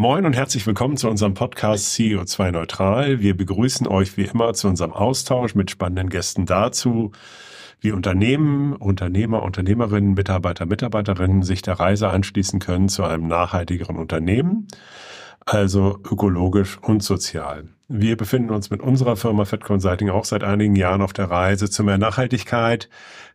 Moin 0.00 0.26
und 0.26 0.36
herzlich 0.36 0.64
willkommen 0.64 0.96
zu 0.96 1.10
unserem 1.10 1.34
Podcast 1.34 1.92
CO2 1.96 2.52
Neutral. 2.52 3.18
Wir 3.18 3.36
begrüßen 3.36 3.88
euch 3.88 4.16
wie 4.16 4.26
immer 4.26 4.54
zu 4.54 4.68
unserem 4.68 4.92
Austausch 4.92 5.56
mit 5.56 5.72
spannenden 5.72 6.08
Gästen 6.08 6.46
dazu, 6.46 7.10
wie 7.80 7.90
Unternehmen, 7.90 8.76
Unternehmer, 8.76 9.42
Unternehmerinnen, 9.42 10.14
Mitarbeiter, 10.14 10.66
Mitarbeiterinnen 10.66 11.42
sich 11.42 11.62
der 11.62 11.80
Reise 11.80 12.10
anschließen 12.10 12.60
können 12.60 12.88
zu 12.88 13.02
einem 13.02 13.26
nachhaltigeren 13.26 13.96
Unternehmen, 13.96 14.68
also 15.44 15.98
ökologisch 16.04 16.78
und 16.80 17.02
sozial. 17.02 17.64
Wir 17.88 18.16
befinden 18.16 18.50
uns 18.50 18.70
mit 18.70 18.80
unserer 18.80 19.16
Firma 19.16 19.46
Fed 19.46 19.64
Consulting 19.64 20.10
auch 20.10 20.26
seit 20.26 20.44
einigen 20.44 20.76
Jahren 20.76 21.02
auf 21.02 21.12
der 21.12 21.28
Reise 21.28 21.68
zu 21.70 21.82
mehr 21.82 21.98
Nachhaltigkeit. 21.98 22.88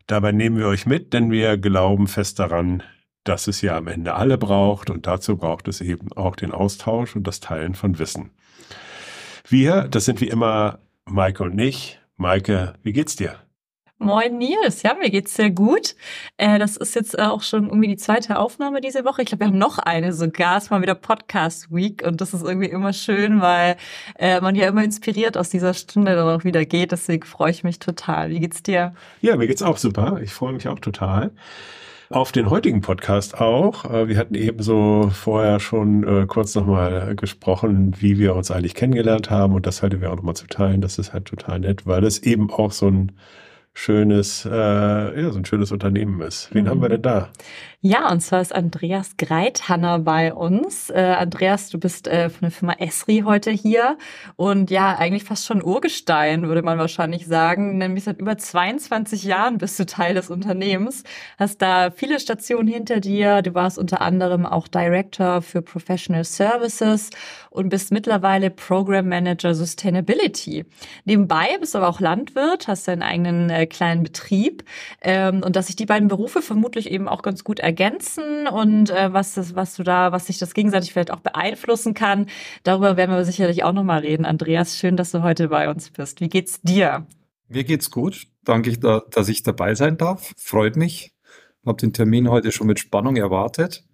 Dabei 0.08 0.32
nehmen 0.32 0.56
wir 0.56 0.68
euch 0.68 0.86
mit, 0.86 1.12
denn 1.12 1.30
wir 1.30 1.58
glauben 1.58 2.08
fest 2.08 2.40
daran, 2.40 2.84
dass 3.24 3.48
es 3.48 3.62
ja 3.62 3.78
am 3.78 3.88
Ende 3.88 4.16
alle 4.16 4.38
braucht 4.38 4.90
und 4.90 5.08
dazu 5.08 5.38
braucht 5.38 5.68
es 5.68 5.82
eben 5.82 6.12
auch 6.14 6.36
den 6.36 6.52
Austausch 6.52 7.16
und 7.16 7.26
das 7.26 7.40
Teilen 7.40 7.76
von 7.76 8.00
Wissen. 8.00 8.32
Wir, 9.48 9.84
das 9.84 10.06
sind 10.06 10.22
wie 10.22 10.30
immer 10.30 10.80
Maike 11.06 11.44
und 11.44 11.60
ich. 11.60 12.00
Maike, 12.16 12.74
wie 12.84 12.94
geht's 12.94 13.16
dir? 13.16 13.36
Moin 14.00 14.38
Nils, 14.38 14.84
ja, 14.84 14.96
mir 14.96 15.10
geht's 15.10 15.34
sehr 15.36 15.50
gut. 15.50 15.96
Äh, 16.36 16.60
das 16.60 16.76
ist 16.76 16.94
jetzt 16.94 17.18
auch 17.18 17.42
schon 17.42 17.68
irgendwie 17.68 17.88
die 17.88 17.96
zweite 17.96 18.38
Aufnahme 18.38 18.82
diese 18.82 19.06
Woche. 19.06 19.22
Ich 19.22 19.30
glaube, 19.30 19.46
wir 19.46 19.48
haben 19.48 19.58
noch 19.58 19.78
eine 19.78 20.12
sogar. 20.12 20.58
Es 20.58 20.70
mal 20.70 20.82
wieder 20.82 20.96
Podcast 20.96 21.72
Week 21.74 22.04
und 22.06 22.20
das 22.20 22.34
ist 22.34 22.44
irgendwie 22.44 22.68
immer 22.68 22.92
schön, 22.92 23.40
weil 23.40 23.78
äh, 24.20 24.42
man 24.42 24.56
ja 24.56 24.68
immer 24.68 24.84
inspiriert 24.84 25.38
aus 25.38 25.50
dieser 25.50 25.74
Stunde 25.74 26.16
dann 26.16 26.28
auch 26.28 26.44
wieder 26.44 26.66
geht. 26.66 26.92
Deswegen 26.92 27.26
freue 27.26 27.52
ich 27.52 27.64
mich 27.64 27.80
total. 27.80 28.30
Wie 28.30 28.42
geht's 28.42 28.62
dir? 28.62 28.94
Ja, 29.22 29.38
mir 29.38 29.48
geht's 29.48 29.62
auch 29.62 29.78
super. 29.78 30.20
Ich 30.22 30.34
freue 30.34 30.52
mich 30.52 30.68
auch 30.68 30.80
total 30.80 31.32
auf 32.14 32.32
den 32.32 32.50
heutigen 32.50 32.82
Podcast 32.82 33.42
auch. 33.42 33.86
Äh, 33.86 34.08
wir 34.08 34.18
hatten 34.18 34.36
ebenso 34.36 35.10
vorher 35.12 35.60
schon 35.60 36.04
äh, 36.04 36.26
kurz 36.28 36.54
nochmal 36.54 37.16
gesprochen, 37.16 37.96
wie 38.00 38.20
wir 38.20 38.36
uns 38.36 38.52
eigentlich 38.52 38.76
kennengelernt 38.76 39.30
haben 39.32 39.56
und 39.56 39.66
das 39.66 39.82
halte 39.82 40.00
wir 40.00 40.12
auch 40.12 40.16
nochmal 40.16 40.36
zu 40.36 40.48
teilen. 40.48 40.82
Das 40.82 41.00
ist 41.00 41.14
halt 41.14 41.26
total 41.26 41.60
nett, 41.60 41.88
weil 41.88 42.04
es 42.04 42.20
eben 42.20 42.52
auch 42.52 42.72
so 42.72 42.88
ein 42.88 43.14
schönes, 43.74 44.46
äh, 44.46 44.52
ja, 45.22 45.32
so 45.32 45.40
ein 45.40 45.46
schönes 45.46 45.72
Unternehmen 45.72 46.22
ist. 46.22 46.54
Wen 46.54 46.66
mhm. 46.66 46.70
haben 46.70 46.82
wir 46.82 46.90
denn 46.90 47.02
da? 47.02 47.30
Ja, 47.86 48.10
und 48.10 48.22
zwar 48.22 48.40
ist 48.40 48.56
Andreas 48.56 49.18
Greithanner 49.18 50.00
bei 50.00 50.34
uns. 50.34 50.90
Äh, 50.90 51.02
Andreas, 51.20 51.70
du 51.70 51.78
bist 51.78 52.08
äh, 52.08 52.30
von 52.30 52.40
der 52.44 52.52
Firma 52.52 52.76
Esri 52.80 53.24
heute 53.26 53.52
hier 53.52 53.98
und 54.38 54.72
ja, 54.72 54.96
eigentlich 54.96 55.26
fast 55.26 55.46
schon 55.46 55.62
Urgestein, 55.62 56.48
würde 56.48 56.62
man 56.62 56.78
wahrscheinlich 56.78 57.28
sagen. 57.28 57.78
Nämlich 57.78 58.06
seit 58.06 58.22
über 58.22 58.38
22 58.38 59.26
Jahren 59.26 59.58
bist 59.58 59.78
du 59.82 59.86
Teil 59.86 60.14
des 60.14 60.30
Unternehmens, 60.30 61.04
hast 61.38 61.62
da 61.62 61.92
viele 61.92 62.22
Stationen 62.22 62.70
hinter 62.70 63.02
dir. 63.02 63.42
Du 63.42 63.54
warst 63.54 63.78
unter 63.78 64.00
anderem 64.00 64.46
auch 64.46 64.70
Director 64.70 65.42
für 65.42 65.62
Professional 65.62 66.24
Services 66.24 67.10
und 67.50 67.68
bist 67.68 67.92
mittlerweile 67.92 68.50
Program 68.50 69.10
Manager 69.10 69.54
Sustainability. 69.54 70.64
Nebenbei 71.04 71.58
bist 71.60 71.74
du 71.74 71.80
aber 71.80 71.90
auch 71.90 72.00
Landwirt, 72.00 72.70
hast 72.70 72.88
deinen 72.88 73.04
eigenen 73.04 73.50
äh, 73.50 73.66
kleinen 73.66 74.04
Betrieb 74.04 74.64
ähm, 75.02 75.44
und 75.44 75.58
dass 75.58 75.68
sich 75.68 75.76
die 75.76 75.86
beiden 75.86 76.08
Berufe 76.08 76.42
vermutlich 76.42 76.90
eben 76.90 77.10
auch 77.10 77.24
ganz 77.24 77.44
gut 77.44 77.60
ergänzen 77.60 77.73
und 78.48 78.90
äh, 78.90 79.14
was 79.14 79.34
das, 79.34 79.56
was 79.56 79.76
du 79.76 79.84
da, 79.84 80.12
was 80.12 80.28
sich 80.28 80.38
das 80.38 80.54
gegenseitig 80.54 80.94
vielleicht 80.94 81.12
auch 81.12 81.20
beeinflussen 81.20 81.94
kann. 81.94 82.28
Darüber 82.64 82.98
werden 82.98 83.12
wir 83.12 83.26
sicherlich 83.26 83.64
auch 83.64 83.74
nochmal 83.74 84.02
reden. 84.02 84.26
Andreas, 84.26 84.78
schön, 84.78 84.98
dass 84.98 85.12
du 85.12 85.24
heute 85.24 85.50
bei 85.50 85.70
uns 85.70 85.90
bist. 85.90 86.22
Wie 86.22 86.30
geht's 86.30 86.62
dir? 86.62 87.08
Mir 87.48 87.64
geht's 87.64 87.92
gut. 87.92 88.28
Danke, 88.44 88.78
dass 88.78 89.30
ich 89.30 89.44
dabei 89.44 89.76
sein 89.76 89.98
darf. 89.98 90.34
Freut 90.38 90.76
mich. 90.76 91.14
Habe 91.66 91.78
den 91.78 91.94
Termin 91.94 92.30
heute 92.30 92.52
schon 92.52 92.68
mit 92.68 92.80
Spannung 92.80 93.16
erwartet. 93.16 93.86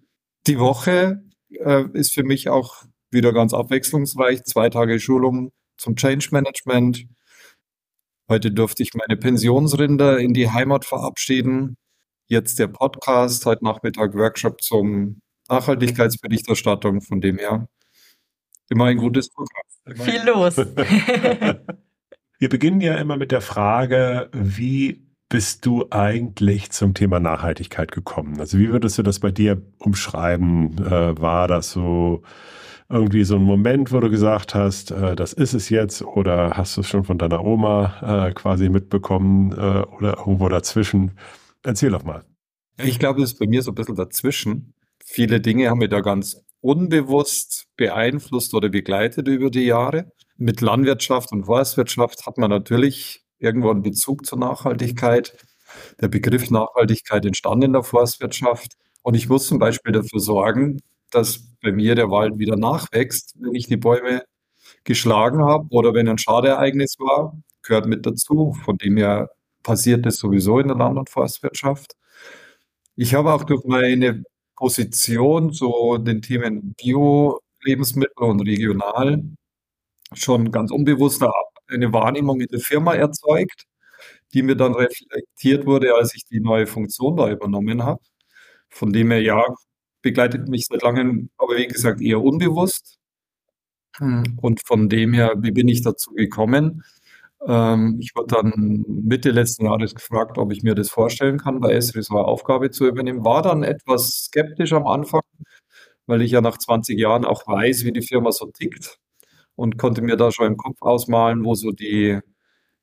Die 0.46 0.58
Woche 0.58 1.22
äh, 1.50 1.84
ist 1.92 2.14
für 2.14 2.24
mich 2.24 2.48
auch 2.48 2.84
wieder 3.10 3.32
ganz 3.32 3.54
abwechslungsreich. 3.54 4.44
Zwei 4.44 4.70
Tage 4.70 4.98
Schulung 4.98 5.52
zum 5.76 5.96
Change 5.96 6.28
Management. 6.32 7.06
Heute 8.28 8.50
durfte 8.52 8.82
ich 8.82 8.94
meine 8.94 9.16
Pensionsrinder 9.16 10.18
in 10.18 10.32
die 10.32 10.50
Heimat 10.50 10.84
verabschieden. 10.84 11.76
Jetzt 12.30 12.60
der 12.60 12.68
Podcast, 12.68 13.44
heute 13.44 13.64
Nachmittag 13.64 14.14
Workshop 14.14 14.62
zum 14.62 15.20
Nachhaltigkeitsberichterstattung. 15.48 17.00
Von 17.00 17.20
dem 17.20 17.38
her 17.38 17.66
immer 18.68 18.84
ein 18.84 18.98
gutes 18.98 19.30
Programm. 19.30 19.64
Viel 19.96 20.22
los. 20.24 20.56
Wir 22.38 22.48
beginnen 22.48 22.80
ja 22.82 22.94
immer 22.98 23.16
mit 23.16 23.32
der 23.32 23.40
Frage, 23.40 24.30
wie 24.32 25.04
bist 25.28 25.66
du 25.66 25.86
eigentlich 25.90 26.70
zum 26.70 26.94
Thema 26.94 27.18
Nachhaltigkeit 27.18 27.90
gekommen? 27.90 28.38
Also 28.38 28.60
wie 28.60 28.70
würdest 28.70 28.96
du 28.98 29.02
das 29.02 29.18
bei 29.18 29.32
dir 29.32 29.60
umschreiben? 29.78 30.78
Äh, 30.86 31.20
war 31.20 31.48
das 31.48 31.72
so 31.72 32.22
irgendwie 32.88 33.24
so 33.24 33.34
ein 33.34 33.42
Moment, 33.42 33.90
wo 33.90 33.98
du 33.98 34.08
gesagt 34.08 34.54
hast, 34.54 34.92
äh, 34.92 35.16
das 35.16 35.32
ist 35.32 35.54
es 35.54 35.68
jetzt, 35.68 36.02
oder 36.02 36.56
hast 36.56 36.76
du 36.76 36.82
es 36.82 36.88
schon 36.88 37.02
von 37.02 37.18
deiner 37.18 37.44
Oma 37.44 38.28
äh, 38.28 38.32
quasi 38.34 38.68
mitbekommen 38.68 39.50
äh, 39.50 39.82
oder 39.96 40.18
irgendwo 40.18 40.48
dazwischen? 40.48 41.10
Erzähl 41.62 41.90
doch 41.90 42.04
mal. 42.04 42.24
Ich 42.78 42.98
glaube, 42.98 43.22
es 43.22 43.32
ist 43.32 43.38
bei 43.38 43.46
mir 43.46 43.62
so 43.62 43.72
ein 43.72 43.74
bisschen 43.74 43.96
dazwischen. 43.96 44.74
Viele 45.04 45.40
Dinge 45.40 45.68
haben 45.68 45.78
mich 45.78 45.90
da 45.90 46.00
ganz 46.00 46.42
unbewusst 46.60 47.66
beeinflusst 47.76 48.54
oder 48.54 48.68
begleitet 48.68 49.28
über 49.28 49.50
die 49.50 49.64
Jahre. 49.64 50.12
Mit 50.36 50.60
Landwirtschaft 50.60 51.32
und 51.32 51.44
Forstwirtschaft 51.44 52.26
hat 52.26 52.38
man 52.38 52.50
natürlich 52.50 53.22
irgendwo 53.38 53.70
einen 53.70 53.82
Bezug 53.82 54.24
zur 54.26 54.38
Nachhaltigkeit. 54.38 55.36
Der 56.00 56.08
Begriff 56.08 56.50
Nachhaltigkeit 56.50 57.24
entstand 57.24 57.64
in 57.64 57.72
der 57.72 57.82
Forstwirtschaft. 57.82 58.76
Und 59.02 59.14
ich 59.14 59.28
muss 59.28 59.46
zum 59.46 59.58
Beispiel 59.58 59.92
dafür 59.92 60.20
sorgen, 60.20 60.80
dass 61.10 61.42
bei 61.62 61.72
mir 61.72 61.94
der 61.94 62.10
Wald 62.10 62.38
wieder 62.38 62.56
nachwächst, 62.56 63.34
wenn 63.38 63.54
ich 63.54 63.66
die 63.66 63.76
Bäume 63.76 64.22
geschlagen 64.84 65.42
habe 65.42 65.66
oder 65.70 65.94
wenn 65.94 66.08
ein 66.08 66.18
Schadereignis 66.18 66.96
war, 66.98 67.36
gehört 67.62 67.86
mit 67.86 68.06
dazu. 68.06 68.54
Von 68.64 68.78
dem 68.78 68.96
her 68.96 69.30
passiert 69.62 70.06
das 70.06 70.16
sowieso 70.18 70.58
in 70.58 70.68
der 70.68 70.76
Land- 70.76 70.98
und 70.98 71.10
Forstwirtschaft. 71.10 71.96
Ich 72.96 73.14
habe 73.14 73.32
auch 73.32 73.44
durch 73.44 73.64
meine 73.64 74.24
Position 74.56 75.52
zu 75.52 75.98
den 75.98 76.22
Themen 76.22 76.74
Bio-Lebensmittel 76.74 78.24
und 78.24 78.40
regional 78.40 79.22
schon 80.12 80.50
ganz 80.50 80.70
unbewusst 80.70 81.24
eine 81.68 81.92
Wahrnehmung 81.92 82.40
in 82.40 82.48
der 82.48 82.60
Firma 82.60 82.94
erzeugt, 82.94 83.64
die 84.32 84.42
mir 84.42 84.56
dann 84.56 84.74
reflektiert 84.74 85.66
wurde, 85.66 85.94
als 85.94 86.14
ich 86.14 86.24
die 86.26 86.40
neue 86.40 86.66
Funktion 86.66 87.16
da 87.16 87.30
übernommen 87.30 87.82
habe. 87.84 88.00
Von 88.68 88.92
dem 88.92 89.10
her, 89.10 89.22
ja, 89.22 89.44
begleitet 90.02 90.48
mich 90.48 90.66
seit 90.66 90.82
langem, 90.82 91.30
aber 91.38 91.56
wie 91.56 91.66
gesagt, 91.66 92.00
eher 92.00 92.22
unbewusst. 92.22 92.98
Hm. 93.96 94.38
Und 94.40 94.60
von 94.66 94.88
dem 94.88 95.12
her, 95.12 95.34
wie 95.38 95.50
bin 95.50 95.68
ich 95.68 95.82
dazu 95.82 96.12
gekommen? 96.12 96.84
Ähm, 97.46 97.98
ich 98.00 98.12
wurde 98.14 98.34
dann 98.36 98.84
Mitte 98.86 99.30
letzten 99.30 99.64
Jahres 99.64 99.94
gefragt, 99.94 100.38
ob 100.38 100.52
ich 100.52 100.62
mir 100.62 100.74
das 100.74 100.90
vorstellen 100.90 101.38
kann, 101.38 101.60
bei 101.60 101.72
Esri 101.72 102.02
so 102.02 102.14
eine 102.16 102.24
Aufgabe 102.26 102.70
zu 102.70 102.86
übernehmen. 102.86 103.24
War 103.24 103.42
dann 103.42 103.62
etwas 103.62 104.24
skeptisch 104.26 104.72
am 104.72 104.86
Anfang, 104.86 105.22
weil 106.06 106.22
ich 106.22 106.32
ja 106.32 106.40
nach 106.42 106.58
20 106.58 106.98
Jahren 106.98 107.24
auch 107.24 107.46
weiß, 107.46 107.84
wie 107.84 107.92
die 107.92 108.02
Firma 108.02 108.32
so 108.32 108.46
tickt 108.46 108.98
und 109.56 109.78
konnte 109.78 110.02
mir 110.02 110.16
da 110.16 110.32
schon 110.32 110.46
im 110.48 110.56
Kopf 110.58 110.78
ausmalen, 110.82 111.44
wo 111.44 111.54
so 111.54 111.72
die 111.72 112.20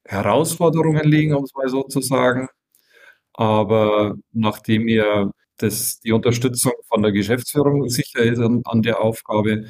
Herausforderungen 0.05 1.05
liegen, 1.05 1.35
um 1.35 1.43
es 1.45 1.53
mal 1.55 1.69
so 1.69 1.83
zu 1.83 2.01
sagen. 2.01 2.49
Aber 3.33 4.15
nachdem 4.33 4.83
mir 4.85 5.31
das, 5.57 5.99
die 6.01 6.11
Unterstützung 6.13 6.73
von 6.87 7.03
der 7.03 7.11
Geschäftsführung 7.13 7.89
sicher 7.89 8.21
ist 8.21 8.39
an, 8.39 8.61
an 8.65 8.81
der 8.83 9.01
Aufgabe, 9.01 9.65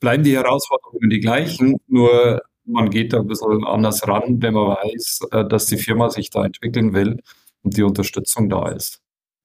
bleiben 0.00 0.24
die 0.24 0.36
Herausforderungen 0.36 1.10
die 1.10 1.20
gleichen, 1.20 1.76
nur 1.88 2.42
man 2.66 2.90
geht 2.90 3.12
da 3.12 3.20
ein 3.20 3.26
bisschen 3.26 3.64
anders 3.64 4.06
ran, 4.06 4.42
wenn 4.42 4.54
man 4.54 4.76
weiß, 4.76 5.20
äh, 5.32 5.44
dass 5.46 5.66
die 5.66 5.78
Firma 5.78 6.10
sich 6.10 6.30
da 6.30 6.44
entwickeln 6.44 6.92
will 6.92 7.22
und 7.62 7.76
die 7.76 7.82
Unterstützung 7.82 8.48
da 8.48 8.68
ist. 8.68 9.00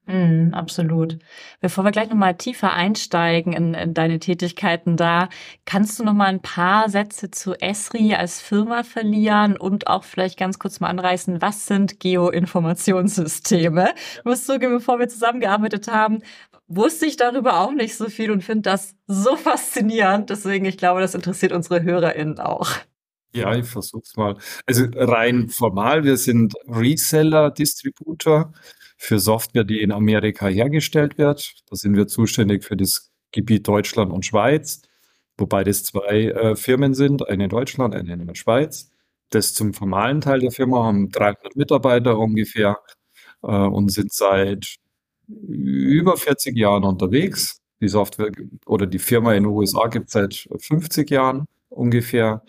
Mm, 0.08 0.54
absolut. 0.54 1.20
Bevor 1.60 1.84
wir 1.84 1.92
gleich 1.92 2.10
nochmal 2.10 2.36
tiefer 2.36 2.74
einsteigen 2.74 3.54
in, 3.54 3.76
in, 3.76 3.94
deine 3.94 4.20
Tätigkeiten 4.20 4.98
da, 4.98 5.30
kannst 5.66 6.00
du 6.00 6.04
nochmal 6.04 6.30
ein 6.30 6.42
paar 6.42 6.90
Sätze 6.90 7.30
zu 7.30 7.54
Esri 7.54 8.16
als 8.16 8.42
Firma 8.42 8.84
verlieren 8.84 9.58
und 9.58 9.86
auch 9.88 10.04
vielleicht 10.04 10.40
ganz 10.40 10.58
kurz 10.58 10.80
mal 10.80 10.90
anreißen, 10.90 11.42
was 11.42 11.68
sind 11.68 12.00
Geoinformationssysteme? 12.00 13.94
Ich 14.18 14.26
muss 14.26 14.46
zugeben, 14.46 14.74
bevor 14.74 14.98
wir 14.98 15.08
zusammengearbeitet 15.08 15.88
haben, 15.88 16.24
wusste 16.68 17.06
ich 17.06 17.18
darüber 17.18 17.60
auch 17.60 17.72
nicht 17.72 17.96
so 17.96 18.10
viel 18.10 18.32
und 18.32 18.44
finde 18.44 18.64
das 18.64 18.96
so 19.06 19.36
faszinierend. 19.36 20.32
Deswegen, 20.32 20.66
ich 20.66 20.78
glaube, 20.78 21.02
das 21.02 21.14
interessiert 21.16 21.52
unsere 21.52 21.84
HörerInnen 21.84 22.40
auch. 22.40 22.72
Ja, 23.34 23.56
ich 23.56 23.66
versuch's 23.66 24.16
mal. 24.18 24.38
Also 24.66 24.86
rein 24.94 25.48
formal, 25.50 26.04
wir 26.04 26.18
sind 26.18 26.54
Reseller, 26.68 27.50
Distributor 27.52 28.54
für 28.98 29.20
Software, 29.20 29.64
die 29.64 29.82
in 29.82 29.92
Amerika 29.92 30.48
hergestellt 30.48 31.18
wird. 31.18 31.54
Da 31.70 31.76
sind 31.76 31.96
wir 31.96 32.08
zuständig 32.08 32.64
für 32.66 32.76
das 32.76 33.10
Gebiet 33.32 33.68
Deutschland 33.68 34.12
und 34.12 34.26
Schweiz, 34.26 34.82
wobei 35.38 35.64
das 35.64 35.84
zwei 35.84 36.26
äh, 36.26 36.56
Firmen 36.56 36.94
sind, 36.94 37.28
eine 37.28 37.46
in 37.46 37.50
Deutschland, 37.50 37.96
eine 37.96 38.14
in 38.14 38.28
der 38.28 38.36
Schweiz. 38.36 38.92
Das 39.30 39.54
zum 39.54 39.74
formalen 39.74 40.20
Teil 40.22 40.40
der 40.40 40.52
Firma 40.52 40.84
haben 40.84 41.10
300 41.10 41.56
Mitarbeiter 41.56 42.18
ungefähr 42.20 42.78
äh, 43.44 43.48
und 43.48 43.92
sind 43.92 44.14
seit 44.14 44.76
über 45.28 46.18
40 46.18 46.58
Jahren 46.58 46.84
unterwegs 46.84 47.62
Die 47.82 47.88
Software 47.88 48.32
oder 48.66 48.86
die 48.88 49.00
Firma 49.00 49.34
in 49.34 49.44
den 49.44 49.54
USA 49.54 49.88
gibt 49.88 50.08
es 50.08 50.14
seit 50.14 50.50
50 50.60 51.10
Jahren 51.10 51.46
ungefähr. 51.70 52.44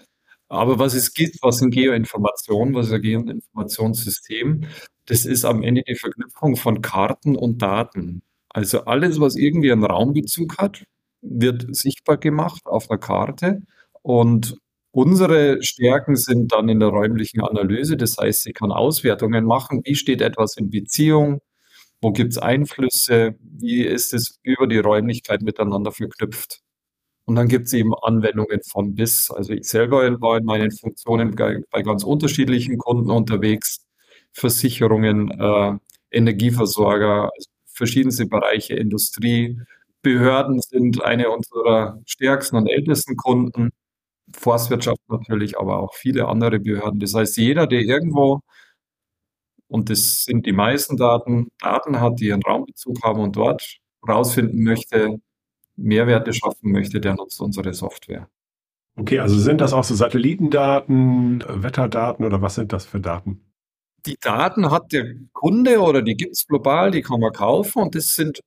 Aber 0.53 0.79
was 0.79 0.93
es 0.93 1.15
gibt, 1.15 1.39
was 1.43 1.59
sind 1.59 1.71
Geoinformationen, 1.71 2.75
was 2.75 2.89
ist 2.89 2.93
ein 2.93 3.01
Geoinformationssystem? 3.01 4.67
Das 5.07 5.25
ist 5.25 5.47
am 5.47 5.63
Ende 5.63 5.83
die 5.89 5.95
Verknüpfung 5.95 6.57
von 6.57 6.83
Karten 6.83 7.37
und 7.37 7.63
Daten. 7.63 8.23
Also 8.51 8.85
alles, 8.85 9.19
was 9.19 9.35
irgendwie 9.37 9.73
einen 9.73 9.85
Raumbezug 9.85 10.59
hat, 10.59 10.85
wird 11.23 11.75
sichtbar 11.75 12.19
gemacht 12.19 12.61
auf 12.67 12.91
einer 12.91 12.99
Karte. 12.99 13.63
Und 14.03 14.59
unsere 14.91 15.63
Stärken 15.63 16.17
sind 16.17 16.53
dann 16.53 16.69
in 16.69 16.81
der 16.81 16.91
räumlichen 16.91 17.41
Analyse. 17.41 17.97
Das 17.97 18.19
heißt, 18.21 18.43
sie 18.43 18.53
kann 18.53 18.73
Auswertungen 18.73 19.47
machen. 19.47 19.81
Wie 19.85 19.95
steht 19.95 20.21
etwas 20.21 20.59
in 20.59 20.69
Beziehung? 20.69 21.41
Wo 22.03 22.13
gibt 22.13 22.33
es 22.33 22.39
Einflüsse? 22.39 23.37
Wie 23.41 23.85
ist 23.85 24.13
es 24.13 24.39
über 24.43 24.67
die 24.67 24.79
Räumlichkeit 24.81 25.41
miteinander 25.41 25.93
verknüpft? 25.93 26.61
Und 27.27 27.37
dann 27.37 27.49
gibt 27.49 27.67
es 27.67 27.73
eben 27.73 27.95
Anwendungen 28.03 28.61
von 28.69 28.95
bis. 28.95 29.31
Also 29.31 29.53
ich 29.53 29.69
selber 29.69 30.21
war 30.21 30.39
in 30.39 30.45
meinen 30.45 30.71
Funktionen 30.73 31.35
bei, 31.37 31.83
ganz 31.83 32.05
unterschiedlichen 32.05 32.79
Kunden 32.79 33.11
unterwegs. 33.11 33.85
Versicherungen, 34.33 35.31
äh, 35.31 35.79
Energieversorger, 36.11 37.31
also 37.35 37.51
verschiedenste 37.67 38.27
Bereiche, 38.27 38.75
Industrie. 38.75 39.59
Behörden 40.03 40.61
sind 40.61 41.03
eine 41.03 41.31
unserer 41.31 42.01
stärksten 42.07 42.57
und 42.57 42.67
ältesten 42.69 43.17
Kunden. 43.17 43.71
Forstwirtschaft 44.35 45.01
natürlich, 45.09 45.59
aber 45.59 45.81
auch 45.81 45.95
viele 45.95 46.29
andere 46.29 46.61
Behörden. 46.61 47.01
Das 47.01 47.15
heißt, 47.15 47.37
jeder, 47.39 47.67
der 47.67 47.83
irgendwo, 47.83 48.41
und 49.69 49.91
das 49.91 50.25
sind 50.25 50.47
die 50.47 50.53
meisten 50.53 50.97
Daten, 50.97 51.49
Daten 51.61 52.01
hat, 52.01 52.21
die 52.21 52.33
einen 52.33 52.43
Raumbezug 52.43 53.03
haben 53.03 53.21
und 53.21 53.37
dort 53.37 53.79
rausfinden 54.09 54.63
möchte, 54.63 55.19
Mehrwerte 55.83 56.33
schaffen 56.33 56.73
möchte, 56.73 57.01
der 57.01 57.15
nutzt 57.15 57.41
unsere 57.41 57.75
Software. 57.75 58.29
Okay, 58.97 59.19
also 59.21 59.39
sind 59.39 59.61
das 59.61 59.73
auch 59.73 59.85
so 59.85 59.95
Satellitendaten, 59.95 61.43
Wetterdaten 61.49 62.25
oder 62.25 62.43
was 62.43 62.57
sind 62.57 62.73
das 62.73 62.85
für 62.85 63.01
Daten? 63.01 63.41
Die 64.05 64.17
Daten 64.21 64.71
hat 64.71 64.93
der 64.93 65.15
Kunde 65.33 65.81
oder 65.81 66.03
die 66.03 66.17
gibt 66.17 66.33
es 66.33 66.47
global, 66.47 66.91
die 66.91 67.03
kann 67.03 67.21
man 67.21 67.33
kaufen 67.33 67.83
und 67.83 67.95
das 67.95 68.15
sind 68.15 68.41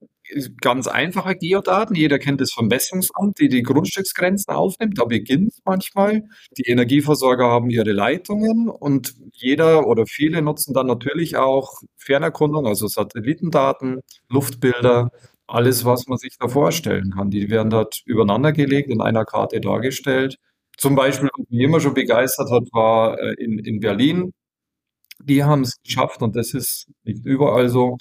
ganz 0.62 0.88
einfache 0.88 1.36
Geodaten. 1.36 1.96
Jeder 1.96 2.20
kennt 2.20 2.42
das 2.42 2.52
vom 2.52 2.68
Messungsamt, 2.68 3.40
die 3.40 3.48
die 3.48 3.64
Grundstücksgrenzen 3.64 4.54
aufnimmt. 4.54 4.98
Da 4.98 5.06
beginnt 5.06 5.54
es 5.54 5.62
manchmal. 5.64 6.24
Die 6.58 6.64
Energieversorger 6.64 7.46
haben 7.48 7.70
ihre 7.70 7.92
Leitungen 7.92 8.70
und 8.70 9.16
jeder 9.34 9.88
oder 9.88 10.06
viele 10.08 10.42
nutzen 10.42 10.74
dann 10.74 10.88
natürlich 10.88 11.38
auch 11.38 11.82
Fernerkundung, 11.96 12.66
also 12.66 12.88
Satellitendaten, 12.88 14.02
Luftbilder, 14.30 15.12
alles, 15.47 15.86
was 15.86 16.07
man 16.07 16.18
sich 16.18 16.38
da 16.39 16.47
vorstellen 16.47 17.12
kann. 17.12 17.30
Die 17.30 17.50
werden 17.50 17.69
dort 17.69 18.01
übereinander 18.06 18.51
gelegt, 18.51 18.89
in 18.89 19.01
einer 19.01 19.25
Karte 19.25 19.62
dargestellt. 19.62 20.38
Zum 20.77 20.95
Beispiel, 20.95 21.30
was 21.38 21.45
mich 21.50 21.62
immer 21.62 21.80
schon 21.80 21.94
begeistert 21.94 22.50
hat, 22.51 22.63
war 22.74 23.19
äh, 23.19 23.33
in, 23.36 23.59
in 23.59 23.80
Berlin. 23.80 24.33
Die 25.24 25.44
haben 25.44 25.62
es 25.62 25.81
geschafft, 25.83 26.21
und 26.21 26.36
das 26.36 26.53
ist 26.53 26.88
nicht 27.03 27.25
überall 27.25 27.69
so, 27.69 27.97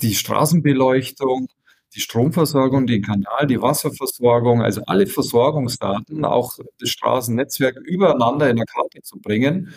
die 0.00 0.14
Straßenbeleuchtung, 0.14 1.48
die 1.94 2.00
Stromversorgung, 2.00 2.86
den 2.86 3.02
Kanal, 3.02 3.46
die 3.46 3.60
Wasserversorgung, 3.60 4.62
also 4.62 4.82
alle 4.86 5.06
Versorgungsdaten, 5.06 6.24
auch 6.24 6.56
das 6.78 6.88
Straßennetzwerk 6.90 7.76
übereinander 7.84 8.48
in 8.48 8.56
der 8.56 8.66
Karte 8.66 9.02
zu 9.02 9.18
bringen. 9.20 9.74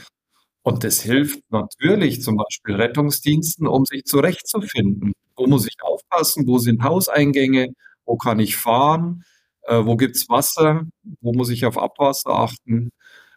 Und 0.63 0.83
das 0.83 1.01
hilft 1.01 1.41
natürlich 1.51 2.21
zum 2.21 2.37
Beispiel 2.37 2.75
Rettungsdiensten, 2.75 3.67
um 3.67 3.85
sich 3.85 4.05
zurechtzufinden. 4.05 5.13
Wo 5.35 5.47
muss 5.47 5.67
ich 5.67 5.75
aufpassen? 5.81 6.47
Wo 6.47 6.57
sind 6.59 6.83
Hauseingänge? 6.83 7.73
Wo 8.05 8.17
kann 8.17 8.39
ich 8.39 8.55
fahren? 8.57 9.23
Äh, 9.63 9.85
wo 9.85 9.95
gibt's 9.95 10.29
Wasser? 10.29 10.83
Wo 11.21 11.33
muss 11.33 11.49
ich 11.49 11.65
auf 11.65 11.77
Abwasser 11.77 12.31
achten? 12.31 12.91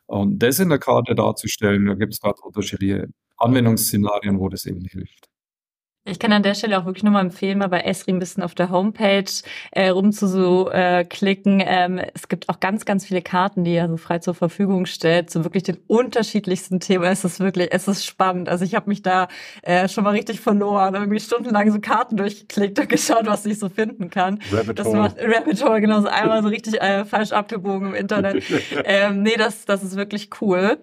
Und 0.07 0.39
das 0.41 0.59
in 0.61 0.69
der 0.69 0.79
Karte 0.79 1.15
darzustellen, 1.15 1.87
da 1.87 1.95
gibt's 1.95 2.21
gerade 2.21 2.41
unterschiedliche 2.43 3.09
Anwendungsszenarien, 3.39 4.39
wo 4.39 4.49
das 4.49 4.67
eben 4.67 4.85
hilft. 4.85 5.29
Ich 6.08 6.20
kann 6.20 6.32
an 6.32 6.44
der 6.44 6.55
Stelle 6.55 6.79
auch 6.79 6.87
wirklich 6.87 7.03
nochmal 7.03 7.25
empfehlen, 7.25 7.58
mal 7.58 7.69
bei 7.69 7.81
Esri 7.81 8.12
ein 8.12 8.20
bisschen 8.20 8.43
auf 8.44 8.55
der 8.55 8.70
Homepage 8.70 9.25
äh, 9.73 9.88
rumzuklicken. 9.88 11.61
Äh, 11.61 11.85
ähm, 11.85 12.00
es 12.14 12.29
gibt 12.29 12.49
auch 12.49 12.61
ganz, 12.61 12.85
ganz 12.85 13.05
viele 13.05 13.23
Karten, 13.23 13.64
die 13.64 13.73
er 13.73 13.88
so 13.88 13.97
frei 13.97 14.20
zur 14.20 14.35
Verfügung 14.35 14.87
stellt, 14.87 15.31
zu 15.31 15.43
wirklich 15.43 15.64
den 15.64 15.79
unterschiedlichsten 15.88 16.79
Themen. 16.79 17.05
Es 17.05 17.25
ist 17.25 17.41
wirklich, 17.41 17.69
es 17.73 17.88
ist 17.88 18.06
spannend. 18.06 18.49
Also 18.49 18.64
ich 18.64 18.76
habe 18.76 18.88
mich 18.88 19.03
da 19.03 19.26
äh, 19.62 19.88
schon 19.88 20.05
mal 20.05 20.11
richtig 20.11 20.41
verloren, 20.41 20.94
irgendwie 20.94 21.19
stundenlang 21.19 21.73
so 21.73 21.81
Karten 21.81 22.17
durchgeklickt 22.17 22.79
und 22.79 22.88
geschaut, 22.97 23.26
was 23.26 23.44
ich 23.44 23.59
so 23.59 23.69
finden 23.69 24.09
kann. 24.09 24.38
Rabbit 24.52 24.79
das 24.79 24.87
Hole. 24.87 24.99
macht 24.99 25.17
Rabbit 25.20 25.64
Hole, 25.64 25.81
genau, 25.81 26.02
so 26.02 26.09
einmal 26.09 26.41
so 26.43 26.49
richtig 26.56 26.81
äh, 26.81 27.05
falsch 27.05 27.32
abgebogen 27.32 27.88
im 27.88 27.94
Internet. 27.94 28.44
ähm, 28.85 29.23
nee, 29.23 29.37
das, 29.37 29.64
das 29.64 29.82
ist 29.82 29.97
wirklich 29.97 30.31
cool. 30.41 30.79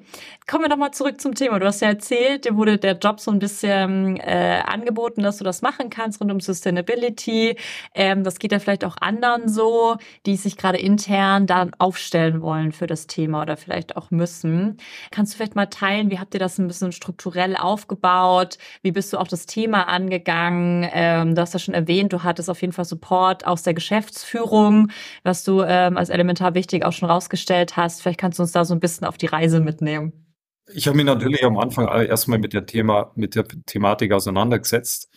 Kommen 0.50 0.66
wir 0.66 0.70
nochmal 0.70 0.92
zurück 0.92 1.22
zum 1.22 1.36
Thema. 1.36 1.60
Du 1.60 1.66
hast 1.66 1.82
ja 1.82 1.88
erzählt, 1.88 2.44
dir 2.44 2.58
wurde 2.58 2.78
der 2.78 2.98
Job 2.98 3.22
so 3.22 3.32
ein 3.32 3.40
bisschen 3.40 4.18
äh, 4.18 4.62
angeboten, 4.66 5.13
dass 5.22 5.38
du 5.38 5.44
das 5.44 5.62
machen 5.62 5.90
kannst 5.90 6.20
rund 6.20 6.32
um 6.32 6.40
Sustainability. 6.40 7.58
Ähm, 7.94 8.24
das 8.24 8.40
geht 8.40 8.52
ja 8.52 8.60
vielleicht 8.60 8.86
auch 8.86 8.96
anderen 9.00 9.50
so, 9.50 9.98
die 10.26 10.36
sich 10.38 10.58
gerade 10.58 10.80
intern 10.80 11.46
dann 11.46 11.72
aufstellen 11.78 12.42
wollen 12.42 12.72
für 12.72 12.88
das 12.88 13.06
Thema 13.06 13.42
oder 13.42 13.58
vielleicht 13.58 13.98
auch 13.98 14.10
müssen. 14.10 14.78
Kannst 15.12 15.34
du 15.34 15.38
vielleicht 15.38 15.56
mal 15.56 15.68
teilen, 15.68 16.10
wie 16.10 16.20
habt 16.20 16.34
ihr 16.34 16.40
das 16.40 16.58
ein 16.58 16.68
bisschen 16.68 16.92
strukturell 16.92 17.56
aufgebaut? 17.56 18.58
Wie 18.82 18.92
bist 18.92 19.14
du 19.14 19.18
auch 19.18 19.28
das 19.28 19.46
Thema 19.46 19.84
angegangen? 19.88 20.90
Ähm, 20.94 21.36
du 21.36 21.42
hast 21.42 21.54
ja 21.54 21.60
schon 21.60 21.74
erwähnt, 21.76 22.14
du 22.14 22.24
hattest 22.24 22.50
auf 22.50 22.62
jeden 22.62 22.74
Fall 22.74 22.86
Support 22.86 23.46
aus 23.46 23.64
der 23.64 23.74
Geschäftsführung, 23.74 24.90
was 25.24 25.44
du 25.44 25.62
ähm, 25.62 25.98
als 25.98 26.10
elementar 26.10 26.56
wichtig 26.56 26.86
auch 26.86 26.94
schon 26.94 27.10
rausgestellt 27.10 27.78
hast. 27.78 28.02
Vielleicht 28.02 28.20
kannst 28.20 28.40
du 28.40 28.44
uns 28.44 28.52
da 28.54 28.66
so 28.66 28.74
ein 28.74 28.80
bisschen 28.80 29.06
auf 29.06 29.18
die 29.18 29.28
Reise 29.28 29.60
mitnehmen. 29.60 30.33
Ich 30.68 30.88
habe 30.88 30.96
mich 30.96 31.06
natürlich 31.06 31.44
am 31.44 31.58
Anfang 31.58 31.88
erstmal 31.88 32.40
mit 32.40 32.54
der 32.54 32.66
Thema, 32.66 33.12
mit 33.16 33.36
der 33.36 33.46
Thematik 33.48 34.14
auseinandergesetzt. 34.14 35.10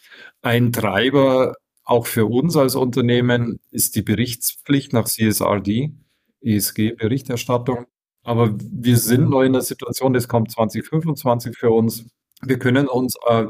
Ein 0.42 0.72
Treiber 0.72 1.54
auch 1.84 2.06
für 2.06 2.26
uns 2.26 2.56
als 2.56 2.74
Unternehmen 2.74 3.60
ist 3.70 3.94
die 3.94 4.02
Berichtspflicht 4.02 4.92
nach 4.92 5.04
CSRD, 5.04 5.92
ESG-Berichterstattung. 6.40 7.86
Aber 8.24 8.54
wir 8.58 8.96
sind 8.96 9.30
noch 9.30 9.42
in 9.42 9.52
der 9.52 9.62
Situation, 9.62 10.12
das 10.12 10.26
kommt 10.26 10.50
2025 10.50 11.56
für 11.56 11.70
uns. 11.70 12.06
Wir 12.42 12.58
können 12.58 12.88
uns 12.88 13.14
äh, 13.28 13.44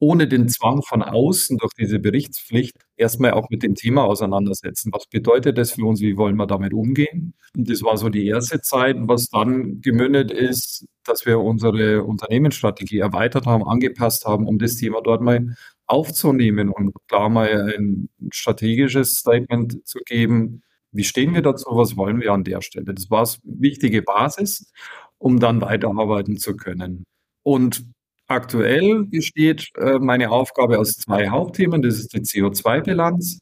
ohne 0.00 0.28
den 0.28 0.48
Zwang 0.48 0.82
von 0.82 1.02
außen 1.02 1.58
durch 1.58 1.72
diese 1.74 1.98
Berichtspflicht 1.98 2.76
erstmal 2.96 3.32
auch 3.32 3.50
mit 3.50 3.62
dem 3.62 3.74
Thema 3.74 4.04
auseinandersetzen. 4.04 4.92
Was 4.92 5.06
bedeutet 5.06 5.58
das 5.58 5.72
für 5.72 5.84
uns? 5.84 6.00
Wie 6.00 6.16
wollen 6.16 6.36
wir 6.36 6.46
damit 6.46 6.72
umgehen? 6.72 7.34
Und 7.56 7.68
das 7.68 7.82
war 7.82 7.96
so 7.96 8.08
die 8.08 8.26
erste 8.26 8.60
Zeit, 8.60 8.96
was 9.00 9.28
dann 9.28 9.80
gemündet 9.80 10.30
ist, 10.30 10.86
dass 11.04 11.26
wir 11.26 11.40
unsere 11.40 12.04
Unternehmensstrategie 12.04 12.98
erweitert 12.98 13.46
haben, 13.46 13.64
angepasst 13.64 14.24
haben, 14.24 14.46
um 14.46 14.58
das 14.58 14.76
Thema 14.76 15.00
dort 15.02 15.22
mal 15.22 15.56
aufzunehmen 15.86 16.68
und 16.68 16.92
klar 17.08 17.28
mal 17.28 17.74
ein 17.76 18.08
strategisches 18.30 19.16
Statement 19.16 19.86
zu 19.86 19.98
geben. 20.04 20.62
Wie 20.92 21.04
stehen 21.04 21.34
wir 21.34 21.42
dazu? 21.42 21.66
Was 21.72 21.96
wollen 21.96 22.20
wir 22.20 22.32
an 22.32 22.44
der 22.44 22.60
Stelle? 22.62 22.94
Das 22.94 23.10
war 23.10 23.22
eine 23.22 23.60
wichtige 23.60 24.02
Basis, 24.02 24.70
um 25.18 25.40
dann 25.40 25.60
weiterarbeiten 25.60 26.36
zu 26.36 26.56
können. 26.56 27.04
Und 27.42 27.84
Aktuell 28.28 29.04
besteht 29.04 29.70
äh, 29.76 29.98
meine 29.98 30.30
Aufgabe 30.30 30.78
aus 30.78 30.92
zwei 30.98 31.28
Hauptthemen. 31.30 31.82
Das 31.82 31.98
ist 31.98 32.12
die 32.12 32.20
CO2-Bilanz, 32.20 33.40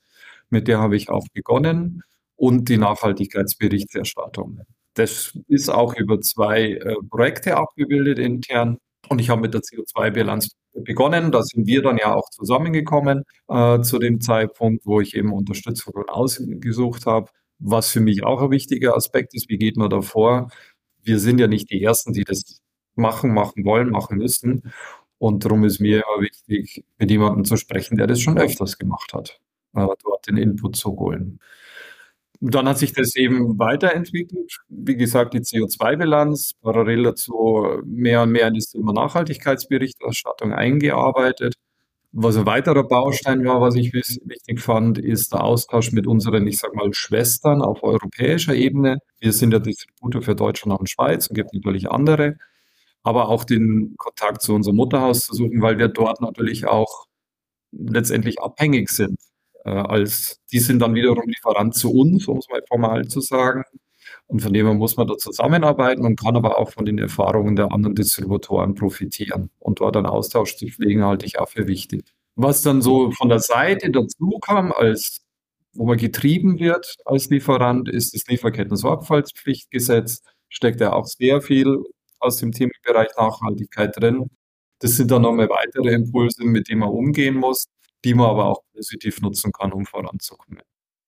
mit 0.49 0.69
der 0.69 0.79
habe 0.79 0.97
ich 0.97 1.11
auch 1.11 1.27
begonnen, 1.35 2.03
und 2.37 2.69
die 2.69 2.77
Nachhaltigkeitsberichterstattung. 2.79 4.61
Das 4.95 5.37
ist 5.49 5.69
auch 5.71 5.95
über 5.97 6.21
zwei 6.21 6.73
äh, 6.75 6.95
Projekte 7.11 7.57
abgebildet 7.57 8.19
intern. 8.19 8.79
Und 9.09 9.21
ich 9.21 9.31
habe 9.31 9.41
mit 9.43 9.55
der 9.55 9.63
CO2-Bilanz 9.63 10.51
begonnen. 10.75 11.33
Da 11.33 11.43
sind 11.43 11.67
wir 11.67 11.83
dann 11.83 11.97
ja 11.99 12.15
auch 12.15 12.29
zusammengekommen 12.31 13.25
äh, 13.49 13.81
zu 13.81 13.99
dem 13.99 14.21
Zeitpunkt, 14.21 14.87
wo 14.87 15.01
ich 15.01 15.15
eben 15.17 15.33
Unterstützung 15.33 15.95
von 15.95 16.09
außen 16.09 16.61
gesucht 16.61 17.07
habe. 17.07 17.31
Was 17.59 17.91
für 17.91 18.01
mich 18.01 18.25
auch 18.25 18.43
ein 18.43 18.51
wichtiger 18.51 18.95
Aspekt 18.97 19.35
ist, 19.35 19.49
wie 19.49 19.59
geht 19.59 19.77
man 19.77 19.91
da 19.91 20.03
vor? 20.03 20.51
Wir 21.03 21.19
sind 21.19 21.41
ja 21.41 21.47
nicht 21.47 21.71
die 21.71 21.83
Ersten, 21.83 22.13
die 22.13 22.25
das 22.25 22.61
machen, 22.97 23.33
machen 23.33 23.65
wollen, 23.65 23.91
machen 23.91 24.19
müssen. 24.19 24.73
Und 25.19 25.45
darum 25.45 25.65
ist 25.65 25.81
mir 25.81 26.03
immer 26.05 26.23
wichtig, 26.23 26.85
mit 26.99 27.11
jemandem 27.11 27.45
zu 27.45 27.57
sprechen, 27.57 27.97
der 27.97 28.07
das 28.07 28.21
schon 28.21 28.39
öfters 28.39 28.79
gemacht 28.79 29.15
hat, 29.15 29.41
äh, 29.75 29.87
dort 30.03 30.27
den 30.29 30.37
Input 30.37 30.77
zu 30.77 30.91
holen. 30.91 31.41
Dann 32.41 32.69
hat 32.69 32.79
sich 32.79 32.93
das 32.93 33.17
eben 33.17 33.59
weiterentwickelt. 33.59 34.59
Wie 34.69 34.97
gesagt, 34.97 35.33
die 35.33 35.41
CO2-Bilanz, 35.41 36.53
parallel 36.61 37.05
dazu 37.05 37.81
mehr 37.85 38.23
und 38.23 38.33
mehr 38.33 38.49
in 38.49 38.55
das 38.55 38.71
Thema 38.71 38.93
Nachhaltigkeitsberichterstattung 38.93 40.53
eingearbeitet. 40.53 41.55
Was 42.13 42.37
ein 42.37 42.47
weiterer 42.47 42.85
Baustein 42.85 43.45
war, 43.45 43.61
was 43.61 43.75
ich 43.75 43.93
wichtig 43.93 44.61
fand, 44.61 44.99
ist 44.99 45.33
der 45.33 45.45
Austausch 45.45 45.93
mit 45.93 46.07
unseren, 46.07 46.47
ich 46.47 46.59
sag 46.59 46.75
mal, 46.75 46.93
Schwestern 46.93 47.63
auf 47.63 47.83
europäischer 47.83 48.55
Ebene. 48.55 48.99
Wir 49.19 49.33
sind 49.33 49.51
der 49.51 49.61
Distributor 49.61 50.23
für 50.23 50.35
Deutschland 50.35 50.79
und 50.79 50.91
Schweiz 50.91 51.27
und 51.29 51.35
gibt 51.35 51.53
natürlich 51.53 51.91
andere 51.91 52.37
aber 53.07 53.29
auch 53.29 53.45
den 53.45 53.95
Kontakt 53.97 54.43
zu 54.43 54.55
unserem 54.55 54.77
Mutterhaus 54.77 55.27
zu 55.27 55.35
suchen, 55.35 55.63
weil 55.63 55.79
wir 55.79 55.89
dort 55.89 56.21
natürlich 56.21 56.67
auch 56.67 57.07
letztendlich 57.73 58.41
abhängig 58.41 58.91
sind 58.91 59.17
äh, 59.67 59.71
als 59.71 60.41
die 60.53 60.61
sind 60.61 60.81
dann 60.81 60.95
wiederum 60.95 61.25
Lieferant 61.27 61.75
zu 61.75 61.93
uns, 61.93 62.27
um 62.29 62.39
es 62.39 62.49
mal 62.49 62.63
formal 62.69 63.09
zu 63.09 63.21
sagen. 63.21 63.65
Und 64.29 64.41
von 64.41 64.53
dem 64.53 64.67
her 64.67 64.75
muss 64.75 64.97
man 64.97 65.09
da 65.09 65.17
zusammenarbeiten 65.19 66.05
und 66.05 66.21
kann 66.21 66.37
aber 66.37 66.59
auch 66.59 66.71
von 66.71 66.85
den 66.85 66.99
Erfahrungen 66.99 67.57
der 67.57 67.73
anderen 67.73 67.97
Distributoren 67.97 68.75
profitieren. 68.75 69.51
Und 69.59 69.81
dort 69.81 69.97
einen 69.97 70.07
Austausch 70.07 70.57
zu 70.57 70.67
pflegen, 70.69 71.05
halte 71.05 71.27
ich 71.27 71.39
auch 71.39 71.49
für 71.49 71.67
wichtig. 71.67 72.05
Was 72.37 72.63
dann 72.63 72.83
so 72.83 73.11
von 73.13 73.29
der 73.29 73.41
Seite 73.41 73.91
dazu 73.91 74.39
kam, 74.41 74.73
als 74.73 75.23
wo 75.73 75.85
man 75.85 75.99
getrieben 75.99 76.59
wird 76.59 76.97
als 77.05 77.29
Lieferant, 77.29 77.89
ist 77.89 78.15
das 78.15 78.27
Lieferketten-Sorgfaltspflichtgesetz. 78.29 80.23
Steckt 80.49 80.81
ja 80.81 80.93
auch 80.93 81.07
sehr 81.07 81.43
viel 81.43 81.83
aus 82.21 82.39
dem 82.39 82.53
Themenbereich 82.53 83.09
Nachhaltigkeit 83.17 83.97
drin. 84.01 84.31
Das 84.81 84.97
sind 84.97 85.11
dann 85.11 85.23
nochmal 85.23 85.49
weitere 85.49 85.93
Impulse, 85.93 86.45
mit 86.45 86.69
denen 86.69 86.81
man 86.81 86.91
umgehen 86.91 87.37
muss, 87.37 87.67
die 88.05 88.15
man 88.15 88.29
aber 88.29 88.47
auch 88.47 88.61
positiv 88.75 89.21
nutzen 89.21 89.53
kann, 89.53 89.73
um 89.73 89.87
voranzukommen. 89.87 90.61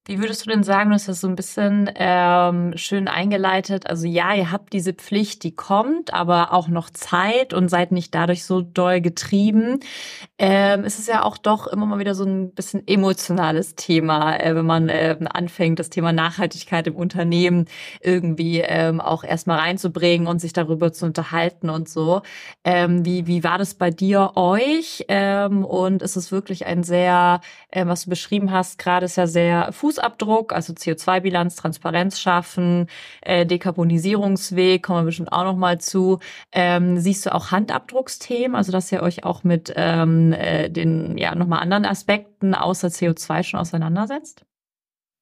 Wie 0.09 0.21
würdest 0.21 0.47
du 0.47 0.51
denn 0.51 0.63
sagen, 0.63 0.89
du 0.89 0.95
hast 0.95 1.07
das 1.07 1.21
so 1.21 1.29
ein 1.29 1.37
bisschen 1.37 1.91
ähm, 1.95 2.73
schön 2.77 3.09
eingeleitet? 3.09 3.87
Also 3.87 4.07
ja, 4.07 4.35
ihr 4.35 4.51
habt 4.51 4.73
diese 4.73 4.95
Pflicht, 4.95 5.45
die 5.45 5.55
kommt, 5.55 6.15
aber 6.15 6.55
auch 6.55 6.69
noch 6.69 6.89
Zeit 6.89 7.53
und 7.53 7.69
seid 7.69 7.93
nicht 7.93 8.15
dadurch 8.15 8.45
so 8.47 8.63
doll 8.63 9.03
getrieben. 9.03 9.81
Ähm, 10.39 10.85
es 10.85 10.99
ist 10.99 11.09
ja 11.09 11.25
auch 11.25 11.37
doch 11.37 11.67
immer 11.67 11.85
mal 11.85 11.99
wieder 11.99 12.15
so 12.15 12.25
ein 12.25 12.53
bisschen 12.53 12.87
emotionales 12.87 13.75
Thema, 13.75 14.37
äh, 14.37 14.55
wenn 14.55 14.67
man 14.67 14.89
äh, 14.89 15.17
anfängt, 15.31 15.79
das 15.79 15.91
Thema 15.91 16.13
Nachhaltigkeit 16.13 16.87
im 16.87 16.97
Unternehmen 16.97 17.67
irgendwie 18.01 18.61
ähm, 18.61 19.01
auch 19.01 19.25
erstmal 19.25 19.59
reinzubringen 19.59 20.27
und 20.27 20.41
sich 20.41 20.53
darüber 20.53 20.93
zu 20.93 21.07
unterhalten 21.07 21.71
und 21.71 21.89
so. 21.89 22.23
Ähm, 22.65 23.05
wie, 23.05 23.27
wie 23.27 23.45
war 23.45 23.59
das 23.59 23.75
bei 23.75 23.91
dir 23.91 24.33
euch? 24.37 25.05
Ähm, 25.09 25.65
und 25.65 26.03
ist 26.03 26.17
es 26.17 26.33
wirklich 26.33 26.67
ein 26.67 26.83
sehr, 26.83 27.41
äh, 27.71 27.87
was 27.87 28.05
du 28.05 28.11
beschrieben 28.11 28.53
hast, 28.53 28.79
gerade 28.79 29.05
ist 29.05 29.17
ja 29.17 29.27
sehr 29.27 29.73
Fuß 29.73 29.99
Fußabdruck, 29.99 30.53
also 30.53 30.73
CO2-Bilanz, 30.73 31.57
Transparenz 31.57 32.21
schaffen, 32.21 32.87
äh, 33.23 33.45
Dekarbonisierungsweg, 33.47 34.83
kommen 34.83 35.01
wir 35.01 35.07
bestimmt 35.07 35.33
auch 35.33 35.45
noch 35.45 35.57
mal 35.57 35.81
zu. 35.81 36.21
Ähm, 36.53 36.99
siehst 36.99 37.27
du 37.27 37.35
auch 37.35 37.51
Handabdrucksthemen, 37.51 38.55
also 38.55 38.71
dass 38.71 38.93
ihr 38.93 39.03
euch 39.03 39.25
auch 39.25 39.45
mit 39.45 39.73
ähm, 39.77 40.28
äh, 40.33 40.71
den 40.71 41.19
ja 41.19 41.35
nochmal 41.35 41.61
anderen 41.61 41.85
Aspekten 41.85 42.55
außer 42.55 42.89
CO2 42.89 43.43
schon 43.43 43.61
auseinandersetzt? 43.61 44.45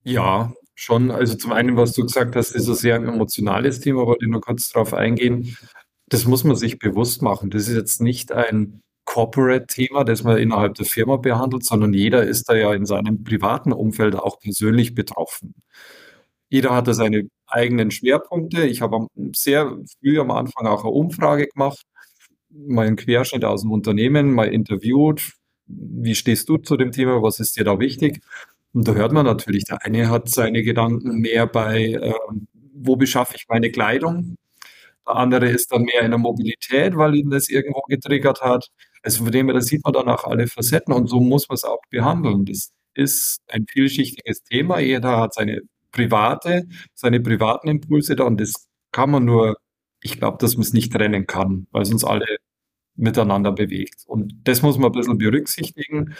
Ja, 0.05 0.53
schon. 0.75 1.11
Also 1.11 1.37
zum 1.37 1.53
einen, 1.53 1.77
was 1.77 1.93
du 1.93 2.03
gesagt 2.03 2.37
hast, 2.37 2.53
ist 2.53 2.69
ein 2.69 2.75
sehr 2.75 2.97
emotionales 2.97 3.81
Thema, 3.81 4.03
aber 4.03 4.17
ich 4.21 4.29
nur 4.29 4.41
kurz 4.41 4.71
darauf 4.71 4.95
eingehen. 4.95 5.57
Das 6.09 6.27
muss 6.27 6.45
man 6.45 6.57
sich 6.57 6.79
bewusst 6.79 7.23
machen. 7.23 7.51
Das 7.51 7.69
ist 7.69 7.75
jetzt 7.75 8.01
nicht 8.01 8.31
ein 8.33 8.83
Corporate-Thema, 9.07 10.05
das 10.05 10.25
man 10.25 10.39
innerhalb 10.39 10.75
der 10.75 10.87
Firma 10.87 11.17
behandelt, 11.17 11.65
sondern 11.65 11.95
jeder 11.95 12.25
ist 12.25 12.49
da 12.49 12.55
ja 12.55 12.75
in 12.75 12.87
seinem 12.87 13.25
privaten 13.25 13.73
Umfeld 13.73 14.15
auch 14.17 14.39
persönlich 14.39 14.95
betroffen. 14.95 15.55
Jeder 16.49 16.75
hat 16.75 16.89
da 16.89 16.95
seine 16.95 17.29
eigenen 17.47 17.91
Schwerpunkte. 17.91 18.67
Ich 18.67 18.83
habe 18.83 19.07
sehr 19.35 19.77
früh 20.01 20.21
am 20.21 20.31
Anfang 20.31 20.67
auch 20.67 20.83
eine 20.83 20.91
Umfrage 20.91 21.47
gemacht, 21.47 21.85
mal 22.67 22.87
einen 22.87 22.97
Querschnitt 22.97 23.45
aus 23.45 23.63
dem 23.63 23.73
Unternehmen, 23.73 24.33
mal 24.33 24.53
interviewt. 24.53 25.33
Wie 25.67 26.15
stehst 26.15 26.49
du 26.49 26.59
zu 26.59 26.77
dem 26.77 26.93
Thema? 26.93 27.23
Was 27.23 27.41
ist 27.41 27.57
dir 27.57 27.65
da 27.65 27.79
wichtig? 27.81 28.21
Und 28.73 28.87
da 28.87 28.95
hört 28.95 29.13
man 29.13 29.27
natürlich, 29.27 29.65
der 29.65 29.85
eine 29.85 30.11
hat 30.11 30.29
seine 30.29 30.63
Gedanken 30.63 31.19
mehr 31.21 31.47
bei, 31.47 31.93
äh, 31.93 32.13
wo 32.75 32.97
beschaffe 32.97 33.35
ich 33.37 33.47
meine 33.49 33.71
Kleidung? 33.71 34.37
Der 35.07 35.17
andere 35.17 35.49
ist 35.49 35.73
dann 35.73 35.83
mehr 35.83 36.03
in 36.03 36.11
der 36.11 36.19
Mobilität, 36.19 36.97
weil 36.97 37.15
ihn 37.15 37.31
das 37.31 37.49
irgendwo 37.49 37.81
getriggert 37.89 38.43
hat. 38.43 38.69
Also 39.03 39.25
von 39.25 39.33
dem 39.33 39.47
her, 39.47 39.55
da 39.55 39.61
sieht 39.61 39.85
man 39.85 39.93
dann 39.93 40.09
auch 40.09 40.25
alle 40.25 40.47
Facetten 40.49 40.93
und 40.93 41.09
so 41.09 41.21
muss 41.21 41.49
man 41.49 41.55
es 41.55 41.65
auch 41.65 41.81
behandeln. 41.91 42.45
Das 42.45 42.71
ist 42.95 43.41
ein 43.49 43.67
vielschichtiges 43.69 44.43
Thema. 44.43 44.81
Jeder 44.81 45.19
hat 45.21 45.35
seine 45.35 45.63
private, 45.93 46.67
seine 46.95 47.21
privaten 47.21 47.69
Impulse 47.69 48.17
da 48.17 48.25
und 48.25 48.41
das 48.41 48.69
kann 48.93 49.11
man 49.11 49.25
nur, 49.25 49.57
ich 50.03 50.19
glaube, 50.19 50.39
dass 50.41 50.57
man 50.57 50.63
es 50.63 50.73
nicht 50.73 50.93
trennen 50.93 51.27
kann, 51.27 51.67
weil 51.71 51.83
es 51.83 51.93
uns 51.93 52.05
alle 52.05 52.27
miteinander 52.97 53.53
bewegt. 53.53 54.05
Und 54.07 54.35
das 54.45 54.63
muss 54.63 54.79
man 54.79 54.91
ein 54.91 54.99
bisschen 54.99 55.19
berücksichtigen, 55.19 56.15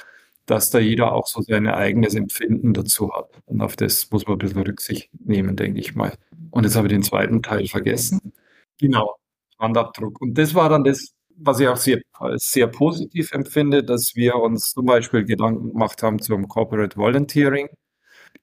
dass 0.47 0.71
da 0.71 0.79
jeder 0.79 1.13
auch 1.13 1.27
so 1.27 1.43
sein 1.43 1.67
eigenes 1.67 2.15
Empfinden 2.15 2.73
dazu 2.73 3.13
hat. 3.13 3.29
Und 3.47 3.61
auf 3.61 3.77
das 3.77 4.11
muss 4.11 4.27
man 4.27 4.37
ein 4.37 4.39
bisschen 4.39 4.63
Rücksicht 4.63 5.11
nehmen, 5.25 5.57
denke 5.57 5.81
ich 5.81 5.95
mal. 5.95 6.13
Und 6.51 6.65
jetzt 6.65 6.77
habe 6.77 6.87
ich 6.87 6.93
den 6.93 7.03
zweiten 7.03 7.43
Teil 7.43 7.67
vergessen. 7.67 8.33
Genau, 8.79 9.17
Handabdruck. 9.59 10.21
Und 10.21 10.39
das 10.39 10.55
war 10.55 10.69
dann 10.69 10.85
das, 10.85 11.13
was 11.37 11.61
ich 11.61 11.69
auch 11.69 11.77
sehr, 11.77 12.01
sehr 12.37 12.69
positiv 12.69 13.33
empfinde, 13.33 13.85
dass 13.85 14.15
wir 14.15 14.37
uns 14.37 14.73
zum 14.73 14.87
Beispiel 14.87 15.25
Gedanken 15.25 15.73
gemacht 15.73 16.03
haben 16.03 16.21
zum 16.21 16.49
Corporate 16.49 16.97
Volunteering. 16.97 17.69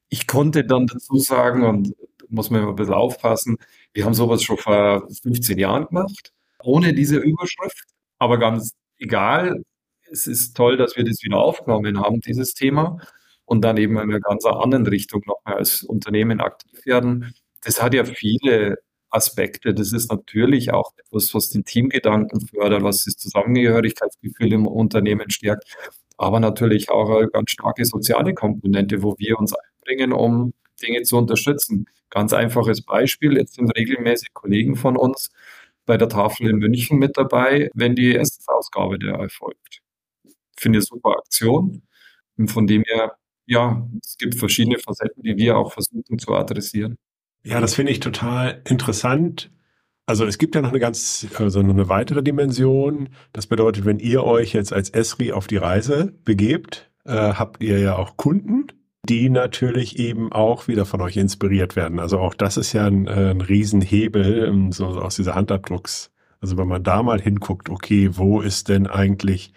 Ich 0.10 0.28
konnte 0.28 0.66
dann 0.66 0.88
dazu 0.88 1.18
sagen, 1.18 1.64
und 1.64 1.96
muss 2.30 2.50
man 2.50 2.62
immer 2.62 2.72
ein 2.72 2.76
bisschen 2.76 2.94
aufpassen, 2.94 3.58
wir 3.94 4.06
haben 4.06 4.14
sowas 4.14 4.44
schon 4.44 4.58
vor 4.58 5.08
15 5.24 5.58
Jahren 5.58 5.88
gemacht, 5.88 6.34
ohne 6.62 6.94
diese 6.94 7.18
Überschrift. 7.18 7.93
Aber 8.24 8.38
ganz 8.40 8.72
egal, 9.00 9.64
es 10.10 10.28
ist 10.28 10.56
toll, 10.56 10.78
dass 10.78 10.96
wir 10.96 11.04
das 11.04 11.22
wieder 11.24 11.40
aufgenommen 11.40 12.00
haben, 12.00 12.22
dieses 12.22 12.54
Thema, 12.54 12.98
und 13.44 13.66
dann 13.66 13.76
eben 13.76 13.98
in 13.98 14.04
einer 14.04 14.22
ganz 14.22 14.46
anderen 14.46 14.88
Richtung 14.88 15.22
nochmal 15.26 15.56
als 15.56 15.84
Unternehmen 15.84 16.40
aktiv 16.40 16.86
werden. 16.86 17.34
Das 17.66 17.84
hat 17.84 17.94
ja 17.94 18.06
viele 18.06 18.78
Aspekte. 19.10 19.74
Das 19.74 19.92
ist 19.92 20.10
natürlich 20.10 20.72
auch 20.72 20.94
etwas, 20.96 21.34
was 21.34 21.50
den 21.50 21.66
Teamgedanken 21.66 22.48
fördert, 22.48 22.82
was 22.84 23.04
das 23.04 23.18
Zusammengehörigkeitsgefühl 23.18 24.54
im 24.54 24.68
Unternehmen 24.68 25.30
stärkt, 25.30 25.76
aber 26.16 26.40
natürlich 26.40 26.90
auch 26.90 27.10
eine 27.10 27.28
ganz 27.28 27.52
starke 27.52 27.84
soziale 27.84 28.34
Komponente, 28.34 29.04
wo 29.04 29.16
wir 29.18 29.38
uns 29.38 29.54
einbringen, 29.54 30.14
um 30.14 30.54
Dinge 30.82 31.02
zu 31.02 31.18
unterstützen. 31.18 31.88
Ganz 32.10 32.32
einfaches 32.32 32.84
Beispiel, 32.84 33.36
jetzt 33.36 33.56
sind 33.56 33.70
regelmäßig 33.76 34.34
Kollegen 34.34 34.78
von 34.78 34.96
uns 34.96 35.30
bei 35.86 35.98
der 35.98 36.10
Tafel 36.10 36.50
in 36.50 36.58
München 36.58 36.98
mit 36.98 37.18
dabei, 37.18 37.70
wenn 37.74 37.96
die 37.96 38.16
Essensausgabe 38.16 39.00
der 39.00 39.16
erfolgt. 39.16 39.82
Finde 40.58 40.80
ich 40.80 40.86
super 40.86 41.18
Aktion. 41.18 41.84
Und 42.38 42.50
von 42.50 42.68
dem 42.68 42.84
her, 42.86 43.18
ja, 43.46 43.88
es 44.02 44.18
gibt 44.18 44.36
verschiedene 44.36 44.80
Facetten, 44.80 45.24
die 45.24 45.38
wir 45.38 45.58
auch 45.58 45.74
versuchen 45.74 46.18
zu 46.20 46.34
adressieren. 46.34 46.98
Ja, 47.44 47.60
das 47.60 47.76
finde 47.76 47.92
ich 47.92 48.00
total 48.00 48.62
interessant. 48.68 49.52
Also 50.06 50.26
es 50.26 50.38
gibt 50.38 50.56
ja 50.56 50.62
noch 50.62 50.70
eine 50.70 50.80
ganz, 50.80 51.28
also 51.38 51.62
noch 51.62 51.74
eine 51.74 51.90
weitere 51.90 52.24
Dimension. 52.24 53.10
Das 53.32 53.48
bedeutet, 53.48 53.86
wenn 53.86 54.00
ihr 54.00 54.24
euch 54.24 54.54
jetzt 54.54 54.74
als 54.74 54.90
Esri 54.90 55.32
auf 55.32 55.48
die 55.48 55.58
Reise 55.58 56.14
begebt, 56.24 56.92
äh, 57.06 57.12
habt 57.12 57.62
ihr 57.64 57.80
ja 57.80 57.98
auch 57.98 58.18
Kunden, 58.18 58.68
die 59.08 59.30
natürlich 59.30 60.00
eben 60.00 60.32
auch 60.32 60.68
wieder 60.68 60.86
von 60.86 61.02
euch 61.02 61.18
inspiriert 61.18 61.76
werden. 61.76 62.00
Also 62.00 62.20
auch 62.20 62.34
das 62.34 62.58
ist 62.58 62.74
ja 62.74 62.88
ein, 62.88 63.08
äh, 63.08 63.32
ein 63.32 63.42
Riesenhebel, 63.42 64.46
ähm, 64.48 64.72
so 64.72 64.86
aus 64.86 65.16
dieser 65.16 65.36
Handabdrucks. 65.36 66.12
Also 66.40 66.58
wenn 66.58 66.68
man 66.68 66.84
da 66.84 67.04
mal 67.04 67.22
hinguckt, 67.22 67.70
okay, 67.70 68.12
wo 68.14 68.42
ist 68.42 68.70
denn 68.70 68.88
eigentlich 68.88 69.54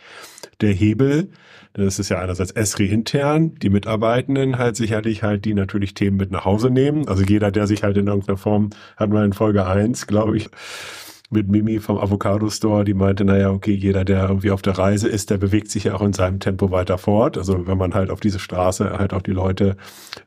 der 0.60 0.72
Hebel? 0.72 1.30
Das 1.74 1.98
ist 1.98 2.08
ja 2.08 2.20
einerseits 2.20 2.52
Esri 2.52 2.86
intern, 2.86 3.54
die 3.56 3.68
Mitarbeitenden 3.70 4.56
halt 4.56 4.76
sicherlich 4.76 5.22
halt, 5.22 5.44
die 5.44 5.52
natürlich 5.52 5.94
Themen 5.94 6.16
mit 6.16 6.30
nach 6.30 6.44
Hause 6.44 6.70
nehmen. 6.70 7.06
Also 7.06 7.22
jeder, 7.22 7.50
der 7.50 7.66
sich 7.66 7.82
halt 7.82 7.98
in 7.98 8.06
irgendeiner 8.06 8.38
Form, 8.38 8.70
hat 8.96 9.10
mal 9.10 9.24
in 9.24 9.32
Folge 9.32 9.66
eins, 9.66 10.06
glaube 10.06 10.36
ich, 10.38 10.48
mit 11.30 11.48
Mimi 11.48 11.80
vom 11.80 11.98
Avocado 11.98 12.48
Store, 12.50 12.84
die 12.84 12.94
meinte, 12.94 13.24
naja, 13.24 13.50
okay, 13.50 13.72
jeder, 13.72 14.04
der 14.04 14.28
irgendwie 14.28 14.50
auf 14.50 14.62
der 14.62 14.78
Reise 14.78 15.08
ist, 15.08 15.30
der 15.30 15.38
bewegt 15.38 15.70
sich 15.70 15.84
ja 15.84 15.94
auch 15.94 16.02
in 16.02 16.12
seinem 16.12 16.38
Tempo 16.38 16.70
weiter 16.70 16.98
fort. 16.98 17.36
Also 17.36 17.66
wenn 17.66 17.78
man 17.78 17.94
halt 17.94 18.10
auf 18.10 18.20
diese 18.20 18.38
Straße 18.38 18.98
halt 18.98 19.12
auch 19.12 19.22
die 19.22 19.32
Leute 19.32 19.76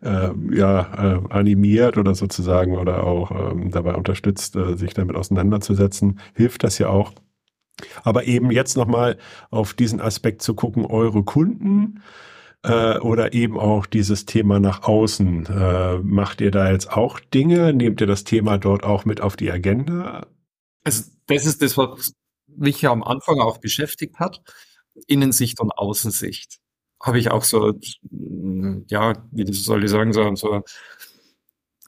äh, 0.02 0.30
ja 0.52 1.16
äh, 1.16 1.34
animiert 1.34 1.98
oder 1.98 2.16
sozusagen 2.16 2.78
oder 2.78 3.04
auch 3.04 3.32
ähm, 3.32 3.72
dabei 3.72 3.96
unterstützt, 3.96 4.56
äh, 4.56 4.76
sich 4.76 4.94
damit 4.94 5.16
auseinanderzusetzen, 5.16 6.20
hilft 6.34 6.64
das 6.64 6.78
ja 6.80 6.90
auch. 6.90 7.14
Aber 8.04 8.26
eben 8.26 8.52
jetzt 8.52 8.76
nochmal 8.76 9.18
auf 9.52 9.74
diesen 9.74 10.02
Aspekt 10.02 10.42
zu 10.42 10.54
gucken, 10.54 10.86
eure 10.86 11.24
Kunden 11.24 12.02
äh, 12.64 12.98
oder 12.98 13.34
eben 13.34 13.58
auch 13.58 13.86
dieses 13.86 14.26
Thema 14.26 14.60
nach 14.60 14.84
außen. 14.84 15.46
Äh, 15.46 16.00
macht 16.00 16.42
ihr 16.42 16.52
da 16.52 16.72
jetzt 16.72 16.92
auch 16.92 17.22
Dinge? 17.22 17.74
Nehmt 17.74 18.02
ihr 18.02 18.08
das 18.08 18.26
Thema 18.26 18.58
dort 18.58 18.84
auch 18.84 19.06
mit 19.06 19.22
auf 19.22 19.38
die 19.38 19.50
Agenda? 19.50 20.28
Also 20.84 21.04
das 21.28 21.46
ist 21.46 21.62
das, 21.62 21.78
was 21.78 22.14
mich 22.48 22.82
ja 22.82 22.92
am 22.92 23.04
Anfang 23.04 23.40
auch 23.40 23.58
beschäftigt 23.58 24.20
hat. 24.20 24.42
Innensicht 25.08 25.60
und 25.62 25.72
Außensicht. 25.72 26.60
Habe 27.02 27.20
ich 27.20 27.32
auch 27.32 27.44
so, 27.44 27.74
ja, 28.88 29.14
wie 29.32 29.54
soll 29.54 29.84
ich 29.86 29.90
sagen, 29.90 30.12
so, 30.12 30.36
so 30.36 30.64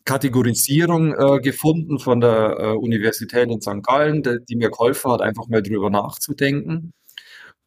Kategorisierung 0.06 1.14
äh, 1.14 1.40
gefunden 1.42 2.00
von 2.00 2.22
der 2.22 2.58
äh, 2.60 2.72
Universität 2.74 3.50
in 3.50 3.62
St. 3.62 3.84
Gallen, 3.84 4.24
die, 4.24 4.40
die, 4.48 4.56
mir 4.56 4.70
geholfen 4.70 5.12
hat, 5.12 5.22
einfach 5.22 5.48
mal 5.48 5.62
drüber 5.62 5.90
nachzudenken. 5.90 6.94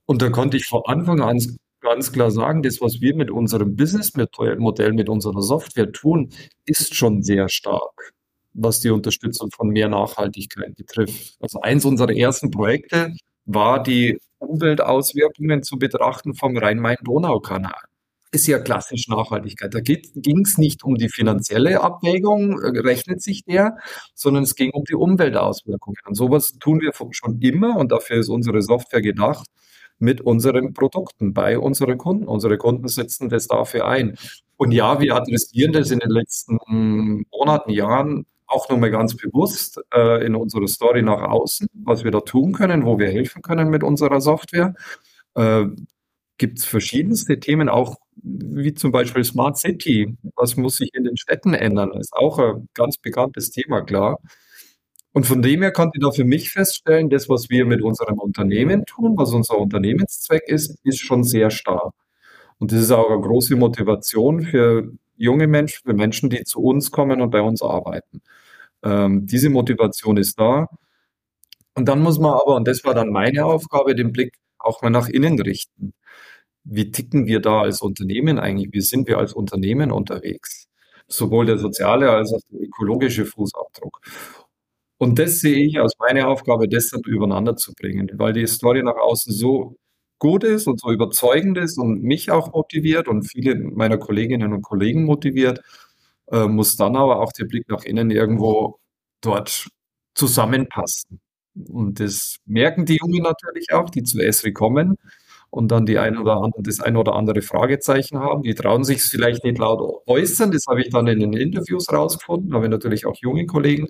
Und 0.06 0.22
da 0.22 0.30
konnte 0.30 0.56
ich 0.56 0.66
von 0.66 0.82
Anfang 0.86 1.20
an 1.20 1.38
ganz 1.80 2.12
klar 2.12 2.30
sagen, 2.30 2.62
das, 2.62 2.80
was 2.80 3.00
wir 3.00 3.14
mit 3.14 3.30
unserem 3.30 3.76
Businessmodell, 3.76 4.92
mit 4.92 5.08
unserer 5.08 5.42
Software 5.42 5.92
tun, 5.92 6.30
ist 6.64 6.94
schon 6.94 7.22
sehr 7.22 7.48
stark, 7.48 8.13
was 8.54 8.80
die 8.80 8.90
Unterstützung 8.90 9.50
von 9.50 9.68
mehr 9.68 9.88
Nachhaltigkeit 9.88 10.74
betrifft. 10.76 11.36
Also 11.40 11.60
eins 11.60 11.84
unserer 11.84 12.12
ersten 12.12 12.50
Projekte 12.50 13.12
war 13.44 13.82
die 13.82 14.18
Umweltauswirkungen 14.38 15.62
zu 15.62 15.78
betrachten 15.78 16.34
vom 16.34 16.56
Rhein-Main-Donau-Kanal. 16.56 17.72
ist 18.32 18.46
ja 18.46 18.58
klassisch 18.58 19.08
Nachhaltigkeit. 19.08 19.74
Da 19.74 19.80
ging 19.80 20.40
es 20.44 20.58
nicht 20.58 20.82
um 20.84 20.96
die 20.96 21.08
finanzielle 21.08 21.80
Abwägung, 21.80 22.60
äh, 22.60 22.80
rechnet 22.80 23.22
sich 23.22 23.44
der, 23.44 23.76
sondern 24.14 24.42
es 24.44 24.54
ging 24.56 24.70
um 24.72 24.84
die 24.84 24.94
Umweltauswirkungen. 24.94 25.98
Und 26.06 26.14
sowas 26.14 26.58
tun 26.58 26.80
wir 26.80 26.92
schon 27.12 27.40
immer 27.40 27.76
und 27.76 27.92
dafür 27.92 28.18
ist 28.18 28.28
unsere 28.28 28.60
Software 28.62 29.02
gedacht 29.02 29.46
mit 29.98 30.20
unseren 30.20 30.74
Produkten 30.74 31.32
bei 31.32 31.58
unseren 31.58 31.98
Kunden. 31.98 32.26
Unsere 32.26 32.58
Kunden 32.58 32.88
setzen 32.88 33.28
das 33.28 33.46
dafür 33.46 33.86
ein. 33.86 34.16
Und 34.56 34.72
ja, 34.72 35.00
wir 35.00 35.14
adressieren 35.14 35.72
das 35.72 35.90
in 35.90 36.00
den 36.00 36.10
letzten 36.10 36.58
Monaten, 37.30 37.70
Jahren 37.70 38.26
auch 38.54 38.68
nochmal 38.68 38.90
ganz 38.90 39.16
bewusst 39.16 39.80
äh, 39.92 40.24
in 40.24 40.34
unserer 40.34 40.68
Story 40.68 41.02
nach 41.02 41.22
außen, 41.22 41.68
was 41.74 42.04
wir 42.04 42.10
da 42.10 42.20
tun 42.20 42.52
können, 42.52 42.84
wo 42.84 42.98
wir 42.98 43.08
helfen 43.08 43.42
können 43.42 43.68
mit 43.68 43.82
unserer 43.82 44.20
Software. 44.20 44.74
Äh, 45.34 45.66
Gibt 46.38 46.58
es 46.58 46.64
verschiedenste 46.64 47.38
Themen, 47.38 47.68
auch 47.68 47.96
wie 48.16 48.74
zum 48.74 48.90
Beispiel 48.90 49.24
Smart 49.24 49.56
City. 49.58 50.16
Was 50.36 50.56
muss 50.56 50.76
sich 50.76 50.90
in 50.94 51.04
den 51.04 51.16
Städten 51.16 51.54
ändern? 51.54 51.92
Ist 51.92 52.12
auch 52.12 52.38
ein 52.38 52.68
ganz 52.74 52.96
bekanntes 52.98 53.50
Thema, 53.50 53.82
klar. 53.82 54.18
Und 55.12 55.26
von 55.26 55.42
dem 55.42 55.62
her 55.62 55.70
konnte 55.70 55.98
ich 55.98 56.02
da 56.02 56.10
für 56.10 56.24
mich 56.24 56.50
feststellen, 56.50 57.08
das, 57.08 57.28
was 57.28 57.48
wir 57.48 57.66
mit 57.66 57.82
unserem 57.82 58.18
Unternehmen 58.18 58.84
tun, 58.84 59.14
was 59.16 59.32
unser 59.32 59.58
Unternehmenszweck 59.58 60.42
ist, 60.48 60.76
ist 60.82 60.98
schon 61.00 61.22
sehr 61.22 61.50
stark. 61.50 61.92
Und 62.58 62.72
das 62.72 62.80
ist 62.80 62.90
auch 62.90 63.10
eine 63.10 63.20
große 63.20 63.54
Motivation 63.54 64.42
für 64.42 64.90
junge 65.16 65.46
Menschen, 65.46 65.82
für 65.84 65.94
Menschen, 65.94 66.30
die 66.30 66.42
zu 66.44 66.60
uns 66.60 66.90
kommen 66.90 67.20
und 67.20 67.30
bei 67.30 67.42
uns 67.42 67.62
arbeiten. 67.62 68.22
Ähm, 68.84 69.26
diese 69.26 69.50
Motivation 69.50 70.16
ist 70.18 70.38
da. 70.38 70.68
Und 71.74 71.88
dann 71.88 72.00
muss 72.02 72.18
man 72.18 72.32
aber, 72.34 72.56
und 72.56 72.68
das 72.68 72.84
war 72.84 72.94
dann 72.94 73.10
meine 73.10 73.44
Aufgabe, 73.44 73.94
den 73.94 74.12
Blick 74.12 74.34
auch 74.58 74.82
mal 74.82 74.90
nach 74.90 75.08
innen 75.08 75.40
richten 75.40 75.94
wie 76.64 76.90
ticken 76.90 77.26
wir 77.26 77.40
da 77.40 77.60
als 77.62 77.82
Unternehmen 77.82 78.38
eigentlich? 78.38 78.70
Wie 78.72 78.80
sind 78.80 79.06
wir 79.08 79.18
als 79.18 79.34
Unternehmen 79.34 79.92
unterwegs? 79.92 80.66
Sowohl 81.08 81.46
der 81.46 81.58
soziale 81.58 82.10
als 82.10 82.32
auch 82.32 82.40
der 82.50 82.60
ökologische 82.62 83.26
Fußabdruck. 83.26 84.00
Und 84.98 85.18
das 85.18 85.40
sehe 85.40 85.66
ich 85.66 85.78
als 85.80 85.94
meine 85.98 86.26
Aufgabe, 86.28 86.68
das 86.68 86.88
dann 86.88 87.02
übereinander 87.06 87.56
zu 87.56 87.72
bringen, 87.74 88.10
weil 88.14 88.32
die 88.32 88.46
Story 88.46 88.82
nach 88.82 88.96
außen 88.96 89.32
so 89.32 89.76
gut 90.18 90.44
ist 90.44 90.66
und 90.66 90.80
so 90.80 90.90
überzeugend 90.90 91.58
ist 91.58 91.78
und 91.78 92.02
mich 92.02 92.30
auch 92.30 92.52
motiviert 92.52 93.08
und 93.08 93.24
viele 93.24 93.56
meiner 93.56 93.98
Kolleginnen 93.98 94.52
und 94.54 94.62
Kollegen 94.62 95.04
motiviert, 95.04 95.60
äh, 96.30 96.46
muss 96.46 96.76
dann 96.76 96.96
aber 96.96 97.20
auch 97.20 97.32
der 97.32 97.44
Blick 97.46 97.68
nach 97.68 97.84
innen 97.84 98.10
irgendwo 98.10 98.78
dort 99.20 99.68
zusammenpassen. 100.14 101.20
Und 101.68 102.00
das 102.00 102.36
merken 102.46 102.84
die 102.86 102.98
Jungen 103.00 103.22
natürlich 103.22 103.72
auch, 103.72 103.90
die 103.90 104.02
zu 104.02 104.20
Esri 104.20 104.52
kommen 104.52 104.96
und 105.50 105.68
dann 105.70 105.86
die 105.86 105.98
ein 105.98 106.18
oder 106.18 106.36
andere, 106.38 106.62
das 106.62 106.80
ein 106.80 106.96
oder 106.96 107.14
andere 107.14 107.42
Fragezeichen 107.42 108.18
haben. 108.18 108.42
Die 108.42 108.54
trauen 108.54 108.84
sich 108.84 109.02
vielleicht 109.02 109.44
nicht 109.44 109.58
laut 109.58 110.02
äußern. 110.06 110.50
Das 110.50 110.66
habe 110.68 110.82
ich 110.82 110.90
dann 110.90 111.06
in 111.06 111.20
den 111.20 111.32
Interviews 111.32 111.92
rausgefunden. 111.92 112.50
Da 112.50 112.56
habe 112.56 112.66
ich 112.66 112.70
natürlich 112.72 113.06
auch 113.06 113.16
junge 113.20 113.46
Kollegen 113.46 113.88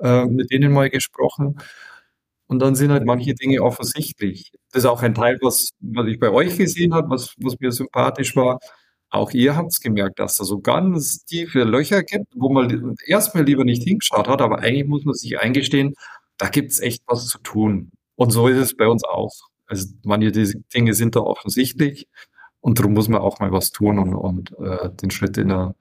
äh, 0.00 0.26
mit 0.26 0.50
denen 0.52 0.72
mal 0.72 0.90
gesprochen. 0.90 1.58
Und 2.46 2.60
dann 2.60 2.74
sind 2.74 2.90
halt 2.92 3.04
manche 3.06 3.34
Dinge 3.34 3.62
offensichtlich. 3.62 4.52
Das 4.72 4.84
ist 4.84 4.90
auch 4.90 5.02
ein 5.02 5.14
Teil, 5.14 5.38
was, 5.42 5.70
was 5.80 6.06
ich 6.08 6.18
bei 6.18 6.30
euch 6.30 6.58
gesehen 6.58 6.94
habe, 6.94 7.10
was, 7.10 7.34
was 7.38 7.54
mir 7.60 7.72
sympathisch 7.72 8.34
war. 8.36 8.58
Auch 9.10 9.32
ihr 9.32 9.56
habt 9.56 9.72
es 9.72 9.80
gemerkt, 9.80 10.20
dass 10.20 10.36
da 10.36 10.44
so 10.44 10.60
ganz 10.60 11.24
tiefe 11.24 11.64
Löcher 11.64 12.02
gibt, 12.04 12.28
wo 12.34 12.48
man 12.48 12.96
erstmal 13.06 13.44
lieber 13.44 13.64
nicht 13.64 13.82
hingeschaut 13.82 14.28
hat, 14.28 14.40
aber 14.40 14.60
eigentlich 14.60 14.86
muss 14.86 15.04
man 15.04 15.14
sich 15.14 15.38
eingestehen, 15.40 15.94
da 16.38 16.48
gibt 16.48 16.70
es 16.72 16.80
echt 16.80 17.02
was 17.06 17.26
zu 17.26 17.38
tun. 17.38 17.90
Und 18.14 18.30
so 18.30 18.48
ist 18.48 18.58
es 18.58 18.76
bei 18.76 18.86
uns 18.86 19.04
auch. 19.04 19.32
Also 19.66 19.88
manche 20.04 20.30
Dinge 20.32 20.94
sind 20.94 21.16
da 21.16 21.20
offensichtlich 21.20 22.08
und 22.60 22.78
darum 22.78 22.94
muss 22.94 23.08
man 23.08 23.20
auch 23.20 23.40
mal 23.40 23.52
was 23.52 23.72
tun 23.72 23.98
und, 23.98 24.14
und 24.14 24.52
äh, 24.58 24.90
den 24.90 25.10
Schritt 25.10 25.38
in 25.38 25.50
eine 25.50 25.74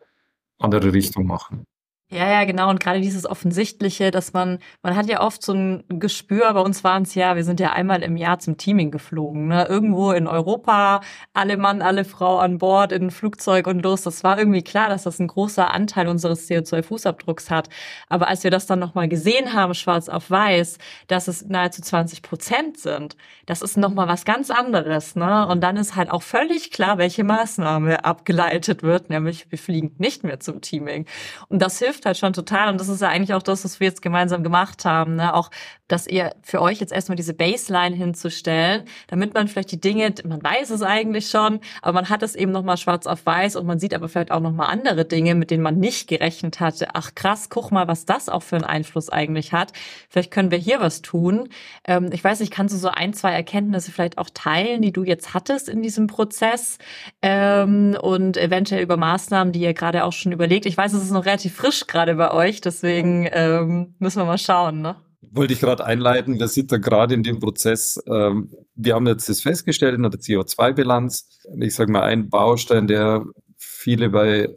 andere 0.58 0.94
Richtung 0.94 1.26
machen. 1.26 1.66
Ja, 2.12 2.28
ja, 2.28 2.44
genau. 2.46 2.72
Und 2.72 2.80
gerade 2.80 3.02
dieses 3.02 3.28
Offensichtliche, 3.28 4.10
dass 4.10 4.34
man, 4.34 4.58
man 4.82 4.96
hat 4.96 5.08
ja 5.08 5.22
oft 5.22 5.44
so 5.44 5.54
ein 5.54 5.84
Gespür, 5.90 6.52
bei 6.56 6.60
uns 6.62 6.84
waren 6.84 7.04
es 7.04 7.14
ja, 7.14 7.36
wir 7.36 7.44
sind 7.44 7.60
ja 7.60 7.74
einmal 7.74 8.02
im 8.02 8.18
Jahr 8.18 8.40
zum 8.40 8.58
Teaming 8.58 8.90
geflogen, 8.90 9.48
ne? 9.48 9.68
Irgendwo 9.70 10.12
in 10.12 10.26
Europa, 10.26 11.02
alle 11.34 11.56
Mann, 11.56 11.84
alle 11.84 12.06
Frau 12.06 12.40
an 12.40 12.58
Bord, 12.58 12.92
in 12.94 13.04
ein 13.04 13.12
Flugzeug 13.12 13.68
und 13.68 13.84
los. 13.84 14.02
Das 14.02 14.24
war 14.24 14.40
irgendwie 14.40 14.64
klar, 14.64 14.90
dass 14.90 15.04
das 15.04 15.20
ein 15.20 15.28
großer 15.28 15.72
Anteil 15.72 16.08
unseres 16.08 16.50
CO2-Fußabdrucks 16.50 17.52
hat. 17.52 17.70
Aber 18.08 18.28
als 18.28 18.44
wir 18.44 18.50
das 18.50 18.66
dann 18.66 18.80
nochmal 18.80 19.08
gesehen 19.08 19.54
haben, 19.54 19.76
schwarz 19.76 20.10
auf 20.10 20.32
weiß, 20.32 20.80
dass 21.06 21.28
es 21.28 21.46
nahezu 21.46 21.84
20 21.84 22.24
Prozent 22.24 22.80
sind, 22.80 23.18
das 23.46 23.62
ist 23.62 23.78
nochmal 23.78 24.08
was 24.08 24.26
ganz 24.26 24.50
anderes, 24.50 25.16
ne? 25.16 25.46
Und 25.46 25.62
dann 25.62 25.78
ist 25.78 25.96
halt 25.96 26.10
auch 26.10 26.24
völlig 26.24 26.72
klar, 26.72 26.98
welche 26.98 27.24
Maßnahme 27.24 28.04
abgeleitet 28.04 28.82
wird, 28.82 29.12
nämlich 29.12 29.52
wir 29.52 29.60
fliegen 29.60 29.94
nicht 30.00 30.24
mehr 30.24 30.40
zum 30.40 30.62
Teaming. 30.62 31.06
Und 31.50 31.62
das 31.62 31.78
hilft 31.78 31.99
hilft 32.00 32.06
halt 32.06 32.18
schon 32.18 32.34
total. 32.34 32.70
Und 32.70 32.80
das 32.80 32.88
ist 32.88 33.02
ja 33.02 33.10
eigentlich 33.10 33.34
auch 33.34 33.44
das, 33.44 33.64
was 33.64 33.80
wir 33.80 33.88
jetzt 33.88 34.02
gemeinsam 34.02 34.44
gemacht 34.44 34.86
haben. 34.86 35.16
Ne? 35.16 35.34
Auch, 35.34 35.50
dass 35.88 36.08
ihr 36.08 36.32
für 36.44 36.62
euch 36.62 36.80
jetzt 36.80 36.94
erstmal 36.94 37.16
diese 37.16 37.34
Baseline 37.34 37.96
hinzustellen, 37.96 38.84
damit 39.08 39.34
man 39.34 39.48
vielleicht 39.48 39.72
die 39.72 39.82
Dinge, 39.82 40.14
man 40.24 40.42
weiß 40.42 40.70
es 40.70 40.82
eigentlich 40.82 41.30
schon, 41.30 41.60
aber 41.82 41.94
man 41.94 42.10
hat 42.10 42.24
es 42.24 42.36
eben 42.36 42.52
nochmal 42.52 42.78
schwarz 42.78 43.08
auf 43.08 43.26
weiß 43.26 43.56
und 43.56 43.66
man 43.66 43.80
sieht 43.80 43.94
aber 43.94 44.08
vielleicht 44.08 44.32
auch 44.32 44.40
nochmal 44.40 44.68
andere 44.68 45.04
Dinge, 45.04 45.36
mit 45.36 45.52
denen 45.52 45.64
man 45.64 45.80
nicht 45.80 46.08
gerechnet 46.08 46.60
hatte. 46.60 46.90
Ach 46.94 47.16
krass, 47.16 47.50
guck 47.50 47.72
mal, 47.72 47.88
was 47.88 48.06
das 48.06 48.30
auch 48.30 48.44
für 48.44 48.56
einen 48.56 48.66
Einfluss 48.66 49.10
eigentlich 49.10 49.52
hat. 49.52 49.74
Vielleicht 50.10 50.32
können 50.32 50.52
wir 50.52 50.60
hier 50.60 50.80
was 50.80 51.02
tun. 51.02 51.50
Ähm, 51.86 52.10
ich 52.14 52.24
weiß 52.24 52.40
nicht, 52.40 52.54
kannst 52.54 52.76
du 52.76 52.80
so 52.80 52.90
ein, 52.90 53.14
zwei 53.14 53.32
Erkenntnisse 53.32 53.92
vielleicht 53.92 54.20
auch 54.20 54.30
teilen, 54.32 54.82
die 54.82 54.92
du 54.92 55.04
jetzt 55.04 55.34
hattest 55.34 55.70
in 55.70 55.82
diesem 55.82 56.08
Prozess 56.08 56.78
ähm, 57.24 57.98
und 58.00 58.38
eventuell 58.38 58.84
über 58.84 58.96
Maßnahmen, 58.96 59.52
die 59.52 59.62
ihr 59.62 59.74
gerade 59.74 60.04
auch 60.04 60.14
schon 60.14 60.32
überlegt. 60.32 60.68
Ich 60.68 60.78
weiß, 60.78 60.94
es 60.94 61.04
ist 61.04 61.12
noch 61.12 61.26
relativ 61.26 61.56
frisch 61.56 61.88
gerade 61.90 62.16
bei 62.16 62.32
euch, 62.32 62.62
deswegen 62.62 63.28
ähm, 63.32 63.96
müssen 64.00 64.20
wir 64.20 64.26
mal 64.26 64.38
schauen. 64.38 64.82
Ne? 64.82 64.96
Wollte 65.22 65.54
ich 65.54 65.60
gerade 65.60 65.86
einleiten, 65.86 66.40
wir 66.40 66.48
sind 66.48 66.72
da 66.72 66.78
gerade 66.78 67.14
in 67.14 67.24
dem 67.24 67.40
Prozess. 67.40 68.02
Ähm, 68.08 68.52
wir 68.76 68.96
haben 68.96 69.08
jetzt 69.08 69.28
das 69.28 69.42
festgestellt 69.42 69.96
in 69.96 70.04
der 70.04 70.12
CO2-Bilanz. 70.12 71.40
Ich 71.60 71.76
sage 71.76 71.92
mal, 71.92 72.04
ein 72.04 72.30
Baustein, 72.30 72.88
der 72.88 73.26
viele 73.58 74.10
bei 74.10 74.48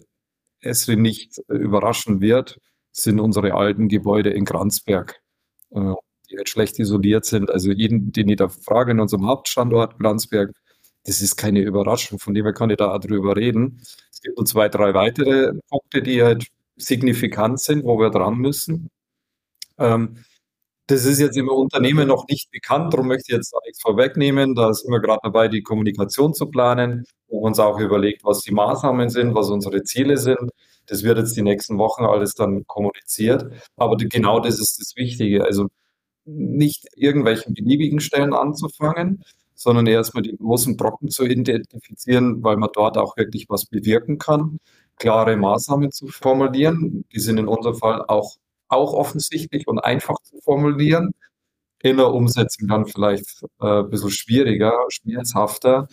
Esri 0.61 0.97
nicht 0.97 1.39
überraschen 1.49 2.21
wird, 2.21 2.59
sind 2.93 3.21
unsere 3.21 3.55
alten 3.55 3.89
Gebäude 3.89 4.31
in 4.31 4.45
Kranzberg, 4.45 5.21
äh, 5.71 5.95
die 6.31 6.37
halt 6.37 6.49
schlecht 6.49 6.79
isoliert 6.79 7.25
sind. 7.25 7.51
Also 7.51 7.73
jeden, 7.73 8.13
den 8.13 8.29
ich 8.29 8.37
da 8.37 8.49
frage 8.49 8.93
in 8.93 9.01
unserem 9.01 9.27
Hauptstandort 9.27 9.99
Kranzberg, 9.99 10.53
das 11.05 11.21
ist 11.21 11.37
keine 11.37 11.61
Überraschung, 11.61 12.19
von 12.19 12.33
dem 12.35 12.45
her 12.45 12.53
kann 12.53 12.71
ich 12.71 12.77
da 12.77 12.97
drüber 12.99 13.37
reden. 13.37 13.81
Es 14.13 14.21
gibt 14.23 14.39
noch 14.39 14.45
zwei, 14.45 14.69
drei 14.69 14.95
weitere 14.95 15.53
Punkte, 15.69 16.01
die 16.03 16.23
halt 16.23 16.47
signifikant 16.77 17.61
sind, 17.61 17.85
wo 17.85 17.99
wir 17.99 18.11
dran 18.11 18.37
müssen. 18.39 18.91
Ähm, 19.79 20.25
das 20.89 21.05
ist 21.05 21.21
jetzt 21.21 21.37
im 21.37 21.49
Unternehmen 21.49 22.09
noch 22.09 22.27
nicht 22.29 22.51
bekannt, 22.51 22.93
darum 22.93 23.09
möchte 23.09 23.33
ich 23.33 23.37
jetzt 23.37 23.55
nichts 23.65 23.81
vorwegnehmen. 23.81 24.55
Da 24.55 24.75
sind 24.75 24.91
wir 24.91 25.01
gerade 25.01 25.21
dabei, 25.23 25.49
die 25.49 25.63
Kommunikation 25.63 26.35
zu 26.35 26.47
planen, 26.47 27.05
wo 27.29 27.39
uns 27.41 27.59
auch 27.59 27.79
überlegt, 27.79 28.25
was 28.25 28.41
die 28.43 28.53
Maßnahmen 28.53 29.09
sind, 29.09 29.35
was 29.35 29.49
unsere 29.49 29.83
Ziele 29.85 30.19
sind. 30.19 30.51
Das 30.87 31.03
wird 31.05 31.19
jetzt 31.19 31.37
die 31.37 31.43
nächsten 31.43 31.79
Wochen 31.79 32.05
alles 32.05 32.35
dann 32.35 32.67
kommuniziert. 32.67 33.47
Aber 33.77 33.97
genau 33.97 34.41
das 34.41 34.61
ist 34.61 34.81
das 34.81 34.97
Wichtige. 34.97 35.45
Also 35.45 35.69
nicht 36.25 36.87
irgendwelchen 36.97 37.55
beliebigen 37.55 38.01
Stellen 38.01 38.35
anzufangen, 38.35 39.23
sondern 39.63 39.87
erstmal 39.87 40.23
die 40.23 40.37
großen 40.37 40.77
Brocken 40.77 41.09
zu 41.11 41.25
identifizieren, 41.25 42.43
weil 42.43 42.57
man 42.57 42.71
dort 42.73 42.99
auch 42.99 43.17
wirklich 43.17 43.47
was 43.49 43.67
bewirken 43.67 44.19
kann 44.19 44.59
klare 45.03 45.37
Maßnahmen 45.37 45.91
zu 45.91 46.09
formulieren. 46.09 47.05
Die 47.13 47.21
sind 47.21 47.39
in 47.39 47.49
unserem 47.49 47.77
Fall 47.77 48.05
auch, 48.07 48.37
auch 48.69 48.93
offensichtlich 48.95 49.67
und 49.69 49.81
einfach 49.81 50.17
zu 50.23 50.37
formulieren. 50.43 51.13
In 51.83 51.97
der 51.97 52.13
Umsetzung 52.13 52.69
dann 52.69 52.87
vielleicht 52.87 53.43
äh, 53.61 53.81
ein 53.81 53.91
bisschen 53.91 54.11
schwieriger, 54.11 54.73
schmerzhafter. 54.89 55.89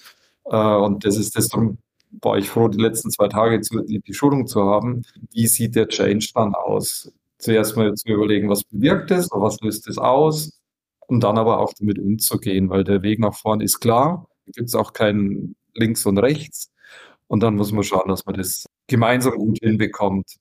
Äh, 0.46 0.56
und 0.56 1.06
das 1.06 1.18
ist 1.18 1.36
das, 1.36 1.50
darum 1.50 1.80
war 2.22 2.38
ich 2.38 2.50
froh, 2.50 2.68
die 2.68 2.82
letzten 2.82 3.12
zwei 3.12 3.28
Tage 3.28 3.62
zu, 3.62 3.82
die, 3.82 4.00
die 4.00 4.14
Schulung 4.14 4.48
zu 4.48 4.64
haben. 4.64 5.04
Wie 5.32 5.48
sieht 5.48 5.76
der 5.76 5.88
Change 5.88 6.30
dann 6.36 6.54
aus? 6.54 7.12
Zuerst 7.40 7.76
mal 7.78 7.94
zu 7.96 8.10
überlegen, 8.10 8.50
was 8.50 8.64
bewirkt 8.64 9.12
es, 9.12 9.30
was 9.32 9.60
löst 9.62 9.88
es 9.88 9.98
aus, 9.98 10.59
und 11.10 11.22
dann 11.24 11.38
aber 11.38 11.60
auch 11.60 11.74
damit 11.74 12.00
umzugehen, 12.00 12.70
weil 12.70 12.84
der 12.84 13.02
Weg 13.04 13.20
nach 13.20 13.36
vorn 13.36 13.62
ist 13.62 13.80
klar. 13.80 14.28
Gibt 14.46 14.70
es 14.70 14.76
auch 14.76 14.94
kein 14.94 15.56
links 15.74 16.06
und 16.06 16.18
rechts. 16.20 16.72
Und 17.28 17.42
dann 17.44 17.56
muss 17.56 17.72
man 17.72 17.84
schauen, 17.84 18.10
dass 18.10 18.26
man 18.26 18.36
das 18.36 18.66
gemeinsam 18.88 19.36
gut 19.36 19.60
hinbekommt, 19.62 20.38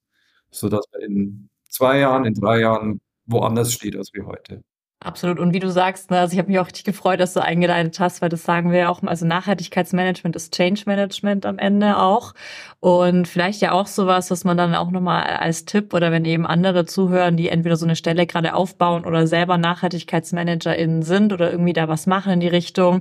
sodass 0.51 0.85
man 0.93 1.03
in 1.03 1.51
zwei 1.71 1.99
Jahren, 2.01 2.25
in 2.27 2.35
drei 2.35 2.61
Jahren 2.61 3.01
woanders 3.27 3.73
steht 3.73 3.97
als 3.97 4.13
wie 4.15 4.23
heute. 4.23 4.63
Absolut. 5.01 5.39
Und 5.39 5.55
wie 5.55 5.61
du 5.61 5.71
sagst, 5.71 6.11
ne, 6.11 6.19
also 6.19 6.33
ich 6.33 6.41
habe 6.41 6.49
mich 6.49 6.59
auch 6.59 6.67
richtig 6.67 6.83
gefreut, 6.83 7.21
dass 7.21 7.33
du 7.33 7.41
eingeleitet 7.41 8.01
hast, 8.01 8.21
weil 8.21 8.31
das 8.31 8.43
sagen 8.43 8.73
wir 8.73 8.79
ja 8.81 8.89
auch, 8.89 9.01
also 9.05 9.27
Nachhaltigkeitsmanagement 9.27 10.35
ist 10.35 10.53
Change 10.53 10.83
Management 10.87 11.47
am 11.47 11.57
Ende 11.59 11.99
auch. 11.99 12.35
Und 12.81 13.29
vielleicht 13.29 13.61
ja 13.61 13.71
auch 13.73 13.87
sowas, 13.87 14.29
was 14.33 14.43
man 14.45 14.57
dann 14.57 14.75
auch 14.75 14.91
nochmal 14.91 15.23
als 15.25 15.65
Tipp 15.65 15.95
oder 15.95 16.11
wenn 16.11 16.25
eben 16.25 16.47
andere 16.47 16.85
zuhören, 16.85 17.37
die 17.37 17.49
entweder 17.49 17.77
so 17.77 17.87
eine 17.87 17.95
Stelle 17.95 18.27
gerade 18.27 18.55
aufbauen 18.55 19.05
oder 19.05 19.29
selber 19.29 19.57
NachhaltigkeitsmanagerInnen 19.57 21.03
sind 21.03 21.33
oder 21.33 21.53
irgendwie 21.53 21.73
da 21.75 21.87
was 21.87 22.09
machen 22.09 22.33
in 22.33 22.41
die 22.41 22.49
Richtung, 22.49 23.01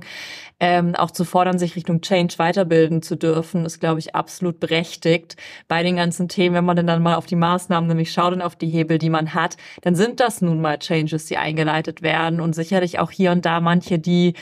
ähm, 0.60 0.94
auch 0.96 1.10
zu 1.12 1.24
fordern, 1.24 1.58
sich 1.58 1.76
Richtung 1.76 2.00
Change 2.00 2.34
weiterbilden 2.38 3.02
zu 3.02 3.16
dürfen, 3.16 3.64
ist, 3.64 3.78
glaube 3.80 4.00
ich, 4.00 4.14
absolut 4.14 4.58
berechtigt. 4.60 5.36
Bei 5.68 5.82
den 5.82 5.96
ganzen 5.96 6.28
Themen, 6.28 6.54
wenn 6.56 6.64
man 6.64 6.76
denn 6.76 6.86
dann 6.86 7.02
mal 7.02 7.14
auf 7.14 7.26
die 7.26 7.36
Maßnahmen 7.36 7.86
nämlich 7.88 8.12
schaut 8.12 8.32
und 8.32 8.42
auf 8.42 8.56
die 8.56 8.68
Hebel, 8.68 8.98
die 8.98 9.10
man 9.10 9.34
hat, 9.34 9.56
dann 9.82 9.94
sind 9.94 10.20
das 10.20 10.42
nun 10.42 10.60
mal 10.60 10.78
Changes, 10.78 11.26
die 11.26 11.36
eingeleitet 11.36 11.87
werden 12.02 12.40
und 12.40 12.54
sicherlich 12.54 12.98
auch 12.98 13.10
hier 13.10 13.32
und 13.32 13.44
da 13.44 13.60
manche, 13.60 13.98
die 13.98 14.34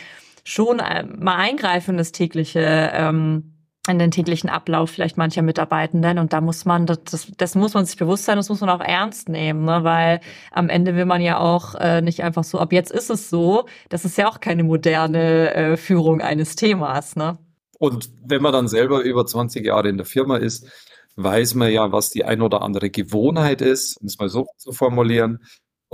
schon 0.44 0.78
äh, 0.78 1.04
mal 1.04 1.36
eingreifen 1.36 1.92
in 1.92 1.98
das 1.98 2.12
tägliche 2.12 2.90
ähm, 2.92 3.56
in 3.88 3.98
den 3.98 4.10
täglichen 4.10 4.50
Ablauf 4.50 4.90
vielleicht 4.90 5.16
mancher 5.16 5.42
Mitarbeitenden. 5.42 6.18
Und 6.18 6.32
da 6.32 6.40
muss 6.40 6.64
man, 6.64 6.86
das, 6.86 7.32
das 7.36 7.54
muss 7.54 7.74
man 7.74 7.84
sich 7.86 7.96
bewusst 7.96 8.24
sein, 8.24 8.36
das 8.36 8.48
muss 8.48 8.60
man 8.60 8.70
auch 8.70 8.80
ernst 8.80 9.28
nehmen, 9.28 9.64
ne? 9.64 9.84
weil 9.84 10.20
am 10.50 10.68
Ende 10.68 10.96
will 10.96 11.04
man 11.04 11.20
ja 11.20 11.38
auch 11.38 11.74
äh, 11.76 12.00
nicht 12.00 12.22
einfach 12.22 12.44
so, 12.44 12.58
ab 12.58 12.72
jetzt 12.72 12.90
ist 12.90 13.10
es 13.10 13.30
so, 13.30 13.66
das 13.88 14.04
ist 14.04 14.18
ja 14.18 14.28
auch 14.28 14.40
keine 14.40 14.64
moderne 14.64 15.54
äh, 15.54 15.76
Führung 15.76 16.20
eines 16.20 16.56
Themas. 16.56 17.16
Ne? 17.16 17.38
Und 17.78 18.10
wenn 18.24 18.42
man 18.42 18.52
dann 18.52 18.68
selber 18.68 19.02
über 19.02 19.26
20 19.26 19.64
Jahre 19.64 19.88
in 19.88 19.96
der 19.96 20.06
Firma 20.06 20.36
ist, 20.36 20.68
weiß 21.16 21.54
man 21.54 21.72
ja, 21.72 21.92
was 21.92 22.10
die 22.10 22.24
ein 22.24 22.42
oder 22.42 22.62
andere 22.62 22.90
Gewohnheit 22.90 23.62
ist, 23.62 23.96
um 23.96 24.06
es 24.06 24.18
mal 24.18 24.28
so 24.28 24.46
zu 24.58 24.72
formulieren. 24.72 25.40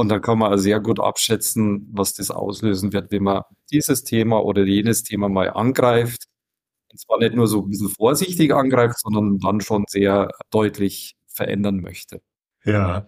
Und 0.03 0.09
dann 0.09 0.21
kann 0.21 0.39
man 0.39 0.59
sehr 0.59 0.81
gut 0.81 0.99
abschätzen, 0.99 1.89
was 1.93 2.13
das 2.15 2.33
auslösen 2.33 2.93
wird, 2.93 3.13
wenn 3.13 3.23
man 3.23 3.43
dieses 3.71 4.03
Thema 4.03 4.43
oder 4.43 4.65
jenes 4.65 5.05
Thema 5.05 5.29
mal 5.29 5.49
angreift 5.49 6.25
und 6.91 6.99
zwar 6.99 7.21
nicht 7.21 7.37
nur 7.37 7.47
so 7.47 7.63
ein 7.63 7.71
bisschen 7.71 7.89
vorsichtig 7.89 8.53
angreift, 8.53 8.99
sondern 8.99 9.39
dann 9.39 9.61
schon 9.61 9.85
sehr 9.87 10.33
deutlich 10.51 11.15
verändern 11.29 11.77
möchte. 11.77 12.21
Ja, 12.65 13.07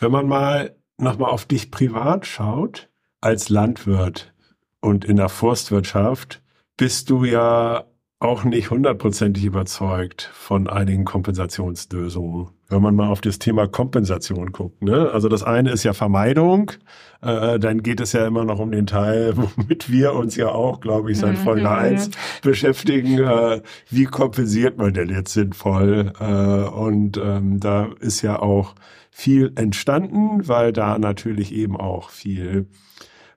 wenn 0.00 0.10
man 0.10 0.26
mal 0.26 0.76
nochmal 0.98 1.30
auf 1.30 1.44
dich 1.46 1.70
privat 1.70 2.26
schaut, 2.26 2.90
als 3.20 3.48
Landwirt 3.48 4.34
und 4.80 5.04
in 5.04 5.18
der 5.18 5.28
Forstwirtschaft, 5.28 6.42
bist 6.76 7.08
du 7.08 7.22
ja 7.22 7.84
auch 8.22 8.44
nicht 8.44 8.70
hundertprozentig 8.70 9.44
überzeugt 9.44 10.30
von 10.32 10.68
einigen 10.68 11.04
Kompensationslösungen. 11.04 12.48
Wenn 12.68 12.80
man 12.80 12.94
mal 12.94 13.08
auf 13.08 13.20
das 13.20 13.38
Thema 13.38 13.66
Kompensation 13.66 14.52
guckt. 14.52 14.82
Ne? 14.82 15.10
Also 15.12 15.28
das 15.28 15.42
eine 15.42 15.70
ist 15.72 15.82
ja 15.82 15.92
Vermeidung, 15.92 16.72
äh, 17.20 17.58
dann 17.58 17.82
geht 17.82 18.00
es 18.00 18.12
ja 18.12 18.26
immer 18.26 18.44
noch 18.44 18.58
um 18.58 18.70
den 18.70 18.86
Teil, 18.86 19.34
womit 19.56 19.90
wir 19.90 20.14
uns 20.14 20.36
ja 20.36 20.48
auch, 20.48 20.80
glaube 20.80 21.10
ich, 21.10 21.18
seit 21.18 21.38
mhm, 21.38 21.42
Folge 21.42 21.60
mhm. 21.62 21.66
1 21.66 22.10
beschäftigen. 22.42 23.18
Äh, 23.18 23.60
wie 23.90 24.04
kompensiert 24.04 24.78
man 24.78 24.94
denn 24.94 25.10
jetzt 25.10 25.32
sinnvoll? 25.32 26.12
Äh, 26.18 26.24
und 26.24 27.18
ähm, 27.18 27.60
da 27.60 27.90
ist 28.00 28.22
ja 28.22 28.38
auch 28.38 28.74
viel 29.10 29.52
entstanden, 29.56 30.48
weil 30.48 30.72
da 30.72 30.98
natürlich 30.98 31.52
eben 31.52 31.76
auch 31.76 32.08
viel 32.08 32.66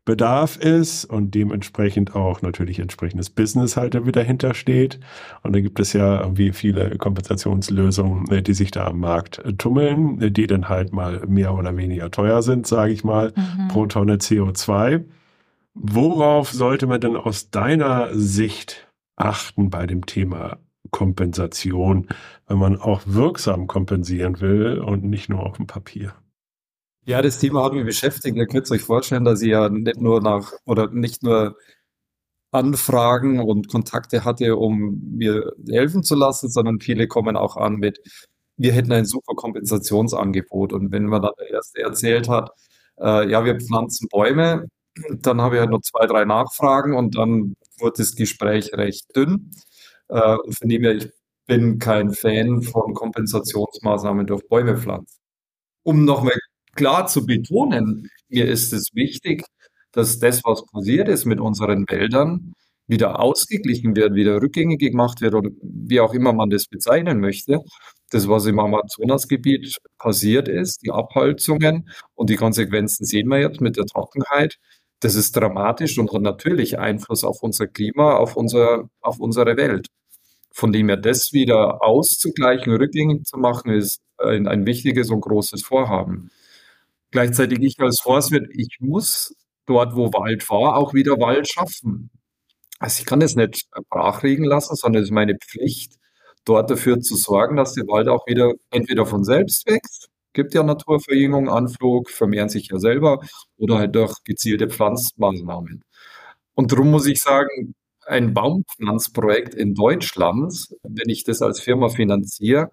Bedarf 0.06 0.58
ist 0.58 1.06
und 1.06 1.34
dementsprechend 1.34 2.16
auch 2.16 2.44
natürlich 2.44 2.78
entsprechendes 2.80 3.32
Business 3.32 3.76
halt 3.76 4.06
wieder 4.06 4.22
hintersteht. 4.22 5.00
Und 5.42 5.56
da 5.56 5.62
gibt 5.62 5.80
es 5.80 5.94
ja 5.94 6.22
irgendwie 6.22 6.52
viele 6.52 6.98
Kompensationslösungen, 6.98 8.32
äh, 8.32 8.44
die 8.44 8.54
sich 8.54 8.70
da 8.70 8.86
am 8.86 9.00
Markt 9.00 9.40
äh, 9.40 9.54
tummeln, 9.54 10.22
äh, 10.22 10.32
die 10.32 10.46
dann 10.46 10.70
halt 10.70 10.94
mal 10.94 11.26
mehr 11.28 11.56
oder 11.56 11.76
weniger 11.76 12.12
teuer 12.12 12.44
sind, 12.44 12.68
sage 12.68 12.94
ich 12.94 13.04
mal, 13.04 13.34
mhm. 13.36 13.68
pro 13.70 13.88
Tonne 13.88 14.18
CO2. 14.18 15.04
Worauf 15.74 16.52
sollte 16.52 16.86
man 16.86 17.02
denn 17.02 17.16
aus 17.16 17.50
deiner 17.50 18.10
Sicht 18.14 18.88
achten 19.16 19.72
bei 19.72 19.88
dem 19.88 20.06
Thema 20.06 20.60
Kompensation, 20.92 22.08
wenn 22.48 22.60
man 22.60 22.80
auch 22.80 23.02
wirksam 23.06 23.66
kompensieren 23.66 24.40
will 24.40 24.78
und 24.80 25.04
nicht 25.04 25.30
nur 25.30 25.44
auf 25.44 25.58
dem 25.58 25.66
Papier? 25.66 26.14
Ja, 27.08 27.22
das 27.22 27.38
Thema 27.38 27.64
hat 27.64 27.74
mich 27.74 27.86
beschäftigt. 27.86 28.36
Ihr 28.36 28.48
könnt 28.48 28.70
euch 28.72 28.82
vorstellen, 28.82 29.26
dass 29.26 29.42
ich 29.44 29.50
ja 29.50 29.70
nicht 29.70 30.02
nur 30.02 30.22
nach 30.22 30.54
oder 30.66 30.90
nicht 30.90 31.22
nur 31.22 31.56
Anfragen 32.52 33.40
und 33.42 33.68
Kontakte 33.70 34.24
hatte, 34.26 34.58
um 34.58 35.02
mir 35.18 35.54
helfen 35.70 36.04
zu 36.04 36.16
lassen, 36.16 36.50
sondern 36.50 36.80
viele 36.80 37.08
kommen 37.08 37.38
auch 37.38 37.58
an 37.58 37.76
mit, 37.78 38.00
wir 38.58 38.74
hätten 38.74 38.92
ein 38.94 39.06
super 39.06 39.36
Kompensationsangebot. 39.36 40.74
Und 40.74 40.92
wenn 40.92 41.06
man 41.08 41.22
dann 41.24 41.34
der 41.40 41.52
Erste 41.52 41.82
erzählt 41.82 42.30
hat, 42.30 42.52
äh, 43.00 43.30
ja, 43.30 43.46
wir 43.46 43.60
pflanzen 43.60 44.08
Bäume, 44.10 44.68
dann 45.22 45.42
habe 45.42 45.56
ich 45.56 45.62
halt 45.62 45.72
noch 45.72 45.82
zwei, 45.82 46.08
drei 46.08 46.26
Nachfragen 46.26 46.96
und 46.96 47.18
dann 47.18 47.56
wurde 47.80 47.96
das 48.00 48.16
Gespräch 48.16 48.72
recht 48.74 49.16
dünn. 49.16 49.52
Äh, 50.10 50.38
von 50.52 50.70
dem 50.70 50.84
her, 50.84 50.96
ich 50.96 51.10
bin 51.48 51.80
kein 51.80 52.14
Fan 52.14 52.62
von 52.64 52.94
Kompensationsmaßnahmen 52.96 54.28
durch 54.28 54.48
Bäume 54.48 54.78
pflanzen. 54.78 55.18
Um 55.84 56.06
nochmal 56.06 56.34
klar 56.76 57.08
zu 57.08 57.26
betonen, 57.26 58.10
mir 58.30 58.48
ist 58.48 58.74
es 58.74 58.90
wichtig, 58.94 59.44
dass 59.92 60.20
das, 60.20 60.44
was 60.44 60.66
passiert 60.68 61.08
ist 61.10 61.26
mit 61.26 61.40
unseren 61.40 61.86
Wäldern, 61.90 62.54
wieder 62.88 63.20
ausgeglichen 63.20 63.96
wird, 63.96 64.14
wieder 64.14 64.42
rückgängig 64.42 64.80
gemacht 64.80 65.22
wird 65.22 65.34
oder 65.34 65.50
wie 65.62 66.00
auch 66.00 66.14
immer 66.14 66.34
man 66.34 66.50
das 66.50 66.68
bezeichnen 66.68 67.20
möchte. 67.20 67.60
Das, 68.12 68.28
was 68.28 68.46
im 68.46 68.60
Amazonasgebiet 68.60 69.78
passiert 69.98 70.48
ist, 70.48 70.84
die 70.84 70.92
Abholzungen 70.92 71.90
und 72.14 72.30
die 72.30 72.36
Konsequenzen 72.36 73.06
sehen 73.06 73.28
wir 73.30 73.40
jetzt 73.40 73.62
mit 73.62 73.78
der 73.78 73.86
Trockenheit. 73.86 74.58
Das 75.00 75.16
ist 75.16 75.36
dramatisch 75.36 75.98
und 75.98 76.14
hat 76.14 76.22
natürlich 76.22 76.78
Einfluss 76.78 77.24
auf 77.24 77.42
unser 77.42 77.68
Klima, 77.68 78.16
auf, 78.16 78.36
unser, 78.36 78.90
auf 79.02 79.20
unsere 79.20 79.58
Welt. 79.58 79.88
Von 80.52 80.72
dem 80.72 80.88
her 80.88 80.98
das 80.98 81.34
wieder 81.34 81.84
auszugleichen, 81.84 82.74
rückgängig 82.74 83.26
zu 83.26 83.38
machen, 83.38 83.72
ist 83.72 84.00
ein, 84.18 84.48
ein 84.48 84.66
wichtiges 84.66 85.10
und 85.10 85.22
großes 85.22 85.64
Vorhaben. 85.64 86.32
Gleichzeitig 87.16 87.60
ich 87.62 87.80
als 87.80 88.02
Forstwirt, 88.02 88.50
ich 88.52 88.76
muss 88.82 89.34
dort, 89.68 89.96
wo 89.96 90.12
Wald 90.12 90.50
war, 90.50 90.76
auch 90.76 90.94
wieder 90.94 91.14
Wald 91.14 91.50
schaffen. 91.50 92.10
Also 92.78 93.00
ich 93.00 93.06
kann 93.06 93.22
es 93.22 93.38
nicht 93.38 93.70
brach 93.90 94.22
liegen 94.22 94.44
lassen, 94.44 94.76
sondern 94.76 95.02
es 95.02 95.08
ist 95.08 95.14
meine 95.14 95.38
Pflicht, 95.38 95.94
dort 96.44 96.70
dafür 96.70 97.00
zu 97.00 97.16
sorgen, 97.16 97.56
dass 97.56 97.72
der 97.72 97.88
Wald 97.88 98.10
auch 98.10 98.28
wieder 98.28 98.52
entweder 98.70 99.06
von 99.06 99.24
selbst 99.24 99.66
wächst, 99.66 100.10
gibt 100.34 100.54
ja 100.54 100.64
Naturverjüngung, 100.64 101.48
Anflug, 101.48 102.10
vermehren 102.10 102.50
sich 102.50 102.68
ja 102.68 102.80
selber 102.80 103.22
oder 103.56 103.78
halt 103.78 103.96
durch 103.96 104.22
gezielte 104.26 104.70
Pflanzmaßnahmen. 104.70 105.86
Und 106.54 106.72
darum 106.74 106.92
muss 106.92 107.06
ich 107.06 107.22
sagen, 107.22 107.76
ein 108.06 108.34
Baumpflanzprojekt 108.34 109.56
in 109.56 109.74
Deutschland, 109.74 110.68
wenn 110.84 111.08
ich 111.08 111.24
das 111.24 111.42
als 111.42 111.62
Firma 111.62 111.88
finanziere, 111.88 112.72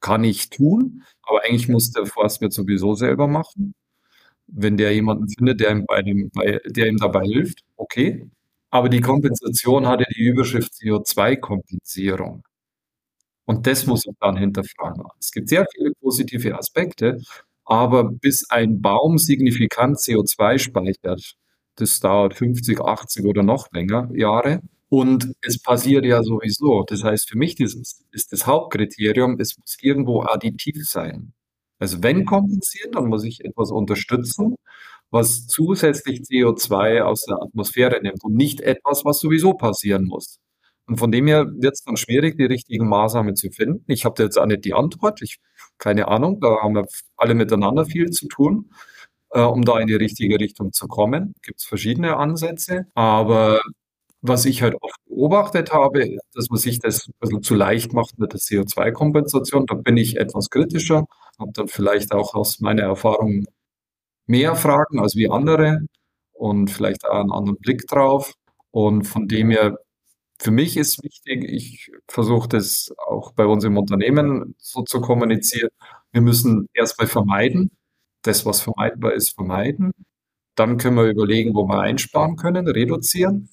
kann 0.00 0.24
ich 0.24 0.50
tun, 0.50 1.02
aber 1.22 1.42
eigentlich 1.44 1.68
muss 1.68 1.92
der 1.92 2.06
Forstwirt 2.06 2.52
sowieso 2.52 2.94
selber 2.94 3.26
machen. 3.28 3.74
Wenn 4.48 4.76
der 4.76 4.94
jemanden 4.94 5.28
findet, 5.28 5.60
der 5.60 5.72
ihm, 5.72 5.86
bei 5.86 6.02
dem, 6.02 6.30
bei, 6.34 6.60
der 6.66 6.88
ihm 6.88 6.98
dabei 6.98 7.24
hilft, 7.24 7.60
okay. 7.76 8.30
Aber 8.70 8.88
die 8.90 9.00
Kompensation 9.00 9.86
hatte 9.88 10.04
die 10.16 10.22
Überschrift 10.24 10.72
CO2-Kompensierung. 10.74 12.44
Und 13.46 13.66
das 13.66 13.86
muss 13.86 14.04
ich 14.06 14.12
dann 14.20 14.36
hinterfragen. 14.36 15.04
Es 15.20 15.30
gibt 15.32 15.48
sehr 15.48 15.66
viele 15.74 15.92
positive 16.00 16.56
Aspekte, 16.58 17.20
aber 17.64 18.04
bis 18.10 18.48
ein 18.50 18.80
Baum 18.82 19.18
signifikant 19.18 19.98
CO2 19.98 20.58
speichert, 20.58 21.34
das 21.76 22.00
dauert 22.00 22.34
50, 22.34 22.80
80 22.80 23.24
oder 23.26 23.42
noch 23.42 23.70
länger 23.72 24.10
Jahre. 24.14 24.62
Und 24.88 25.32
es 25.42 25.60
passiert 25.60 26.04
ja 26.04 26.22
sowieso. 26.22 26.84
Das 26.84 27.02
heißt, 27.02 27.28
für 27.28 27.38
mich 27.38 27.58
ist, 27.60 28.04
ist 28.12 28.32
das 28.32 28.46
Hauptkriterium, 28.46 29.38
es 29.40 29.58
muss 29.58 29.76
irgendwo 29.80 30.22
additiv 30.22 30.88
sein. 30.88 31.32
Also 31.78 32.02
wenn 32.02 32.24
kompensieren, 32.24 32.92
dann 32.92 33.08
muss 33.08 33.24
ich 33.24 33.44
etwas 33.44 33.70
unterstützen, 33.70 34.56
was 35.10 35.46
zusätzlich 35.46 36.20
CO2 36.20 37.02
aus 37.02 37.24
der 37.24 37.42
Atmosphäre 37.42 38.00
nimmt 38.02 38.24
und 38.24 38.34
nicht 38.34 38.60
etwas, 38.60 39.04
was 39.04 39.18
sowieso 39.18 39.54
passieren 39.54 40.04
muss. 40.04 40.38
Und 40.86 40.98
von 40.98 41.10
dem 41.10 41.26
her 41.26 41.46
wird 41.46 41.74
es 41.74 41.82
dann 41.82 41.96
schwierig, 41.96 42.36
die 42.38 42.44
richtigen 42.44 42.88
Maßnahmen 42.88 43.34
zu 43.36 43.50
finden. 43.50 43.84
Ich 43.88 44.04
habe 44.04 44.22
jetzt 44.22 44.38
auch 44.38 44.46
nicht 44.46 44.64
die 44.64 44.74
Antwort. 44.74 45.20
Ich 45.22 45.38
keine 45.78 46.08
Ahnung. 46.08 46.40
Da 46.40 46.62
haben 46.62 46.74
wir 46.74 46.86
alle 47.16 47.34
miteinander 47.34 47.86
viel 47.86 48.10
zu 48.10 48.28
tun, 48.28 48.70
äh, 49.30 49.40
um 49.40 49.64
da 49.64 49.78
in 49.80 49.86
die 49.88 49.94
richtige 49.94 50.38
Richtung 50.40 50.72
zu 50.72 50.88
kommen. 50.88 51.34
Gibt 51.42 51.60
es 51.60 51.66
verschiedene 51.66 52.16
Ansätze, 52.16 52.86
aber 52.94 53.60
was 54.28 54.44
ich 54.44 54.62
halt 54.62 54.76
oft 54.80 54.96
beobachtet 55.06 55.72
habe, 55.72 56.16
dass 56.34 56.50
man 56.50 56.58
sich 56.58 56.78
das 56.78 57.08
ein 57.08 57.14
bisschen 57.20 57.42
zu 57.42 57.54
leicht 57.54 57.92
macht 57.92 58.18
mit 58.18 58.32
der 58.32 58.40
CO2-Kompensation. 58.40 59.66
Da 59.66 59.74
bin 59.74 59.96
ich 59.96 60.16
etwas 60.18 60.50
kritischer, 60.50 61.06
habe 61.38 61.52
dann 61.52 61.68
vielleicht 61.68 62.12
auch 62.12 62.34
aus 62.34 62.60
meiner 62.60 62.82
Erfahrung 62.82 63.46
mehr 64.26 64.56
Fragen 64.56 65.00
als 65.00 65.16
wie 65.16 65.30
andere 65.30 65.80
und 66.32 66.70
vielleicht 66.70 67.04
auch 67.06 67.20
einen 67.20 67.32
anderen 67.32 67.58
Blick 67.58 67.86
drauf. 67.88 68.34
Und 68.70 69.04
von 69.04 69.28
dem 69.28 69.50
her, 69.50 69.78
für 70.40 70.50
mich 70.50 70.76
ist 70.76 71.02
wichtig, 71.04 71.44
ich 71.44 71.90
versuche 72.08 72.48
das 72.48 72.92
auch 72.98 73.32
bei 73.32 73.46
uns 73.46 73.64
im 73.64 73.78
Unternehmen 73.78 74.54
so 74.58 74.82
zu 74.82 75.00
kommunizieren. 75.00 75.70
Wir 76.12 76.22
müssen 76.22 76.68
erstmal 76.74 77.08
vermeiden, 77.08 77.70
das, 78.22 78.46
was 78.46 78.60
vermeidbar 78.62 79.14
ist, 79.14 79.30
vermeiden. 79.34 79.92
Dann 80.56 80.78
können 80.78 80.96
wir 80.96 81.04
überlegen, 81.04 81.54
wo 81.54 81.66
wir 81.68 81.80
einsparen 81.80 82.36
können, 82.36 82.68
reduzieren. 82.68 83.48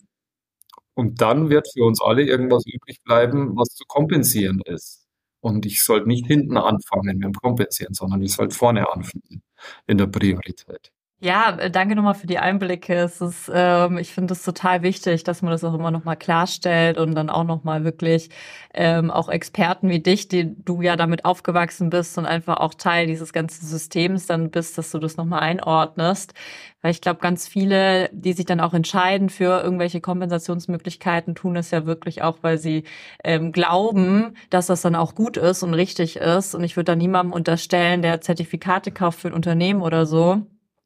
Und 0.95 1.21
dann 1.21 1.49
wird 1.49 1.67
für 1.73 1.85
uns 1.85 2.01
alle 2.01 2.23
irgendwas 2.23 2.65
übrig 2.65 3.01
bleiben, 3.03 3.55
was 3.55 3.69
zu 3.69 3.85
kompensieren 3.85 4.61
ist. 4.65 5.07
Und 5.41 5.65
ich 5.65 5.83
sollte 5.83 6.07
nicht 6.07 6.27
hinten 6.27 6.57
anfangen 6.57 7.17
mit 7.17 7.25
dem 7.25 7.33
Kompensieren, 7.33 7.93
sondern 7.93 8.21
ich 8.21 8.33
sollte 8.33 8.55
vorne 8.55 8.89
anfangen 8.91 9.43
in 9.87 9.97
der 9.97 10.07
Priorität. 10.07 10.91
Ja, 11.25 11.55
äh, 11.57 11.71
danke 11.71 11.95
nochmal 11.95 12.15
für 12.15 12.27
die 12.27 12.37
Einblicke. 12.37 12.95
Es 12.95 13.21
ist, 13.21 13.49
ähm, 13.53 13.97
ich 13.97 14.11
finde 14.11 14.33
es 14.33 14.43
total 14.43 14.81
wichtig, 14.81 15.23
dass 15.23 15.41
man 15.41 15.51
das 15.51 15.63
auch 15.63 15.73
immer 15.73 15.89
nochmal 15.89 16.17
klarstellt 16.17 16.97
und 16.97 17.15
dann 17.15 17.29
auch 17.29 17.45
nochmal 17.45 17.85
wirklich 17.85 18.29
ähm, 18.73 19.09
auch 19.09 19.29
Experten 19.29 19.87
wie 19.87 20.01
dich, 20.01 20.27
die 20.27 20.53
du 20.65 20.81
ja 20.81 20.97
damit 20.97 21.23
aufgewachsen 21.23 21.89
bist 21.89 22.17
und 22.17 22.25
einfach 22.25 22.57
auch 22.57 22.73
Teil 22.73 23.07
dieses 23.07 23.31
ganzen 23.31 23.65
Systems 23.65 24.25
dann 24.25 24.51
bist, 24.51 24.77
dass 24.77 24.91
du 24.91 24.99
das 24.99 25.15
nochmal 25.15 25.39
einordnest. 25.39 26.33
Weil 26.81 26.91
ich 26.91 26.99
glaube, 26.99 27.21
ganz 27.21 27.47
viele, 27.47 28.09
die 28.11 28.33
sich 28.33 28.45
dann 28.45 28.59
auch 28.59 28.73
entscheiden 28.73 29.29
für 29.29 29.61
irgendwelche 29.63 30.01
Kompensationsmöglichkeiten, 30.01 31.35
tun 31.35 31.55
es 31.55 31.71
ja 31.71 31.85
wirklich 31.85 32.21
auch, 32.21 32.39
weil 32.41 32.57
sie 32.57 32.83
ähm, 33.23 33.53
glauben, 33.53 34.35
dass 34.49 34.67
das 34.67 34.81
dann 34.81 34.95
auch 34.95 35.15
gut 35.15 35.37
ist 35.37 35.63
und 35.63 35.73
richtig 35.73 36.17
ist. 36.17 36.53
Und 36.53 36.65
ich 36.65 36.75
würde 36.75 36.91
da 36.91 36.95
niemandem 36.97 37.31
unterstellen, 37.31 38.01
der 38.01 38.19
Zertifikate 38.19 38.91
kauft 38.91 39.21
für 39.21 39.29
ein 39.29 39.33
Unternehmen 39.33 39.81
oder 39.81 40.05
so 40.05 40.45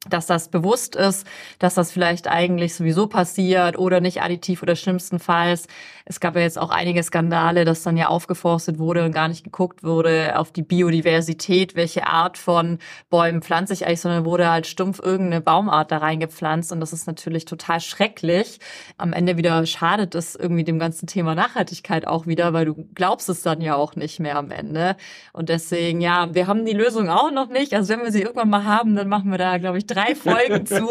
dass 0.09 0.27
das 0.27 0.49
bewusst 0.49 0.95
ist, 0.95 1.27
dass 1.59 1.75
das 1.75 1.91
vielleicht 1.91 2.27
eigentlich 2.27 2.75
sowieso 2.75 3.07
passiert 3.07 3.77
oder 3.77 4.01
nicht 4.01 4.21
additiv 4.21 4.63
oder 4.63 4.75
schlimmstenfalls. 4.75 5.67
Es 6.05 6.19
gab 6.19 6.35
ja 6.35 6.41
jetzt 6.41 6.57
auch 6.57 6.69
einige 6.69 7.03
Skandale, 7.03 7.65
dass 7.65 7.83
dann 7.83 7.97
ja 7.97 8.07
aufgeforstet 8.07 8.79
wurde 8.79 9.03
und 9.03 9.11
gar 9.11 9.27
nicht 9.27 9.43
geguckt 9.43 9.83
wurde 9.83 10.39
auf 10.39 10.51
die 10.51 10.61
Biodiversität, 10.61 11.75
welche 11.75 12.07
Art 12.07 12.37
von 12.37 12.79
Bäumen 13.09 13.41
pflanze 13.41 13.73
ich 13.73 13.85
eigentlich, 13.85 14.01
sondern 14.01 14.23
wurde 14.23 14.49
halt 14.49 14.67
stumpf 14.67 14.99
irgendeine 14.99 15.41
Baumart 15.41 15.91
da 15.91 15.97
reingepflanzt 15.97 16.71
und 16.71 16.79
das 16.79 16.93
ist 16.93 17.07
natürlich 17.07 17.43
total 17.45 17.81
schrecklich. 17.81 18.59
Am 18.97 19.11
Ende 19.11 19.35
wieder 19.35 19.65
schadet 19.65 20.15
es 20.15 20.35
irgendwie 20.35 20.63
dem 20.63 20.79
ganzen 20.79 21.07
Thema 21.07 21.35
Nachhaltigkeit 21.35 22.07
auch 22.07 22.25
wieder, 22.25 22.53
weil 22.53 22.65
du 22.65 22.87
glaubst 22.95 23.27
es 23.27 23.41
dann 23.41 23.61
ja 23.61 23.75
auch 23.75 23.95
nicht 23.95 24.19
mehr 24.19 24.37
am 24.37 24.51
Ende. 24.51 24.95
Und 25.33 25.49
deswegen, 25.49 25.99
ja, 25.99 26.33
wir 26.33 26.47
haben 26.47 26.65
die 26.65 26.73
Lösung 26.73 27.09
auch 27.09 27.31
noch 27.31 27.49
nicht. 27.49 27.73
Also 27.73 27.93
wenn 27.93 28.01
wir 28.03 28.11
sie 28.11 28.21
irgendwann 28.21 28.49
mal 28.49 28.63
haben, 28.63 28.95
dann 28.95 29.09
machen 29.09 29.29
wir 29.31 29.37
da, 29.37 29.57
glaube 29.57 29.77
ich, 29.77 29.87
drei 29.97 30.15
Folgen 30.15 30.65
zu, 30.65 30.87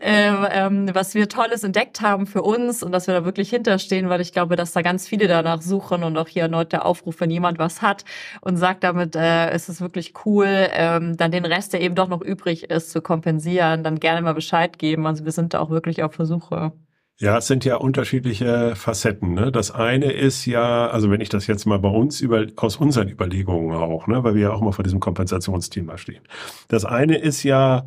ähm, 0.00 0.46
ähm, 0.50 0.90
was 0.92 1.14
wir 1.14 1.28
Tolles 1.28 1.64
entdeckt 1.64 2.00
haben 2.00 2.26
für 2.26 2.42
uns 2.42 2.82
und 2.82 2.92
dass 2.92 3.06
wir 3.06 3.14
da 3.14 3.24
wirklich 3.24 3.50
hinterstehen, 3.50 4.08
weil 4.08 4.20
ich 4.20 4.32
glaube, 4.32 4.56
dass 4.56 4.72
da 4.72 4.82
ganz 4.82 5.06
viele 5.08 5.28
danach 5.28 5.62
suchen 5.62 6.02
und 6.02 6.16
auch 6.16 6.28
hier 6.28 6.42
erneut 6.42 6.72
der 6.72 6.84
Aufruf, 6.84 7.20
wenn 7.20 7.30
jemand 7.30 7.58
was 7.58 7.82
hat 7.82 8.04
und 8.40 8.56
sagt 8.56 8.84
damit, 8.84 9.14
äh, 9.16 9.54
ist 9.54 9.68
es 9.68 9.80
wirklich 9.80 10.14
cool, 10.24 10.46
ähm, 10.72 11.16
dann 11.16 11.30
den 11.30 11.44
Rest, 11.44 11.72
der 11.72 11.80
eben 11.80 11.94
doch 11.94 12.08
noch 12.08 12.22
übrig 12.22 12.70
ist, 12.70 12.90
zu 12.90 13.00
kompensieren, 13.02 13.84
dann 13.84 14.00
gerne 14.00 14.22
mal 14.22 14.34
Bescheid 14.34 14.78
geben. 14.78 15.06
Also 15.06 15.24
wir 15.24 15.32
sind 15.32 15.54
da 15.54 15.60
auch 15.60 15.70
wirklich 15.70 16.02
auf 16.02 16.14
Versuche. 16.14 16.72
Ja, 17.20 17.36
es 17.36 17.48
sind 17.48 17.66
ja 17.66 17.76
unterschiedliche 17.76 18.74
Facetten. 18.76 19.34
Ne? 19.34 19.52
Das 19.52 19.70
eine 19.70 20.10
ist 20.10 20.46
ja, 20.46 20.88
also 20.88 21.10
wenn 21.10 21.20
ich 21.20 21.28
das 21.28 21.46
jetzt 21.46 21.66
mal 21.66 21.78
bei 21.78 21.90
uns 21.90 22.22
über, 22.22 22.46
aus 22.56 22.76
unseren 22.76 23.10
Überlegungen 23.10 23.76
auch, 23.76 24.06
ne, 24.06 24.24
weil 24.24 24.34
wir 24.36 24.40
ja 24.40 24.52
auch 24.52 24.62
mal 24.62 24.72
vor 24.72 24.84
diesem 24.84 25.00
Kompensationsthema 25.00 25.98
stehen. 25.98 26.22
Das 26.68 26.86
eine 26.86 27.18
ist 27.18 27.42
ja, 27.42 27.84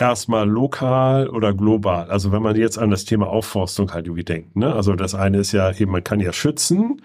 erstmal 0.00 0.48
lokal 0.48 1.28
oder 1.28 1.52
global. 1.52 2.10
Also 2.10 2.32
wenn 2.32 2.42
man 2.42 2.56
jetzt 2.56 2.78
an 2.78 2.90
das 2.90 3.04
Thema 3.04 3.28
Aufforstung 3.28 3.92
halt 3.92 4.06
irgendwie 4.06 4.24
denkt. 4.24 4.56
Ne? 4.56 4.74
Also 4.74 4.94
das 4.94 5.14
eine 5.14 5.38
ist 5.38 5.52
ja 5.52 5.70
eben, 5.72 5.92
man 5.92 6.02
kann 6.02 6.20
ja 6.20 6.32
schützen, 6.32 7.02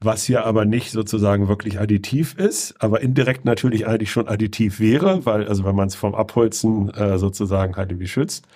was 0.00 0.28
ja 0.28 0.44
aber 0.44 0.64
nicht 0.64 0.90
sozusagen 0.90 1.48
wirklich 1.48 1.78
additiv 1.78 2.34
ist, 2.34 2.74
aber 2.78 3.00
indirekt 3.00 3.44
natürlich 3.44 3.86
eigentlich 3.86 4.10
schon 4.10 4.28
additiv 4.28 4.80
wäre, 4.80 5.26
weil 5.26 5.46
also 5.46 5.64
wenn 5.64 5.76
man 5.76 5.88
es 5.88 5.94
vom 5.94 6.14
Abholzen 6.14 6.88
äh, 6.90 7.18
sozusagen 7.18 7.76
halt 7.76 7.90
irgendwie 7.90 8.08
schützt 8.08 8.46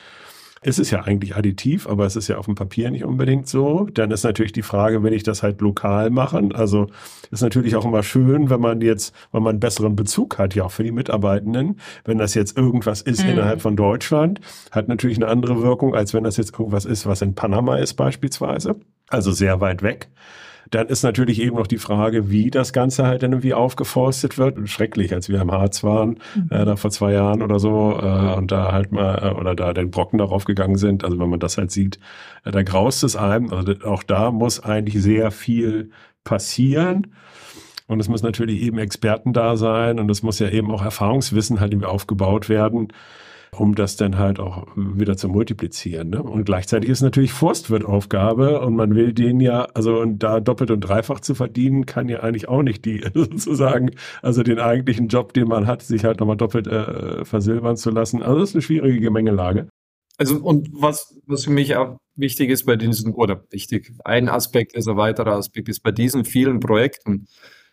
ist 0.65 0.79
es 0.79 0.91
ja 0.91 1.03
eigentlich 1.03 1.37
additiv, 1.37 1.87
aber 1.87 2.07
es 2.07 2.17
ist 2.17 2.29
ja 2.29 2.39
auf 2.39 2.47
dem 2.47 2.55
Papier 2.55 2.91
nicht 2.91 3.05
unbedingt 3.05 3.47
so. 3.47 3.87
Dann 3.93 4.11
ist 4.11 4.25
natürlich 4.25 4.53
die 4.53 4.63
Frage, 4.63 5.03
wenn 5.03 5.13
ich 5.13 5.23
das 5.23 5.43
halt 5.43 5.61
lokal 5.61 6.09
mache. 6.09 6.43
Also 6.55 6.87
ist 7.31 7.43
natürlich 7.43 7.77
auch 7.77 7.85
immer 7.85 8.03
schön, 8.03 8.49
wenn 8.49 8.61
man 8.61 8.81
jetzt, 8.81 9.15
wenn 9.31 9.43
man 9.43 9.51
einen 9.51 9.61
besseren 9.61 9.95
Bezug 9.95 10.39
hat, 10.39 10.55
ja 10.55 10.65
auch 10.65 10.71
für 10.71 10.83
die 10.83 10.93
Mitarbeitenden. 10.93 11.81
Wenn 12.05 12.17
das 12.17 12.33
jetzt 12.35 12.57
irgendwas 12.57 13.03
ist 13.03 13.23
mhm. 13.23 13.31
innerhalb 13.33 13.61
von 13.61 13.77
Deutschland, 13.77 14.41
hat 14.71 14.89
natürlich 14.89 15.19
eine 15.19 15.29
andere 15.29 15.63
Wirkung, 15.63 15.95
als 15.95 16.15
wenn 16.15 16.25
das 16.25 16.39
jetzt 16.39 16.59
irgendwas 16.59 16.87
ist, 16.87 17.05
was 17.05 17.21
in 17.21 17.35
Panama 17.35 17.77
ist 17.77 17.95
beispielsweise. 17.95 18.77
Also 19.09 19.33
sehr 19.33 19.61
weit 19.61 19.83
weg. 19.83 20.09
Dann 20.71 20.89
ist 20.89 21.03
natürlich 21.03 21.41
eben 21.41 21.57
noch 21.57 21.67
die 21.67 21.79
Frage, 21.79 22.31
wie 22.31 22.51
das 22.51 22.73
Ganze 22.73 23.07
halt 23.07 23.23
dann 23.23 23.33
irgendwie 23.33 23.55
aufgeforstet 23.55 24.39
wird. 24.39 24.69
Schrecklich, 24.69 25.13
als 25.13 25.29
wir 25.29 25.41
im 25.41 25.53
Harz 25.53 25.85
waren, 25.85 26.19
mhm. 26.35 26.49
äh, 26.51 26.65
da 26.65 26.77
vor 26.77 26.91
zwei 26.91 27.13
Jahren 27.13 27.43
oder 27.43 27.59
so, 27.59 27.99
äh, 28.01 28.35
und 28.35 28.51
da 28.51 28.73
halt 28.73 28.93
mal, 28.93 29.19
äh, 29.23 29.41
oder 29.41 29.55
da 29.55 29.73
den 29.73 29.91
Brocken 29.91 30.19
darauf 30.19 30.45
gegangen 30.45 30.77
sind. 30.77 31.05
Also 31.05 31.19
wenn 31.19 31.29
man 31.29 31.41
das 31.41 31.59
halt 31.59 31.71
sieht, 31.71 31.99
äh, 32.45 32.51
da 32.51 32.63
graust 32.63 33.05
es 33.05 33.17
einem. 33.17 33.53
Also 33.53 33.75
auch 33.85 34.03
da 34.03 34.31
muss 34.31 34.61
eigentlich 34.61 35.03
sehr 35.03 35.31
viel 35.31 35.91
passieren. 36.25 37.09
Und 37.87 38.01
es 38.01 38.09
muss 38.09 38.23
natürlich 38.23 38.63
eben 38.63 38.79
Experten 38.79 39.35
da 39.35 39.57
sein 39.57 39.99
und 39.99 40.11
es 40.11 40.23
muss 40.23 40.39
ja 40.39 40.49
eben 40.49 40.71
auch 40.71 40.83
Erfahrungswissen 40.83 41.61
halt 41.61 41.73
irgendwie 41.73 41.89
aufgebaut 41.89 42.49
werden 42.49 42.89
um 43.59 43.75
das 43.75 43.97
dann 43.97 44.19
halt 44.19 44.41
auch 44.41 44.67
wieder 44.77 45.17
zu 45.17 45.29
multiplizieren. 45.29 46.11
Ne? 46.11 46.23
Und 46.23 46.45
gleichzeitig 46.45 46.91
ist 46.91 47.03
natürlich 47.03 47.33
Forstwirtaufgabe 47.33 48.61
und 48.61 48.77
man 48.77 48.95
will 48.95 49.13
den 49.13 49.41
ja, 49.41 49.67
also 49.75 49.99
und 50.01 50.19
da 50.21 50.41
doppelt 50.41 50.71
und 50.71 50.81
dreifach 50.81 51.21
zu 51.21 51.35
verdienen, 51.35 51.87
kann 51.87 52.09
ja 52.09 52.21
eigentlich 52.21 52.49
auch 52.49 52.63
nicht 52.63 52.85
die 52.85 53.05
sozusagen, 53.15 53.91
also 54.23 54.43
den 54.43 54.59
eigentlichen 54.59 55.09
Job, 55.09 55.33
den 55.33 55.49
man 55.49 55.67
hat, 55.67 55.83
sich 55.83 56.05
halt 56.05 56.21
nochmal 56.21 56.37
doppelt 56.37 56.67
äh, 56.67 57.25
versilbern 57.25 57.77
zu 57.77 57.91
lassen. 57.91 58.23
Also 58.23 58.41
das 58.41 58.51
ist 58.51 58.55
eine 58.57 58.63
schwierige 58.63 59.01
Gemengelage. 59.01 59.69
Also 60.17 60.37
und 60.37 60.69
was, 60.73 61.21
was 61.27 61.45
für 61.45 61.51
mich 61.51 61.77
auch 61.77 61.97
wichtig 62.17 62.51
ist 62.51 62.65
bei 62.65 62.77
diesen, 62.77 63.15
oder 63.15 63.45
wichtig, 63.51 63.93
ein 64.05 64.29
Aspekt 64.29 64.75
ist, 64.75 64.89
ein 64.89 64.97
weiterer 64.97 65.33
Aspekt 65.33 65.69
ist 65.69 65.81
bei 65.81 65.91
diesen 65.91 66.25
vielen 66.25 66.61
Projekten, 66.61 67.27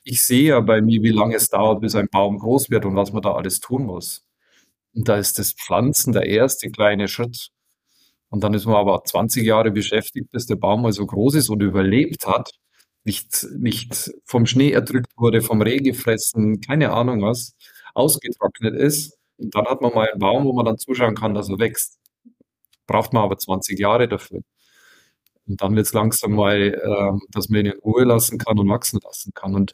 ich 0.03 0.23
sehe 0.23 0.49
ja 0.49 0.59
bei 0.59 0.81
mir, 0.81 1.03
wie 1.03 1.11
lange 1.11 1.35
es 1.35 1.49
dauert, 1.49 1.81
bis 1.81 1.95
ein 1.95 2.07
Baum 2.11 2.39
groß 2.39 2.69
wird 2.69 2.85
und 2.85 2.95
was 2.95 3.13
man 3.13 3.21
da 3.21 3.33
alles 3.33 3.59
tun 3.59 3.85
muss. 3.85 4.25
Und 4.93 5.07
da 5.07 5.17
ist 5.17 5.39
das 5.39 5.53
Pflanzen 5.53 6.13
der 6.13 6.25
erste 6.25 6.69
kleine 6.69 7.07
Schritt. 7.07 7.49
Und 8.29 8.43
dann 8.43 8.53
ist 8.53 8.65
man 8.65 8.75
aber 8.75 9.03
20 9.03 9.45
Jahre 9.45 9.71
beschäftigt, 9.71 10.31
bis 10.31 10.45
der 10.45 10.55
Baum 10.55 10.83
mal 10.83 10.93
so 10.93 11.05
groß 11.05 11.35
ist 11.35 11.49
und 11.49 11.61
überlebt 11.61 12.25
hat, 12.27 12.51
nicht, 13.03 13.47
nicht 13.57 14.11
vom 14.25 14.45
Schnee 14.45 14.71
erdrückt 14.71 15.11
wurde, 15.17 15.41
vom 15.41 15.61
Reh 15.61 15.79
gefressen, 15.79 16.61
keine 16.61 16.91
Ahnung 16.93 17.21
was, 17.21 17.55
ausgetrocknet 17.93 18.75
ist. 18.75 19.17
Und 19.37 19.55
dann 19.55 19.65
hat 19.65 19.81
man 19.81 19.93
mal 19.93 20.07
einen 20.09 20.19
Baum, 20.19 20.45
wo 20.45 20.53
man 20.53 20.65
dann 20.65 20.77
zuschauen 20.77 21.15
kann, 21.15 21.33
dass 21.33 21.49
er 21.49 21.59
wächst. 21.59 21.99
Braucht 22.87 23.13
man 23.13 23.23
aber 23.23 23.37
20 23.37 23.79
Jahre 23.79 24.07
dafür. 24.07 24.41
Und 25.51 25.61
dann 25.61 25.75
wird 25.75 25.85
es 25.85 25.93
langsam 25.93 26.33
mal, 26.33 26.57
äh, 26.59 27.19
dass 27.29 27.49
man 27.49 27.61
ihn 27.61 27.71
in 27.73 27.79
Ruhe 27.79 28.03
lassen 28.03 28.37
kann 28.37 28.57
und 28.57 28.69
wachsen 28.69 28.99
lassen 29.03 29.31
kann. 29.33 29.55
Und 29.55 29.73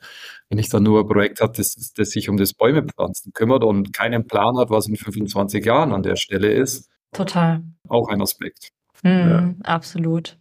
wenn 0.49 0.57
ich 0.59 0.69
dann 0.69 0.83
nur 0.83 1.01
ein 1.01 1.07
Projekt 1.07 1.41
habe, 1.41 1.53
das, 1.55 1.75
das 1.95 2.09
sich 2.09 2.29
um 2.29 2.37
das 2.37 2.53
Bäumepflanzen 2.53 3.33
kümmert 3.33 3.63
und 3.63 3.93
keinen 3.93 4.27
Plan 4.27 4.57
hat, 4.57 4.69
was 4.69 4.87
in 4.87 4.95
25 4.95 5.65
Jahren 5.65 5.93
an 5.93 6.03
der 6.03 6.15
Stelle 6.15 6.51
ist, 6.51 6.89
total. 7.13 7.63
Auch 7.87 8.09
ein 8.09 8.21
Aspekt. 8.21 8.69
Mhm, 9.03 9.11
ja. 9.11 9.53
Absolut. 9.63 10.37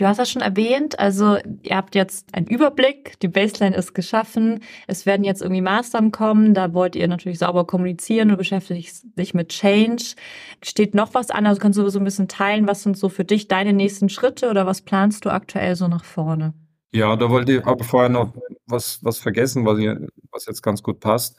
Du 0.00 0.06
hast 0.06 0.16
das 0.16 0.30
schon 0.30 0.40
erwähnt, 0.40 0.98
also 0.98 1.36
ihr 1.62 1.76
habt 1.76 1.94
jetzt 1.94 2.34
einen 2.34 2.46
Überblick, 2.46 3.20
die 3.20 3.28
Baseline 3.28 3.76
ist 3.76 3.92
geschaffen, 3.92 4.60
es 4.86 5.04
werden 5.04 5.24
jetzt 5.24 5.42
irgendwie 5.42 5.60
Maßnahmen 5.60 6.10
kommen, 6.10 6.54
da 6.54 6.72
wollt 6.72 6.96
ihr 6.96 7.06
natürlich 7.06 7.38
sauber 7.38 7.66
kommunizieren 7.66 8.30
und 8.30 8.38
beschäftigt 8.38 8.94
sich 9.14 9.34
mit 9.34 9.50
Change. 9.50 10.14
Steht 10.62 10.94
noch 10.94 11.12
was 11.12 11.30
an, 11.30 11.44
also 11.44 11.60
kannst 11.60 11.78
du 11.78 11.86
so 11.90 11.98
ein 11.98 12.04
bisschen 12.06 12.28
teilen, 12.28 12.66
was 12.66 12.82
sind 12.82 12.96
so 12.96 13.10
für 13.10 13.26
dich 13.26 13.46
deine 13.46 13.74
nächsten 13.74 14.08
Schritte 14.08 14.48
oder 14.48 14.64
was 14.64 14.80
planst 14.80 15.26
du 15.26 15.28
aktuell 15.28 15.76
so 15.76 15.86
nach 15.86 16.04
vorne? 16.04 16.54
Ja, 16.94 17.14
da 17.16 17.28
wollte 17.28 17.52
ich 17.52 17.66
aber 17.66 17.84
vorher 17.84 18.08
noch 18.08 18.32
was, 18.66 19.00
was 19.04 19.18
vergessen, 19.18 19.66
was, 19.66 19.78
ich, 19.80 19.90
was 20.32 20.46
jetzt 20.46 20.62
ganz 20.62 20.82
gut 20.82 21.00
passt 21.00 21.38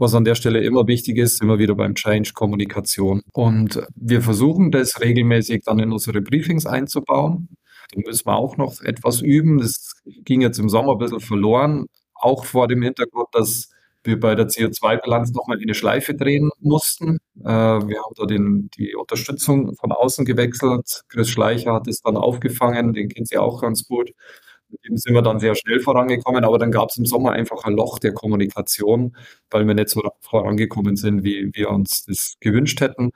was 0.00 0.14
an 0.14 0.24
der 0.24 0.36
Stelle 0.36 0.60
immer 0.60 0.86
wichtig 0.86 1.18
ist, 1.18 1.42
immer 1.42 1.58
wieder 1.58 1.74
beim 1.74 1.96
Change 1.96 2.30
Kommunikation. 2.32 3.20
Und 3.32 3.82
wir 3.96 4.22
versuchen 4.22 4.70
das 4.70 5.00
regelmäßig 5.00 5.62
dann 5.64 5.80
in 5.80 5.90
unsere 5.90 6.20
Briefings 6.20 6.66
einzubauen. 6.66 7.48
Da 7.92 8.00
müssen 8.04 8.26
wir 8.26 8.36
auch 8.36 8.56
noch 8.56 8.80
etwas 8.82 9.20
üben. 9.22 9.58
Das 9.58 9.94
ging 10.04 10.40
jetzt 10.40 10.58
im 10.58 10.68
Sommer 10.68 10.92
ein 10.92 10.98
bisschen 10.98 11.20
verloren, 11.20 11.86
auch 12.14 12.44
vor 12.44 12.68
dem 12.68 12.82
Hintergrund, 12.82 13.28
dass 13.32 13.70
wir 14.04 14.18
bei 14.20 14.34
der 14.34 14.48
CO2-Bilanz 14.48 15.32
nochmal 15.32 15.58
eine 15.60 15.74
Schleife 15.74 16.14
drehen 16.14 16.50
mussten. 16.60 17.18
Äh, 17.40 17.46
wir 17.46 17.98
haben 18.02 18.14
da 18.16 18.26
den, 18.26 18.70
die 18.76 18.94
Unterstützung 18.94 19.74
von 19.76 19.92
außen 19.92 20.24
gewechselt. 20.24 21.02
Chris 21.08 21.28
Schleicher 21.30 21.74
hat 21.74 21.88
es 21.88 22.00
dann 22.02 22.16
aufgefangen, 22.16 22.92
den 22.92 23.08
kennt 23.08 23.28
sie 23.28 23.38
auch 23.38 23.60
ganz 23.60 23.86
gut. 23.86 24.12
Mit 24.70 24.80
dem 24.86 24.96
sind 24.98 25.14
wir 25.14 25.22
dann 25.22 25.40
sehr 25.40 25.54
schnell 25.54 25.80
vorangekommen, 25.80 26.44
aber 26.44 26.58
dann 26.58 26.70
gab 26.70 26.90
es 26.90 26.96
im 26.98 27.06
Sommer 27.06 27.32
einfach 27.32 27.64
ein 27.64 27.72
Loch 27.74 27.98
der 27.98 28.12
Kommunikation, 28.12 29.16
weil 29.50 29.66
wir 29.66 29.74
nicht 29.74 29.88
so 29.88 30.02
vorangekommen 30.20 30.96
sind, 30.96 31.24
wie 31.24 31.50
wir 31.54 31.70
uns 31.70 32.04
das 32.04 32.36
gewünscht 32.40 32.80
hätten. 32.80 33.12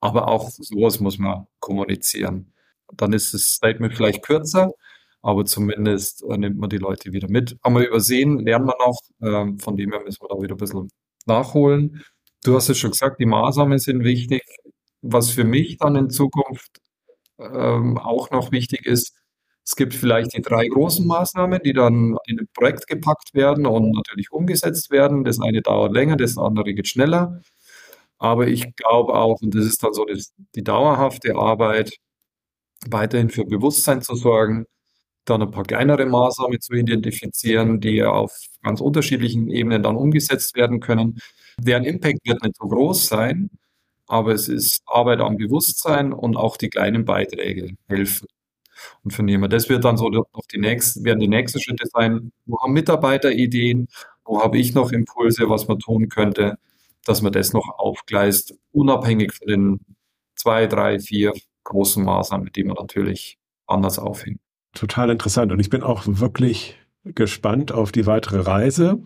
Aber 0.00 0.28
auch 0.28 0.50
sowas 0.50 1.00
muss 1.00 1.18
man 1.18 1.46
kommunizieren. 1.60 2.52
Dann 2.94 3.12
ist 3.12 3.34
das 3.34 3.42
Statement 3.42 3.94
vielleicht 3.94 4.22
kürzer, 4.22 4.72
aber 5.22 5.44
zumindest 5.44 6.24
äh, 6.28 6.36
nimmt 6.38 6.58
man 6.58 6.70
die 6.70 6.78
Leute 6.78 7.12
wieder 7.12 7.28
mit. 7.28 7.56
Haben 7.64 7.76
wir 7.76 7.88
übersehen, 7.88 8.38
lernen 8.40 8.66
wir 8.66 8.76
noch. 8.78 9.00
Ähm, 9.22 9.58
von 9.58 9.76
dem 9.76 9.92
her 9.92 10.02
müssen 10.04 10.22
wir 10.22 10.28
da 10.34 10.42
wieder 10.42 10.54
ein 10.54 10.58
bisschen 10.58 10.88
nachholen. 11.26 12.02
Du 12.44 12.54
hast 12.56 12.68
es 12.68 12.78
schon 12.78 12.92
gesagt, 12.92 13.20
die 13.20 13.26
Maßnahmen 13.26 13.78
sind 13.78 14.04
wichtig. 14.04 14.42
was 15.02 15.30
für 15.30 15.44
mich 15.44 15.78
dann 15.78 15.96
in 15.96 16.10
Zukunft 16.10 16.80
ähm, 17.38 17.98
auch 17.98 18.30
noch 18.30 18.52
wichtig 18.52 18.86
ist, 18.86 19.14
es 19.68 19.76
gibt 19.76 19.94
vielleicht 19.94 20.34
die 20.34 20.40
drei 20.40 20.66
großen 20.66 21.06
Maßnahmen, 21.06 21.60
die 21.62 21.74
dann 21.74 22.16
in 22.26 22.40
ein 22.40 22.48
Projekt 22.54 22.86
gepackt 22.86 23.34
werden 23.34 23.66
und 23.66 23.90
natürlich 23.92 24.32
umgesetzt 24.32 24.90
werden. 24.90 25.24
Das 25.24 25.40
eine 25.40 25.60
dauert 25.62 25.92
länger, 25.92 26.16
das 26.16 26.38
andere 26.38 26.72
geht 26.74 26.88
schneller. 26.88 27.42
Aber 28.18 28.48
ich 28.48 28.74
glaube 28.76 29.14
auch, 29.14 29.42
und 29.42 29.54
das 29.54 29.66
ist 29.66 29.82
dann 29.84 29.92
so 29.94 30.04
das, 30.06 30.32
die 30.54 30.64
dauerhafte 30.64 31.36
Arbeit, 31.36 31.92
weiterhin 32.92 33.30
für 33.30 33.44
Bewusstsein 33.44 34.02
zu 34.02 34.14
sorgen, 34.14 34.66
dann 35.24 35.42
ein 35.42 35.50
paar 35.50 35.64
kleinere 35.64 36.06
Maßnahmen 36.06 36.60
zu 36.60 36.72
identifizieren, 36.74 37.80
die 37.80 38.02
auf 38.02 38.32
ganz 38.62 38.80
unterschiedlichen 38.80 39.48
Ebenen 39.50 39.82
dann 39.82 39.96
umgesetzt 39.96 40.56
werden 40.56 40.80
können. 40.80 41.20
Deren 41.58 41.84
Impact 41.84 42.20
wird 42.24 42.42
nicht 42.42 42.56
so 42.56 42.68
groß 42.68 43.08
sein, 43.08 43.50
aber 44.06 44.32
es 44.32 44.48
ist 44.48 44.82
Arbeit 44.86 45.20
am 45.20 45.36
Bewusstsein 45.36 46.12
und 46.12 46.36
auch 46.36 46.56
die 46.56 46.70
kleinen 46.70 47.04
Beiträge 47.04 47.72
helfen. 47.88 48.26
Und 49.02 49.18
her, 49.18 49.48
das 49.48 49.68
wird 49.68 49.84
dann 49.84 49.96
so 49.96 50.08
noch 50.08 50.26
die 50.52 50.58
nächsten, 50.58 51.04
werden 51.04 51.20
die 51.20 51.28
nächsten 51.28 51.60
Schritte 51.60 51.86
sein. 51.92 52.32
Wo 52.46 52.58
haben 52.60 52.72
Mitarbeiter 52.72 53.32
Ideen? 53.32 53.88
Wo 54.24 54.42
habe 54.42 54.58
ich 54.58 54.74
noch 54.74 54.92
Impulse, 54.92 55.48
was 55.48 55.68
man 55.68 55.78
tun 55.78 56.08
könnte, 56.08 56.58
dass 57.04 57.22
man 57.22 57.32
das 57.32 57.52
noch 57.52 57.78
aufgleist, 57.78 58.54
unabhängig 58.72 59.32
von 59.32 59.48
den 59.48 59.80
zwei, 60.36 60.66
drei, 60.66 61.00
vier 61.00 61.32
großen 61.68 62.04
Maßnahmen, 62.04 62.50
die 62.54 62.64
man 62.64 62.76
natürlich 62.78 63.38
anders 63.66 63.98
aufhängt. 63.98 64.40
Total 64.74 65.10
interessant. 65.10 65.52
Und 65.52 65.60
ich 65.60 65.70
bin 65.70 65.82
auch 65.82 66.02
wirklich 66.06 66.76
gespannt 67.04 67.72
auf 67.72 67.92
die 67.92 68.06
weitere 68.06 68.40
Reise. 68.40 68.98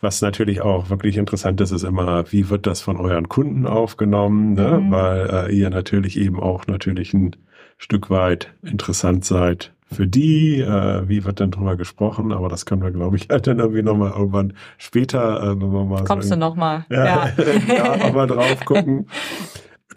Was 0.00 0.22
natürlich 0.22 0.60
auch 0.60 0.88
wirklich 0.90 1.16
interessant 1.16 1.60
ist, 1.60 1.72
ist 1.72 1.84
immer, 1.84 2.30
wie 2.32 2.48
wird 2.48 2.66
das 2.66 2.80
von 2.80 2.96
euren 2.96 3.28
Kunden 3.28 3.66
aufgenommen, 3.66 4.54
ne? 4.54 4.80
Mhm. 4.80 4.90
weil 4.90 5.30
äh, 5.30 5.54
ihr 5.54 5.70
natürlich 5.70 6.18
eben 6.18 6.40
auch 6.40 6.66
natürlich 6.66 7.12
ein 7.12 7.36
Stück 7.76 8.10
weit 8.10 8.52
interessant 8.62 9.24
seid 9.24 9.72
für 9.92 10.06
die. 10.06 10.60
Äh, 10.60 11.08
wie 11.08 11.24
wird 11.24 11.40
denn 11.40 11.50
drüber 11.50 11.76
gesprochen? 11.76 12.32
Aber 12.32 12.48
das 12.48 12.64
können 12.64 12.82
wir, 12.82 12.90
glaube 12.90 13.16
ich, 13.16 13.28
halt 13.30 13.46
dann 13.46 13.58
irgendwie 13.58 13.82
nochmal 13.82 14.12
irgendwann 14.12 14.54
später, 14.78 15.42
äh, 15.42 15.60
wenn 15.60 15.72
wir 15.72 15.84
mal 15.84 16.04
Kommst 16.04 16.28
sagen, 16.28 16.40
du 16.40 16.46
nochmal? 16.46 16.86
Ja, 16.90 17.04
ja. 17.04 17.32
ja 17.74 18.06
aber 18.06 18.26
drauf 18.26 18.64
gucken. 18.64 19.06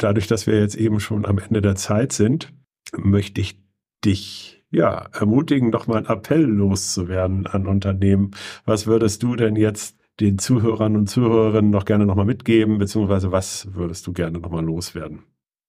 Dadurch, 0.04 0.28
dass 0.28 0.48
wir 0.48 0.60
jetzt 0.60 0.76
eben 0.76 1.00
schon 1.00 1.26
am 1.26 1.38
Ende 1.38 1.62
der 1.62 1.76
Zeit 1.76 2.12
sind, 2.12 2.52
möchte 2.98 3.40
ich 3.40 3.64
dich 4.04 4.66
ja, 4.70 5.08
ermutigen, 5.14 5.72
doch 5.72 5.88
mal 5.88 5.98
einen 5.98 6.08
Appell 6.08 6.42
loszuwerden 6.42 7.48
an 7.48 7.68
Unternehmen. 7.68 8.32
Was 8.66 8.86
würdest 8.86 9.24
du 9.24 9.36
denn 9.36 9.56
jetzt 9.56 9.98
den 10.20 10.40
Zuhörern 10.40 10.98
und 10.98 11.08
Zuhörerinnen 11.10 11.72
noch 11.72 11.86
gerne 11.86 12.06
nochmal 12.06 12.26
mitgeben, 12.26 12.80
beziehungsweise 12.80 13.32
was 13.32 13.74
würdest 13.76 14.06
du 14.06 14.14
gerne 14.14 14.40
nochmal 14.40 14.66
loswerden? 14.66 15.24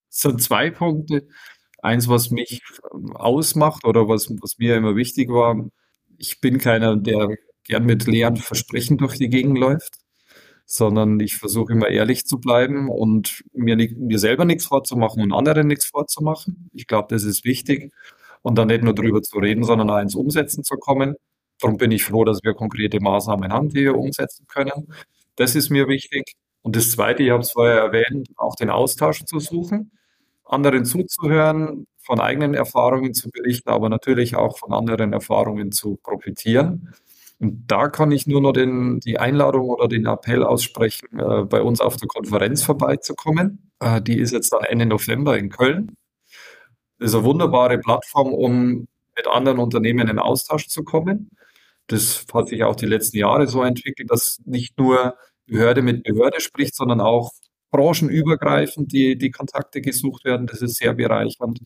Sind 0.09 0.43
zwei 0.43 0.71
Punkte. 0.71 1.29
Eins, 1.81 2.09
was 2.09 2.31
mich 2.31 2.61
ausmacht 3.13 3.85
oder 3.85 4.09
was, 4.09 4.31
was 4.41 4.59
mir 4.59 4.77
immer 4.77 4.97
wichtig 4.97 5.29
war. 5.29 5.69
Ich 6.19 6.41
bin 6.41 6.59
keiner, 6.59 6.97
der 6.97 7.37
gern 7.65 7.85
mit 7.85 8.07
leeren 8.07 8.37
Versprechen 8.37 8.99
durch 8.99 9.17
die 9.17 9.29
Gegend 9.29 9.59
läuft, 9.59 10.04
sondern 10.67 11.21
ich 11.21 11.37
versuche 11.37 11.73
immer 11.73 11.89
ehrlich 11.89 12.25
zu 12.27 12.39
bleiben 12.39 12.89
und 12.89 13.45
mir, 13.53 13.77
mir 13.77 14.19
selber 14.19 14.45
nichts 14.45 14.67
vorzumachen 14.67 15.23
und 15.23 15.33
anderen 15.33 15.67
nichts 15.67 15.87
vorzumachen. 15.87 16.71
Ich 16.73 16.87
glaube, 16.87 17.09
das 17.11 17.25
ist 17.25 17.45
wichtig 17.45 17.93
und 18.43 18.57
dann 18.57 18.69
nicht 18.69 18.83
nur 18.83 18.95
darüber 18.95 19.23
zu 19.23 19.39
reden, 19.39 19.65
sondern 19.65 19.91
auch 19.91 20.01
ins 20.01 20.15
Umsetzen 20.15 20.65
zu 20.65 20.77
kommen. 20.77 21.17
Darum 21.61 21.77
bin 21.79 21.93
ich 21.93 22.05
froh, 22.05 22.25
dass 22.25 22.41
wir 22.43 22.55
konkrete 22.55 23.01
Maßnahmen 23.01 23.53
haben, 23.53 23.69
die 23.71 23.85
wir 23.85 23.97
umsetzen 23.97 24.47
können. 24.47 24.89
Das 25.37 25.55
ist 25.55 25.71
mir 25.71 25.89
wichtig. 25.89 26.35
Und 26.63 26.77
das 26.77 26.91
Zweite, 26.91 27.23
ich 27.23 27.31
habe 27.31 27.43
es 27.43 27.53
vorher 27.53 27.77
erwähnt, 27.77 28.29
auch 28.37 28.55
den 28.57 28.71
Austausch 28.71 29.25
zu 29.25 29.39
suchen, 29.39 29.93
anderen 30.45 30.85
zuzuhören, 30.85 31.87
von 31.99 32.21
eigenen 32.21 32.55
Erfahrungen 32.55 33.15
zu 33.15 33.31
berichten, 33.31 33.71
aber 33.71 33.89
natürlich 33.89 34.37
auch 34.37 34.59
von 34.59 34.73
anderen 34.73 35.13
Erfahrungen 35.13 35.73
zu 35.73 35.99
profitieren. 36.03 36.95
Und 37.39 37.65
da 37.67 37.89
kann 37.89 38.13
ich 38.13 38.27
nur 38.27 38.41
noch 38.41 38.53
den, 38.53 39.01
die 39.01 39.19
Einladung 39.19 39.69
oder 39.69 39.89
den 39.89 40.07
Appell 40.07 40.43
aussprechen, 40.45 41.19
äh, 41.19 41.45
bei 41.45 41.63
uns 41.63 41.81
auf 41.81 41.97
der 41.97 42.09
Konferenz 42.09 42.63
vorbeizukommen. 42.63 43.71
Äh, 43.81 44.01
die 44.03 44.19
ist 44.19 44.33
jetzt 44.33 44.55
Ende 44.69 44.87
November 44.87 45.37
in 45.39 45.51
Köln. 45.51 45.97
Das 46.99 47.11
ist 47.11 47.17
eine 47.17 47.25
wunderbare 47.25 47.79
Plattform, 47.79 48.33
um 48.33 48.87
mit 49.17 49.27
anderen 49.29 49.59
Unternehmen 49.59 50.09
in 50.09 50.19
Austausch 50.19 50.69
zu 50.69 50.85
kommen. 50.85 51.31
Das 51.89 52.25
hat 52.33 52.49
sich 52.49 52.65
auch 52.65 52.77
die 52.77 52.87
letzten 52.87 53.19
Jahre 53.19 53.47
so 53.47 53.63
entwickelt, 53.63 54.11
dass 54.11 54.41
nicht 54.45 54.79
nur 54.79 55.17
Behörde 55.47 55.83
mit 55.83 56.05
Behörde 56.05 56.41
spricht, 56.41 56.75
sondern 56.75 57.01
auch 57.01 57.33
branchenübergreifend 57.71 58.93
die, 58.93 59.19
die 59.19 59.31
Kontakte 59.31 59.81
gesucht 59.81 60.25
werden. 60.25 60.47
Das 60.47 60.63
ist 60.63 60.77
sehr 60.77 60.95
bereichernd. 60.95 61.61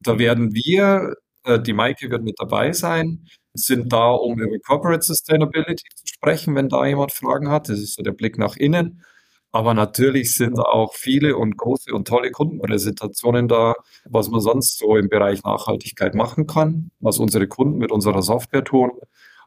Da 0.00 0.18
werden 0.18 0.54
wir, 0.54 1.14
äh, 1.44 1.60
die 1.60 1.72
Maike 1.72 2.10
wird 2.10 2.22
mit 2.22 2.36
dabei 2.38 2.72
sein, 2.72 3.26
sind 3.58 3.92
da, 3.92 4.10
um 4.10 4.40
über 4.40 4.58
Corporate 4.58 5.04
Sustainability 5.04 5.84
zu 5.94 6.06
sprechen, 6.06 6.54
wenn 6.54 6.68
da 6.68 6.86
jemand 6.86 7.12
Fragen 7.12 7.50
hat. 7.50 7.68
Das 7.68 7.78
ist 7.78 7.94
so 7.94 8.02
der 8.02 8.12
Blick 8.12 8.38
nach 8.38 8.56
innen. 8.56 9.02
Aber 9.50 9.72
natürlich 9.74 10.34
sind 10.34 10.58
auch 10.58 10.92
viele 10.94 11.36
und 11.36 11.56
große 11.56 11.92
und 11.94 12.06
tolle 12.06 12.30
Kundenpräsentationen 12.30 13.48
da, 13.48 13.74
was 14.04 14.28
man 14.28 14.40
sonst 14.40 14.78
so 14.78 14.96
im 14.96 15.08
Bereich 15.08 15.42
Nachhaltigkeit 15.42 16.14
machen 16.14 16.46
kann, 16.46 16.90
was 17.00 17.18
unsere 17.18 17.48
Kunden 17.48 17.78
mit 17.78 17.90
unserer 17.90 18.22
Software 18.22 18.64
tun. 18.64 18.90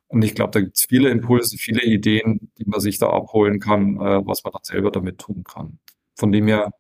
Und 0.08 0.24
ich 0.24 0.36
glaube, 0.36 0.52
da 0.52 0.60
gibt 0.62 0.78
es 0.78 0.86
viele 0.90 1.10
Impulse, 1.10 1.58
viele 1.58 1.84
Ideen, 1.84 2.52
die 2.58 2.66
man 2.66 2.80
sich 2.82 2.98
da 2.98 3.10
abholen 3.10 3.60
kann, 3.60 3.96
äh, 3.98 4.26
was 4.26 4.44
man 4.44 4.54
dann 4.54 4.64
selber 4.64 4.92
damit 4.92 5.20
tun 5.20 5.44
kann. 5.44 5.80
Von 6.16 6.32
dem 6.32 6.48
her 6.48 6.72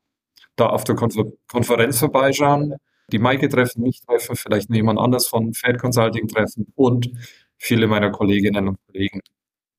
da 0.56 0.67
auf 0.67 0.84
der 0.84 0.96
Konfer 0.96 1.26
Konferenz 1.48 2.00
vorbeischauen, 2.00 2.76
die 3.12 3.19
Maike 3.19 3.50
treffen, 3.50 3.84
mich 3.84 4.02
treffen, 4.02 4.36
vielleicht 4.36 4.69
jemand 4.69 5.00
anders 5.00 5.28
von 5.28 5.54
Fed 5.54 5.80
Consulting 5.80 6.28
treffen 6.28 6.71
und 6.76 7.12
viele 7.58 7.88
meiner 7.88 8.12
Kolleginnen 8.12 8.67
und 8.69 8.78
Kollegen, 8.88 9.21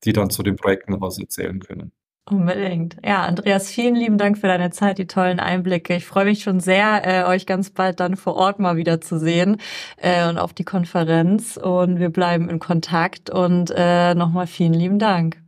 die 0.03 0.13
dann 0.13 0.29
zu 0.29 0.43
den 0.43 0.55
Projekten 0.55 0.99
was 1.01 1.19
erzählen 1.19 1.59
können. 1.59 1.91
Unbedingt. 2.25 2.95
Ja, 3.03 3.23
Andreas, 3.23 3.69
vielen 3.69 3.95
lieben 3.95 4.17
Dank 4.17 4.37
für 4.37 4.47
deine 4.47 4.69
Zeit, 4.69 4.97
die 4.97 5.07
tollen 5.07 5.41
Einblicke. 5.41 5.97
Ich 5.97 6.05
freue 6.05 6.23
mich 6.23 6.41
schon 6.41 6.61
sehr, 6.61 7.05
äh, 7.05 7.27
euch 7.27 7.45
ganz 7.45 7.69
bald 7.69 7.99
dann 7.99 8.15
vor 8.15 8.35
Ort 8.35 8.59
mal 8.59 8.77
wieder 8.77 9.01
zu 9.01 9.19
sehen 9.19 9.57
äh, 9.97 10.29
und 10.29 10.37
auf 10.37 10.53
die 10.53 10.63
Konferenz. 10.63 11.57
Und 11.57 11.99
wir 11.99 12.09
bleiben 12.09 12.49
in 12.49 12.59
Kontakt 12.59 13.29
und 13.29 13.73
äh, 13.75 14.15
nochmal 14.15 14.47
vielen 14.47 14.73
lieben 14.73 14.99
Dank. 14.99 15.43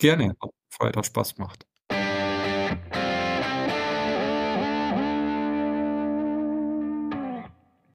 Gerne. 0.00 0.34
Freude, 0.68 0.98
hat 0.98 1.06
Spaß 1.06 1.36
gemacht. 1.36 1.65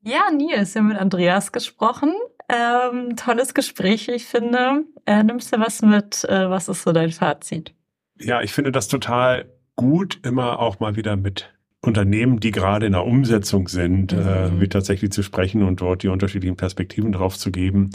Ja, 0.04 0.32
Nils, 0.32 0.74
wir 0.74 0.82
haben 0.82 0.88
mit 0.90 0.98
Andreas 0.98 1.52
gesprochen. 1.52 2.14
Ähm, 2.50 3.16
tolles 3.16 3.54
Gespräch, 3.54 4.08
ich 4.08 4.26
finde. 4.26 4.84
Äh, 5.06 5.24
nimmst 5.24 5.54
du 5.54 5.60
was 5.60 5.82
mit? 5.82 6.24
Äh, 6.24 6.50
was 6.50 6.68
ist 6.68 6.84
so 6.84 6.92
dein 6.92 7.12
Fazit? 7.12 7.74
Ja, 8.20 8.42
ich 8.42 8.52
finde 8.52 8.72
das 8.72 8.88
total 8.88 9.46
gut, 9.76 10.20
immer 10.24 10.60
auch 10.60 10.80
mal 10.80 10.96
wieder 10.96 11.16
mit 11.16 11.54
Unternehmen, 11.82 12.40
die 12.40 12.52
gerade 12.52 12.86
in 12.86 12.92
der 12.92 13.06
Umsetzung 13.06 13.68
sind, 13.68 14.14
äh, 14.14 14.16
mhm. 14.16 14.58
äh, 14.58 14.62
wie 14.62 14.70
tatsächlich 14.70 15.12
zu 15.12 15.24
sprechen 15.24 15.64
und 15.64 15.82
dort 15.82 16.04
die 16.04 16.10
unterschiedlichen 16.10 16.58
Perspektiven 16.58 17.12
drauf 17.12 17.38
zu 17.38 17.52
geben. 17.52 17.92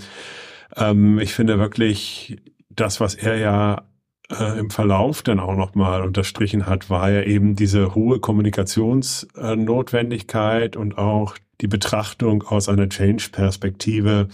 Ähm, 0.77 1.19
ich 1.19 1.35
finde 1.35 1.59
wirklich 1.59 2.39
das, 2.71 3.01
was 3.01 3.15
er 3.15 3.37
ja 3.37 3.83
äh, 4.31 4.59
im 4.59 4.71
Verlauf 4.71 5.23
dann 5.23 5.41
auch 5.41 5.55
nochmal 5.55 6.03
unterstrichen 6.03 6.67
hat, 6.67 6.91
war 6.91 7.11
ja 7.11 7.23
eben 7.23 7.57
diese 7.57 7.95
hohe 7.95 8.21
Kommunikationsnotwendigkeit 8.21 10.77
und 10.77 10.99
auch 10.99 11.37
die 11.61 11.69
Betrachtung 11.69 12.43
aus 12.43 12.69
einer 12.69 12.89
Change-Perspektive 12.89 14.29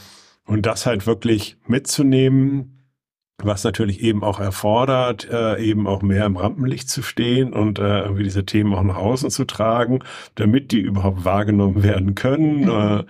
und 0.45 0.67
das 0.67 0.87
halt 0.87 1.07
wirklich 1.07 1.57
mitzunehmen, 1.67 2.79
was 3.39 3.65
natürlich 3.65 4.03
eben 4.03 4.23
auch 4.23 4.41
erfordert, 4.41 5.29
äh, 5.31 5.63
eben 5.63 5.87
auch 5.87 6.03
mehr 6.03 6.27
im 6.27 6.37
Rampenlicht 6.37 6.89
zu 6.89 7.03
stehen 7.03 7.53
und 7.53 7.79
äh, 7.79 8.01
irgendwie 8.01 8.25
diese 8.25 8.45
Themen 8.45 8.75
auch 8.75 8.83
nach 8.83 8.97
außen 8.97 9.31
zu 9.31 9.45
tragen, 9.45 10.01
damit 10.35 10.73
die 10.73 10.81
überhaupt 10.81 11.25
wahrgenommen 11.25 11.83
werden 11.83 12.15
können. 12.15 12.63
Mhm. 12.63 12.71
Äh, 12.71 13.05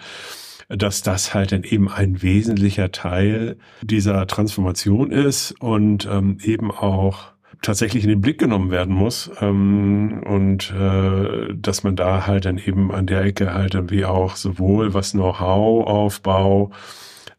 dass 0.77 1.03
das 1.03 1.35
halt 1.35 1.53
dann 1.53 1.65
eben 1.65 1.89
ein 1.89 2.23
wesentlicher 2.23 2.93
Teil 2.93 3.57
dieser 3.83 4.27
Transformation 4.27 5.11
ist 5.11 5.53
und 5.61 6.09
ähm, 6.11 6.39
eben 6.43 6.71
auch 6.71 7.33
tatsächlich 7.61 8.03
in 8.03 8.11
den 8.11 8.21
Blick 8.21 8.39
genommen 8.39 8.71
werden 8.71 8.95
muss 8.95 9.31
ähm, 9.41 10.23
und 10.27 10.73
äh, 10.73 11.55
dass 11.55 11.85
man 11.85 11.95
da 11.95 12.27
halt 12.27 12.45
dann 12.45 12.59
eben 12.59 12.91
an 12.93 13.07
der 13.07 13.23
Ecke 13.23 13.55
halt 13.55 13.75
irgendwie 13.75 14.05
auch 14.05 14.37
sowohl 14.37 14.95
was 14.95 15.13
Know-how-Aufbau 15.13 16.73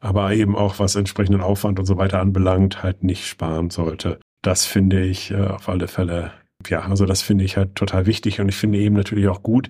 aber 0.03 0.33
eben 0.33 0.57
auch 0.57 0.79
was 0.79 0.95
entsprechenden 0.95 1.39
Aufwand 1.39 1.79
und 1.79 1.85
so 1.85 1.97
weiter 1.97 2.19
anbelangt, 2.19 2.83
halt 2.83 3.03
nicht 3.03 3.25
sparen 3.25 3.69
sollte. 3.69 4.19
Das 4.41 4.65
finde 4.65 5.01
ich 5.01 5.31
äh, 5.31 5.47
auf 5.47 5.69
alle 5.69 5.87
Fälle, 5.87 6.33
ja, 6.67 6.81
also 6.81 7.05
das 7.05 7.21
finde 7.21 7.45
ich 7.45 7.55
halt 7.55 7.75
total 7.75 8.05
wichtig 8.05 8.41
und 8.41 8.49
ich 8.49 8.55
finde 8.57 8.79
eben 8.79 8.95
natürlich 8.95 9.29
auch 9.29 9.41
gut, 9.41 9.69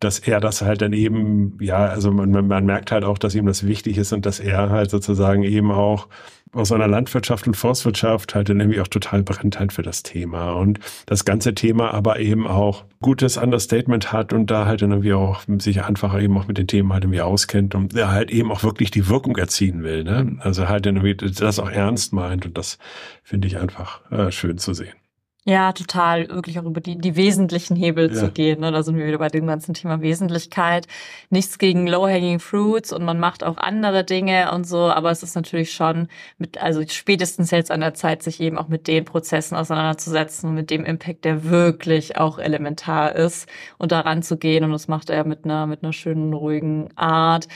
dass 0.00 0.18
er 0.18 0.40
das 0.40 0.62
halt 0.62 0.82
dann 0.82 0.92
eben, 0.92 1.58
ja, 1.60 1.86
also 1.86 2.10
man, 2.12 2.46
man 2.46 2.66
merkt 2.66 2.92
halt 2.92 3.04
auch, 3.04 3.18
dass 3.18 3.34
ihm 3.34 3.46
das 3.46 3.66
wichtig 3.66 3.98
ist 3.98 4.12
und 4.12 4.26
dass 4.26 4.40
er 4.40 4.70
halt 4.70 4.90
sozusagen 4.90 5.42
eben 5.42 5.70
auch 5.70 6.08
aus 6.52 6.72
einer 6.72 6.88
Landwirtschaft 6.88 7.46
und 7.46 7.56
Forstwirtschaft 7.56 8.34
halt 8.34 8.48
dann 8.48 8.60
irgendwie 8.60 8.80
auch 8.80 8.88
total 8.88 9.22
brennt 9.22 9.58
halt 9.58 9.72
für 9.72 9.82
das 9.82 10.02
Thema 10.02 10.52
und 10.52 10.80
das 11.06 11.24
ganze 11.24 11.54
Thema 11.54 11.92
aber 11.92 12.20
eben 12.20 12.46
auch 12.46 12.84
gutes 13.00 13.36
Understatement 13.36 14.12
hat 14.12 14.32
und 14.32 14.50
da 14.50 14.66
halt 14.66 14.82
dann 14.82 14.90
irgendwie 14.90 15.12
auch 15.12 15.42
sich 15.58 15.84
einfach 15.84 16.18
eben 16.20 16.36
auch 16.38 16.48
mit 16.48 16.58
den 16.58 16.66
Themen 16.66 16.92
halt 16.92 17.04
irgendwie 17.04 17.20
auskennt 17.20 17.74
und 17.74 17.94
er 17.94 18.10
halt 18.10 18.30
eben 18.30 18.50
auch 18.50 18.62
wirklich 18.62 18.90
die 18.90 19.08
Wirkung 19.08 19.36
erzielen 19.36 19.82
will, 19.82 20.04
ne? 20.04 20.36
Also 20.40 20.68
halt 20.68 20.86
dann 20.86 20.96
irgendwie 20.96 21.32
das 21.32 21.58
auch 21.58 21.70
ernst 21.70 22.12
meint 22.12 22.46
und 22.46 22.56
das 22.56 22.78
finde 23.22 23.48
ich 23.48 23.58
einfach 23.58 24.10
äh, 24.10 24.30
schön 24.30 24.58
zu 24.58 24.72
sehen. 24.74 24.97
Ja, 25.48 25.72
total, 25.72 26.28
wirklich 26.28 26.58
auch 26.58 26.64
über 26.64 26.82
die, 26.82 26.98
die 26.98 27.16
wesentlichen 27.16 27.74
Hebel 27.74 28.08
ja. 28.08 28.14
zu 28.14 28.30
gehen. 28.30 28.60
Ne? 28.60 28.70
Da 28.70 28.82
sind 28.82 28.98
wir 28.98 29.06
wieder 29.06 29.16
bei 29.16 29.28
dem 29.28 29.46
ganzen 29.46 29.72
Thema 29.72 30.02
Wesentlichkeit. 30.02 30.86
Nichts 31.30 31.56
gegen 31.56 31.86
Low-Hanging 31.86 32.38
Fruits 32.38 32.92
und 32.92 33.02
man 33.02 33.18
macht 33.18 33.42
auch 33.42 33.56
andere 33.56 34.04
Dinge 34.04 34.52
und 34.52 34.64
so, 34.64 34.76
aber 34.76 35.10
es 35.10 35.22
ist 35.22 35.36
natürlich 35.36 35.72
schon 35.72 36.08
mit, 36.36 36.62
also 36.62 36.82
spätestens 36.86 37.50
jetzt 37.50 37.70
an 37.70 37.80
der 37.80 37.94
Zeit, 37.94 38.22
sich 38.22 38.42
eben 38.42 38.58
auch 38.58 38.68
mit 38.68 38.88
den 38.88 39.06
Prozessen 39.06 39.56
auseinanderzusetzen 39.56 40.50
und 40.50 40.54
mit 40.54 40.68
dem 40.68 40.84
Impact, 40.84 41.24
der 41.24 41.44
wirklich 41.44 42.18
auch 42.18 42.38
elementar 42.38 43.14
ist 43.14 43.48
und 43.78 43.90
daran 43.90 44.22
zu 44.22 44.36
gehen. 44.36 44.64
Und 44.64 44.72
das 44.72 44.86
macht 44.86 45.08
er 45.08 45.24
mit 45.24 45.46
einer, 45.46 45.66
mit 45.66 45.82
einer 45.82 45.94
schönen, 45.94 46.34
ruhigen 46.34 46.94
Art. 46.94 47.48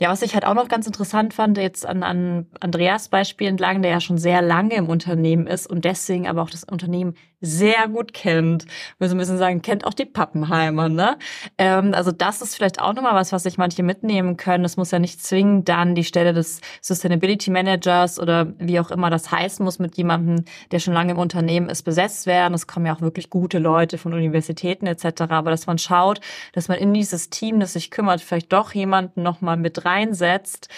Ja, 0.00 0.08
was 0.08 0.22
ich 0.22 0.34
halt 0.34 0.46
auch 0.46 0.54
noch 0.54 0.68
ganz 0.68 0.86
interessant 0.86 1.34
fand, 1.34 1.58
jetzt 1.58 1.84
an, 1.84 2.02
an 2.02 2.46
Andreas 2.60 3.08
Beispiel 3.08 3.48
entlang, 3.48 3.82
der 3.82 3.90
ja 3.90 4.00
schon 4.00 4.16
sehr 4.18 4.40
lange 4.40 4.76
im 4.76 4.88
Unternehmen 4.88 5.46
ist 5.46 5.66
und 5.66 5.84
deswegen 5.84 6.28
aber 6.28 6.42
auch 6.42 6.48
das 6.48 6.64
Unternehmen 6.64 7.16
sehr 7.40 7.88
gut 7.88 8.12
kennt. 8.12 8.66
Wir 8.98 9.08
so 9.08 9.14
ein 9.14 9.18
bisschen 9.18 9.38
sagen, 9.38 9.62
kennt 9.62 9.86
auch 9.86 9.94
die 9.94 10.04
Pappenheimer, 10.04 10.88
ne? 10.88 11.18
Ähm, 11.58 11.94
also 11.94 12.12
das 12.12 12.42
ist 12.42 12.54
vielleicht 12.54 12.80
auch 12.80 12.92
nochmal 12.92 13.14
was, 13.14 13.32
was 13.32 13.44
sich 13.44 13.56
manche 13.56 13.82
mitnehmen 13.82 14.36
können. 14.36 14.64
Es 14.64 14.76
muss 14.76 14.90
ja 14.90 14.98
nicht 14.98 15.22
zwingend 15.22 15.68
dann 15.68 15.94
die 15.94 16.04
Stelle 16.04 16.34
des 16.34 16.60
Sustainability 16.82 17.50
Managers 17.50 18.18
oder 18.18 18.52
wie 18.58 18.78
auch 18.78 18.90
immer 18.90 19.10
das 19.10 19.30
heißen 19.30 19.64
muss 19.64 19.78
mit 19.78 19.96
jemandem, 19.96 20.44
der 20.70 20.80
schon 20.80 20.94
lange 20.94 21.12
im 21.12 21.18
Unternehmen 21.18 21.68
ist, 21.68 21.82
besetzt 21.82 22.26
werden. 22.26 22.54
Es 22.54 22.66
kommen 22.66 22.86
ja 22.86 22.94
auch 22.94 23.00
wirklich 23.00 23.30
gute 23.30 23.58
Leute 23.58 23.96
von 23.96 24.12
Universitäten 24.12 24.86
etc. 24.86 25.22
Aber 25.30 25.50
dass 25.50 25.66
man 25.66 25.78
schaut, 25.78 26.20
dass 26.52 26.68
man 26.68 26.78
in 26.78 26.92
dieses 26.92 27.30
Team, 27.30 27.60
das 27.60 27.72
sich 27.72 27.90
kümmert, 27.90 28.20
vielleicht 28.20 28.52
doch 28.52 28.72
jemanden 28.72 29.22
nochmal 29.22 29.56
mit 29.56 29.84
reinsetzt, 29.84 30.68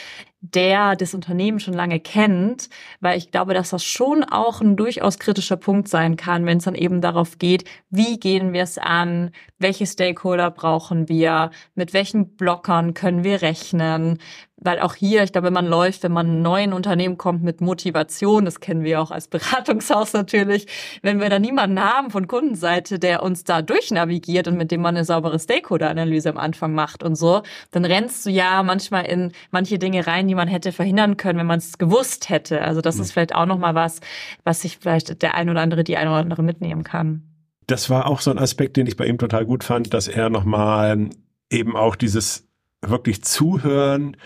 der 0.43 0.97
das 0.97 1.15
Unternehmen 1.15 1.61
schon 1.61 1.73
lange 1.73 2.01
kennt, 2.01 2.69
weil 3.01 3.17
ich 3.17 3.31
glaube, 3.31 3.55
dass 3.55 3.71
das 3.71 3.85
schon 3.85 4.25
auch 4.25 4.61
ein 4.61 4.77
durchaus 4.77 5.21
kritischer 5.21 5.57
Punkt 5.57 5.89
sein 5.89 6.17
kann, 6.17 6.45
wenn 6.47 6.59
es 6.59 6.65
dann 6.65 6.75
eben 6.75 7.01
darauf 7.01 7.39
geht, 7.39 7.65
wie 7.91 8.19
gehen 8.19 8.53
wir 8.53 8.65
es 8.65 8.77
an, 8.77 9.31
welche 9.59 9.87
Stakeholder 9.87 10.51
brauchen 10.51 11.09
wir, 11.09 11.51
mit 11.77 11.95
welchen 11.95 12.37
Blockern 12.37 12.93
können 12.93 13.23
wir 13.23 13.41
rechnen, 13.41 14.19
weil 14.65 14.81
auch 14.81 14.95
hier, 14.95 15.23
ich 15.23 15.33
glaube, 15.33 15.47
wenn 15.47 15.53
man 15.53 15.67
läuft, 15.67 16.03
wenn 16.03 16.13
man 16.13 16.27
in 16.27 16.43
neuen 16.43 16.73
Unternehmen 16.73 17.19
kommt 17.19 17.43
mit 17.43 17.61
Motivation, 17.61 18.45
das 18.45 18.61
kennen 18.61 18.85
wir 18.85 19.01
auch 19.01 19.11
als 19.11 19.29
Beratungshaus 19.29 20.13
natürlich, 20.13 20.67
wenn 21.03 21.21
wir 21.21 21.29
da 21.29 21.39
niemanden 21.39 21.81
haben 21.81 22.11
von 22.11 22.27
Kundenseite, 22.27 22.99
der 22.99 23.23
uns 23.23 23.45
da 23.45 23.63
durchnavigiert 23.63 24.49
und 24.49 24.57
mit 24.57 24.71
dem 24.71 24.83
man 24.83 24.97
eine 24.97 25.05
saubere 25.05 25.39
Stakeholder-Analyse 25.39 26.31
am 26.31 26.39
Anfang 26.39 26.75
macht 26.75 27.03
und 27.03 27.17
so, 27.17 27.43
dann 27.71 27.85
rennst 27.85 28.27
du 28.27 28.31
ja 28.31 28.63
manchmal 28.63 29.07
in 29.07 29.33
manche 29.51 29.79
Dinge 29.79 30.07
rein, 30.07 30.29
die 30.29 30.35
man 30.35 30.49
hätte 30.49 30.73
verhindern 30.73 31.17
können, 31.17 31.39
wenn 31.39 31.47
man 31.47 31.59
es 31.59 31.79
gewusst 31.79 32.29
hätte. 32.29 32.63
Also 32.63 32.81
das 32.81 32.97
mhm. 32.97 33.03
ist 33.03 33.13
vielleicht 33.13 33.35
auch 33.35 33.47
nochmal 33.47 33.75
was, 33.75 34.01
was 34.45 34.63
sich 34.63 34.79
vielleicht 34.79 35.23
der 35.23 35.35
ein 35.35 35.51
oder 35.51 35.61
andere, 35.61 35.85
die 35.85 35.97
ein 35.97 36.09
oder 36.09 36.19
andere 36.19 36.43
mitnehmen 36.43 36.85
kann. 36.85 37.23
Das 37.67 37.91
war 37.91 38.07
auch 38.07 38.21
so 38.21 38.31
ein 38.31 38.39
Aspekt, 38.39 38.77
den 38.77 38.87
ich 38.87 38.97
bei 38.97 39.07
ihm 39.07 39.19
total 39.19 39.47
gut 39.47 39.65
fand, 39.65 39.95
dass 39.95 40.09
er 40.09 40.31
nochmal 40.31 41.11
eben 41.51 41.77
auch 41.77 41.97
dieses 41.97 42.49
wirklich 42.81 43.23
Zuhören, 43.23 44.17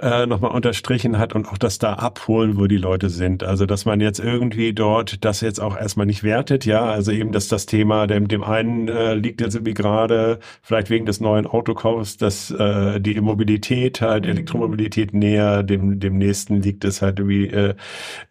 äh, 0.00 0.26
nochmal 0.26 0.50
unterstrichen 0.50 1.18
hat 1.18 1.34
und 1.34 1.48
auch 1.48 1.58
das 1.58 1.78
da 1.78 1.94
abholen, 1.94 2.58
wo 2.58 2.66
die 2.66 2.76
Leute 2.76 3.08
sind. 3.08 3.42
Also 3.42 3.66
dass 3.66 3.84
man 3.84 4.00
jetzt 4.00 4.18
irgendwie 4.18 4.72
dort 4.72 5.24
das 5.24 5.40
jetzt 5.40 5.58
auch 5.58 5.76
erstmal 5.76 6.06
nicht 6.06 6.22
wertet, 6.22 6.66
ja. 6.66 6.84
Also 6.84 7.12
eben, 7.12 7.32
dass 7.32 7.48
das 7.48 7.66
Thema, 7.66 8.06
dem, 8.06 8.28
dem 8.28 8.44
einen 8.44 8.88
äh, 8.88 9.14
liegt 9.14 9.40
jetzt 9.40 9.54
irgendwie 9.54 9.74
gerade, 9.74 10.38
vielleicht 10.62 10.90
wegen 10.90 11.06
des 11.06 11.20
neuen 11.20 11.46
Autokaufs, 11.46 12.16
dass 12.16 12.50
äh, 12.50 13.00
die 13.00 13.20
Mobilität 13.20 14.00
halt. 14.00 14.26
Elektromobilität 14.26 15.14
näher, 15.14 15.62
dem, 15.62 15.98
dem 15.98 16.18
nächsten 16.18 16.60
liegt 16.60 16.84
es 16.84 17.00
halt 17.00 17.18
irgendwie 17.18 17.46
äh, 17.46 17.74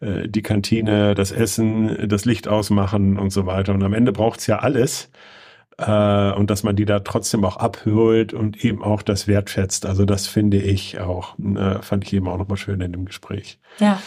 äh, 0.00 0.28
die 0.28 0.42
Kantine, 0.42 1.14
das 1.14 1.32
Essen, 1.32 2.08
das 2.08 2.24
Licht 2.24 2.48
ausmachen 2.48 3.18
und 3.18 3.30
so 3.30 3.46
weiter. 3.46 3.74
Und 3.74 3.82
am 3.82 3.92
Ende 3.92 4.12
braucht's 4.12 4.46
ja 4.46 4.60
alles 4.60 5.10
äh, 5.78 6.32
und 6.32 6.50
dass 6.50 6.62
man 6.62 6.76
die 6.76 6.84
da 6.84 7.00
trotzdem 7.00 7.44
auch 7.44 7.56
abholt 7.56 8.32
und 8.32 8.64
eben 8.64 8.82
auch 8.82 9.02
das 9.02 9.28
wertschätzt. 9.28 9.86
Also 9.86 10.04
das 10.04 10.26
finde 10.26 10.58
ich 10.58 11.00
auch, 11.00 11.38
äh, 11.38 11.82
fand 11.82 12.04
ich 12.04 12.12
eben 12.12 12.28
auch 12.28 12.38
nochmal 12.38 12.56
schön 12.56 12.80
in 12.80 12.92
dem 12.92 13.04
Gespräch. 13.04 13.58
Ja. 13.78 14.00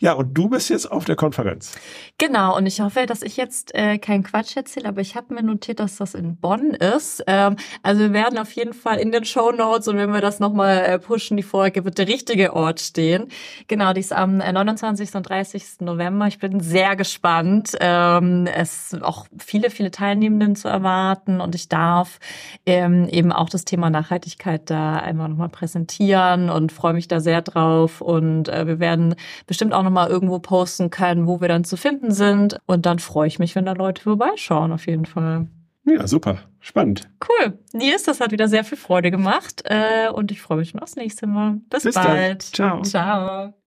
Ja, 0.00 0.14
und 0.14 0.34
du 0.34 0.48
bist 0.48 0.70
jetzt 0.70 0.90
auf 0.90 1.04
der 1.04 1.14
Konferenz. 1.14 1.72
Genau, 2.18 2.56
und 2.56 2.66
ich 2.66 2.80
hoffe, 2.80 3.06
dass 3.06 3.22
ich 3.22 3.36
jetzt 3.36 3.74
äh, 3.76 3.96
keinen 3.98 4.24
Quatsch 4.24 4.56
erzähle, 4.56 4.88
aber 4.88 5.00
ich 5.00 5.14
habe 5.14 5.32
mir 5.32 5.42
notiert, 5.42 5.78
dass 5.78 5.96
das 5.96 6.14
in 6.14 6.36
Bonn 6.36 6.72
ist. 6.72 7.22
Ähm, 7.28 7.56
also 7.82 8.00
wir 8.00 8.12
werden 8.12 8.36
auf 8.38 8.50
jeden 8.52 8.74
Fall 8.74 8.98
in 8.98 9.12
den 9.12 9.24
Show 9.24 9.52
Notes 9.52 9.86
und 9.86 9.96
wenn 9.96 10.12
wir 10.12 10.20
das 10.20 10.40
nochmal 10.40 10.78
äh, 10.78 10.98
pushen, 10.98 11.36
die 11.36 11.44
Folge 11.44 11.84
wird 11.84 11.96
der 11.98 12.08
richtige 12.08 12.54
Ort 12.54 12.80
stehen. 12.80 13.28
Genau, 13.68 13.92
die 13.92 14.00
ist 14.00 14.12
am 14.12 14.38
29. 14.38 15.14
Äh, 15.14 15.16
und 15.16 15.28
30. 15.28 15.64
November. 15.80 16.26
Ich 16.26 16.40
bin 16.40 16.58
sehr 16.58 16.96
gespannt. 16.96 17.76
Ähm, 17.80 18.46
es 18.46 18.90
sind 18.90 19.04
auch 19.04 19.26
viele, 19.38 19.70
viele 19.70 19.92
Teilnehmenden 19.92 20.56
zu 20.56 20.66
erwarten 20.66 21.13
und 21.26 21.54
ich 21.54 21.68
darf 21.68 22.18
ähm, 22.66 23.08
eben 23.08 23.32
auch 23.32 23.48
das 23.48 23.64
Thema 23.64 23.90
Nachhaltigkeit 23.90 24.70
da 24.70 24.96
einmal 24.96 25.28
nochmal 25.28 25.48
präsentieren 25.48 26.50
und 26.50 26.72
freue 26.72 26.94
mich 26.94 27.08
da 27.08 27.20
sehr 27.20 27.42
drauf. 27.42 28.00
Und 28.00 28.48
äh, 28.48 28.66
wir 28.66 28.80
werden 28.80 29.14
bestimmt 29.46 29.72
auch 29.72 29.82
nochmal 29.82 30.08
irgendwo 30.08 30.38
posten 30.38 30.90
können, 30.90 31.26
wo 31.26 31.40
wir 31.40 31.48
dann 31.48 31.64
zu 31.64 31.76
finden 31.76 32.12
sind. 32.12 32.58
Und 32.66 32.86
dann 32.86 32.98
freue 32.98 33.28
ich 33.28 33.38
mich, 33.38 33.54
wenn 33.54 33.66
da 33.66 33.72
Leute 33.72 34.02
vorbeischauen, 34.02 34.72
auf 34.72 34.86
jeden 34.86 35.06
Fall. 35.06 35.46
Ja, 35.84 36.06
super. 36.06 36.38
Spannend. 36.60 37.08
Cool. 37.28 37.58
Nils, 37.74 38.04
das 38.04 38.20
hat 38.20 38.32
wieder 38.32 38.48
sehr 38.48 38.64
viel 38.64 38.78
Freude 38.78 39.10
gemacht. 39.10 39.62
Äh, 39.66 40.08
und 40.10 40.30
ich 40.30 40.40
freue 40.40 40.58
mich 40.58 40.70
schon 40.70 40.80
aufs 40.80 40.96
nächste 40.96 41.26
Mal. 41.26 41.60
Bis, 41.68 41.82
Bis 41.82 41.94
bald. 41.94 42.58
Dann. 42.58 42.82
Ciao. 42.82 42.82
Ciao. 42.82 43.63